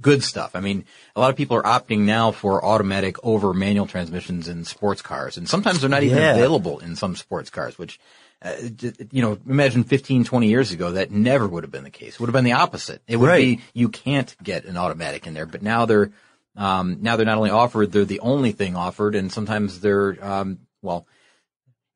good 0.00 0.22
stuff. 0.22 0.56
I 0.56 0.60
mean, 0.60 0.84
a 1.14 1.20
lot 1.20 1.30
of 1.30 1.36
people 1.36 1.56
are 1.56 1.62
opting 1.62 2.00
now 2.00 2.32
for 2.32 2.64
automatic 2.64 3.16
over 3.24 3.54
manual 3.54 3.86
transmissions 3.86 4.48
in 4.48 4.64
sports 4.64 5.00
cars, 5.00 5.36
and 5.36 5.48
sometimes 5.48 5.80
they're 5.80 5.90
not 5.90 6.02
even 6.02 6.18
yeah. 6.18 6.34
available 6.34 6.80
in 6.80 6.96
some 6.96 7.14
sports 7.14 7.50
cars, 7.50 7.78
which 7.78 8.00
uh, 8.44 8.54
you 9.12 9.22
know, 9.22 9.38
imagine 9.48 9.84
15, 9.84 10.24
20 10.24 10.48
years 10.48 10.72
ago, 10.72 10.92
that 10.92 11.12
never 11.12 11.46
would 11.46 11.62
have 11.62 11.70
been 11.70 11.84
the 11.84 11.90
case. 11.90 12.14
It 12.14 12.20
would 12.20 12.26
have 12.26 12.32
been 12.32 12.44
the 12.44 12.52
opposite. 12.52 13.00
It 13.06 13.16
would 13.16 13.28
right. 13.28 13.58
be, 13.58 13.60
you 13.72 13.88
can't 13.88 14.34
get 14.42 14.64
an 14.64 14.76
automatic 14.76 15.28
in 15.28 15.34
there, 15.34 15.46
but 15.46 15.62
now 15.62 15.86
they're, 15.86 16.10
um, 16.56 16.98
now 17.02 17.14
they're 17.14 17.26
not 17.26 17.38
only 17.38 17.50
offered, 17.50 17.92
they're 17.92 18.04
the 18.04 18.18
only 18.18 18.50
thing 18.50 18.74
offered, 18.74 19.14
and 19.14 19.30
sometimes 19.32 19.78
they're, 19.80 20.16
um, 20.20 20.58
well, 20.82 21.06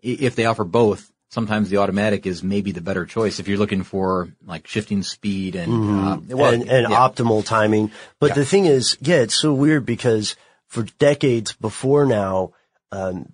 if 0.00 0.36
they 0.36 0.44
offer 0.44 0.62
both, 0.62 1.10
sometimes 1.36 1.68
the 1.68 1.76
automatic 1.76 2.24
is 2.24 2.42
maybe 2.42 2.72
the 2.72 2.80
better 2.80 3.04
choice 3.04 3.38
if 3.38 3.46
you're 3.46 3.58
looking 3.58 3.82
for 3.82 4.30
like 4.46 4.66
shifting 4.66 5.02
speed 5.02 5.54
and 5.54 5.70
mm-hmm. 5.70 6.32
uh, 6.32 6.36
well, 6.36 6.54
and, 6.54 6.62
and 6.62 6.88
yeah. 6.88 6.96
optimal 6.96 7.44
timing. 7.44 7.92
But 8.18 8.30
yeah. 8.30 8.36
the 8.36 8.44
thing 8.46 8.64
is, 8.64 8.96
yeah, 9.02 9.16
it's 9.16 9.34
so 9.34 9.52
weird 9.52 9.84
because 9.84 10.34
for 10.66 10.84
decades 10.98 11.52
before 11.52 12.06
now, 12.06 12.54
um, 12.90 13.30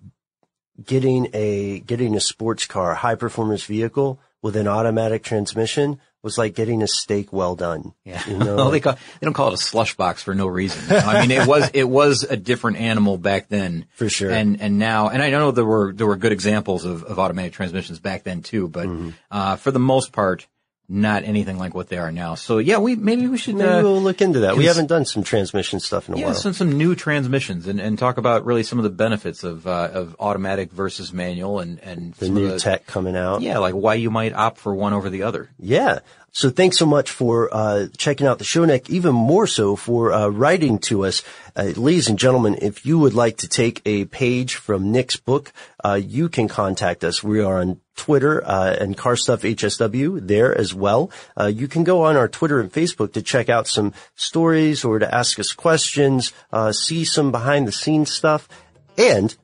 getting 0.83 1.29
a 1.33 1.79
getting 1.79 2.17
a 2.17 2.19
sports 2.19 2.67
car, 2.67 2.93
high 2.93 3.15
performance 3.15 3.63
vehicle 3.63 4.19
with 4.41 4.57
an 4.57 4.67
automatic 4.67 5.23
transmission 5.23 5.97
was 6.23 6.37
like 6.37 6.55
getting 6.55 6.81
a 6.81 6.87
steak 6.87 7.33
well 7.33 7.55
done. 7.55 7.93
Yeah. 8.05 8.23
You 8.27 8.37
know? 8.37 8.55
well, 8.57 8.71
they, 8.71 8.79
call, 8.79 8.93
they 8.93 9.25
don't 9.25 9.33
call 9.33 9.49
it 9.49 9.53
a 9.53 9.57
slush 9.57 9.95
box 9.95 10.23
for 10.23 10.33
no 10.33 10.47
reason. 10.47 10.95
I 10.95 11.21
mean, 11.21 11.31
it 11.31 11.45
was, 11.45 11.69
it 11.73 11.87
was 11.87 12.23
a 12.23 12.37
different 12.37 12.77
animal 12.77 13.17
back 13.17 13.49
then. 13.49 13.85
For 13.95 14.09
sure. 14.09 14.31
And, 14.31 14.61
and 14.61 14.79
now, 14.79 15.09
and 15.09 15.21
I 15.21 15.29
know 15.29 15.51
there 15.51 15.65
were, 15.65 15.91
there 15.93 16.07
were 16.07 16.15
good 16.15 16.31
examples 16.31 16.85
of, 16.85 17.03
of 17.03 17.19
automatic 17.19 17.53
transmissions 17.53 17.99
back 17.99 18.23
then 18.23 18.41
too, 18.41 18.69
but, 18.69 18.87
mm-hmm. 18.87 19.09
uh, 19.29 19.57
for 19.57 19.71
the 19.71 19.79
most 19.79 20.13
part, 20.13 20.47
not 20.89 21.23
anything 21.23 21.57
like 21.57 21.73
what 21.73 21.87
they 21.87 21.97
are 21.97 22.11
now. 22.11 22.35
So 22.35 22.57
yeah, 22.57 22.77
we 22.77 22.95
maybe 22.95 23.27
we 23.27 23.37
should 23.37 23.55
maybe 23.55 23.69
uh, 23.69 23.83
we'll 23.83 24.01
look 24.01 24.21
into 24.21 24.41
that. 24.41 24.57
We 24.57 24.65
haven't 24.65 24.87
done 24.87 25.05
some 25.05 25.23
transmission 25.23 25.79
stuff 25.79 26.09
in 26.09 26.15
a 26.15 26.17
yeah, 26.17 26.25
while. 26.27 26.33
some 26.35 26.53
some 26.53 26.77
new 26.77 26.95
transmissions 26.95 27.67
and, 27.67 27.79
and 27.79 27.97
talk 27.97 28.17
about 28.17 28.45
really 28.45 28.63
some 28.63 28.79
of 28.79 28.83
the 28.83 28.89
benefits 28.89 29.43
of 29.43 29.65
uh, 29.65 29.89
of 29.93 30.15
automatic 30.19 30.71
versus 30.71 31.13
manual 31.13 31.59
and 31.59 31.79
and 31.79 32.13
the 32.15 32.29
new 32.29 32.49
the, 32.49 32.59
tech 32.59 32.85
coming 32.85 33.15
out. 33.15 33.41
Yeah, 33.41 33.59
like 33.59 33.73
why 33.73 33.95
you 33.95 34.11
might 34.11 34.33
opt 34.33 34.57
for 34.57 34.75
one 34.75 34.93
over 34.93 35.09
the 35.09 35.23
other. 35.23 35.49
Yeah. 35.57 35.99
So 36.35 36.49
thanks 36.49 36.79
so 36.79 36.87
much 36.87 37.11
for 37.11 37.47
uh, 37.53 37.87
checking 37.95 38.25
out 38.25 38.39
the 38.39 38.43
show, 38.43 38.65
Nick. 38.65 38.89
Even 38.89 39.13
more 39.13 39.45
so 39.45 39.75
for 39.75 40.11
uh, 40.11 40.29
writing 40.29 40.79
to 40.79 41.05
us, 41.05 41.21
uh, 41.55 41.73
ladies 41.75 42.09
and 42.09 42.17
gentlemen. 42.17 42.57
If 42.59 42.87
you 42.87 42.97
would 42.97 43.13
like 43.13 43.37
to 43.37 43.47
take 43.47 43.83
a 43.85 44.05
page 44.05 44.55
from 44.55 44.91
Nick's 44.91 45.15
book, 45.15 45.53
uh, 45.85 46.01
you 46.03 46.29
can 46.29 46.47
contact 46.47 47.03
us. 47.03 47.23
We 47.23 47.41
are 47.41 47.59
on 47.61 47.81
Twitter 47.95 48.43
uh, 48.43 48.75
and 48.79 48.97
Car 48.97 49.15
Stuff 49.15 49.43
HSW 49.43 50.27
there 50.27 50.57
as 50.57 50.73
well. 50.73 51.11
Uh, 51.39 51.45
you 51.45 51.67
can 51.67 51.83
go 51.83 52.01
on 52.01 52.17
our 52.17 52.27
Twitter 52.27 52.59
and 52.59 52.73
Facebook 52.73 53.13
to 53.13 53.21
check 53.21 53.47
out 53.47 53.67
some 53.67 53.93
stories 54.15 54.83
or 54.83 54.97
to 54.97 55.13
ask 55.13 55.39
us 55.39 55.53
questions, 55.53 56.33
see 56.71 57.05
some 57.05 57.31
behind 57.31 57.67
the 57.67 57.71
scenes 57.71 58.09
stuff, 58.09 58.49
and 58.97 59.35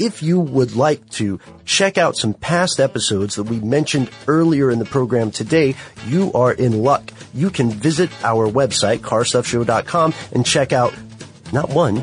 if 0.00 0.22
you 0.22 0.40
would 0.40 0.74
like 0.74 1.08
to 1.10 1.38
check 1.64 1.98
out 1.98 2.16
some 2.16 2.32
past 2.34 2.80
episodes 2.80 3.36
that 3.36 3.44
we 3.44 3.60
mentioned 3.60 4.10
earlier 4.26 4.70
in 4.70 4.78
the 4.78 4.84
program 4.84 5.30
today, 5.30 5.76
you 6.06 6.32
are 6.32 6.52
in 6.52 6.82
luck. 6.82 7.12
You 7.34 7.50
can 7.50 7.70
visit 7.70 8.10
our 8.24 8.50
website, 8.50 8.98
carstuffshow.com, 9.00 10.14
and 10.32 10.46
check 10.46 10.72
out 10.72 10.94
not 11.52 11.68
one, 11.68 12.02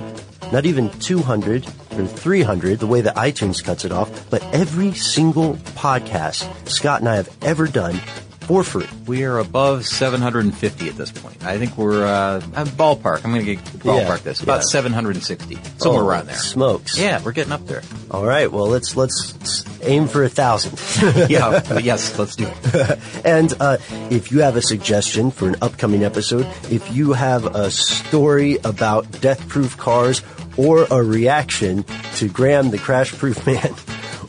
not 0.51 0.65
even 0.65 0.89
200 0.99 1.65
or 1.97 2.05
300, 2.05 2.79
the 2.79 2.87
way 2.87 3.01
that 3.01 3.15
iTunes 3.15 3.63
cuts 3.63 3.83
it 3.83 3.91
off, 3.91 4.29
but 4.29 4.43
every 4.53 4.93
single 4.93 5.55
podcast 5.55 6.47
Scott 6.69 6.99
and 6.99 7.09
I 7.09 7.15
have 7.15 7.35
ever 7.41 7.67
done 7.67 7.99
for 8.47 8.63
free. 8.63 8.87
We 9.05 9.25
are 9.25 9.39
above 9.39 9.85
750 9.85 10.87
at 10.87 10.95
this 10.95 11.11
point. 11.11 11.43
I 11.43 11.57
think 11.57 11.77
we're 11.77 12.05
uh, 12.05 12.39
ballpark. 12.39 13.25
I'm 13.25 13.31
going 13.31 13.45
to 13.45 13.55
get 13.55 13.63
ballpark 13.65 14.07
yeah, 14.19 14.23
this 14.23 14.41
about 14.41 14.59
yeah. 14.59 14.81
760 14.81 15.57
somewhere 15.77 16.01
oh, 16.01 16.07
around 16.07 16.27
there. 16.27 16.35
Smokes. 16.37 16.97
Yeah, 16.97 17.21
we're 17.21 17.33
getting 17.33 17.51
up 17.51 17.65
there. 17.67 17.81
All 18.09 18.25
right. 18.25 18.49
Well, 18.49 18.67
let's 18.67 18.95
let's 18.95 19.65
aim 19.83 20.07
for 20.07 20.23
a 20.23 20.29
thousand. 20.29 20.79
yeah. 21.29 21.61
Yes. 21.87 22.17
Let's 22.17 22.35
do 22.35 22.47
it. 22.47 22.99
and 23.25 23.53
uh, 23.59 23.77
if 24.09 24.31
you 24.31 24.39
have 24.39 24.55
a 24.55 24.61
suggestion 24.61 25.31
for 25.31 25.47
an 25.47 25.57
upcoming 25.61 26.03
episode, 26.03 26.45
if 26.71 26.93
you 26.93 27.13
have 27.13 27.45
a 27.55 27.69
story 27.69 28.57
about 28.63 29.09
death-proof 29.21 29.77
cars 29.77 30.23
or 30.57 30.87
a 30.89 31.03
reaction 31.03 31.83
to 32.15 32.27
Graham 32.27 32.71
the 32.71 32.77
crash-proof 32.77 33.45
man. 33.45 33.75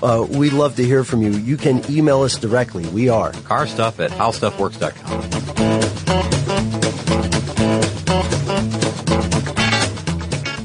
Uh, 0.03 0.27
we'd 0.31 0.53
love 0.53 0.77
to 0.77 0.85
hear 0.85 1.05
from 1.05 1.23
you. 1.23 1.31
You 1.31 1.57
can 1.57 1.83
email 1.91 2.23
us 2.23 2.37
directly. 2.39 2.87
We 2.89 3.09
are 3.09 3.33
carstuff 3.33 4.01
at 4.01 4.11
howstuffworks.com. 4.11 5.23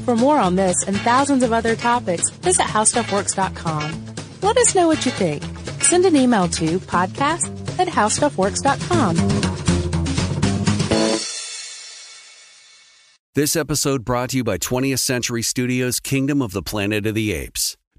For 0.04 0.16
more 0.16 0.38
on 0.38 0.56
this 0.56 0.76
and 0.86 0.96
thousands 0.98 1.42
of 1.42 1.52
other 1.52 1.74
topics, 1.74 2.28
visit 2.30 2.64
howstuffworks.com. 2.64 4.04
Let 4.42 4.56
us 4.58 4.74
know 4.74 4.86
what 4.86 5.04
you 5.06 5.12
think. 5.12 5.42
Send 5.82 6.04
an 6.04 6.14
email 6.14 6.46
to 6.48 6.78
podcast 6.80 7.78
at 7.78 7.88
howstuffworks.com. 7.88 9.16
This 13.34 13.56
episode 13.56 14.04
brought 14.04 14.30
to 14.30 14.36
you 14.36 14.44
by 14.44 14.58
20th 14.58 15.00
Century 15.00 15.42
Studios' 15.42 15.98
Kingdom 15.98 16.40
of 16.40 16.52
the 16.52 16.62
Planet 16.62 17.04
of 17.04 17.14
the 17.14 17.32
Apes. 17.32 17.76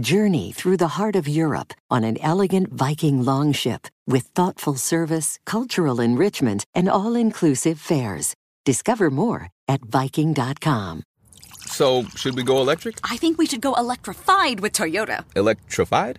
Journey 0.00 0.50
through 0.50 0.78
the 0.78 0.98
heart 0.98 1.14
of 1.14 1.28
Europe 1.28 1.72
on 1.88 2.02
an 2.02 2.20
elegant 2.20 2.72
Viking 2.72 3.24
longship 3.24 3.86
with 4.08 4.24
thoughtful 4.34 4.74
service, 4.74 5.38
cultural 5.46 6.00
enrichment, 6.00 6.66
and 6.74 6.88
all 6.88 7.14
inclusive 7.14 7.78
fares. 7.78 8.34
Discover 8.64 9.12
more 9.12 9.50
at 9.68 9.82
Viking.com. 9.82 11.04
So, 11.66 12.02
should 12.16 12.34
we 12.34 12.42
go 12.42 12.60
electric? 12.60 12.98
I 13.04 13.16
think 13.16 13.38
we 13.38 13.46
should 13.46 13.60
go 13.60 13.74
electrified 13.74 14.60
with 14.60 14.72
Toyota. 14.72 15.24
Electrified? 15.36 16.18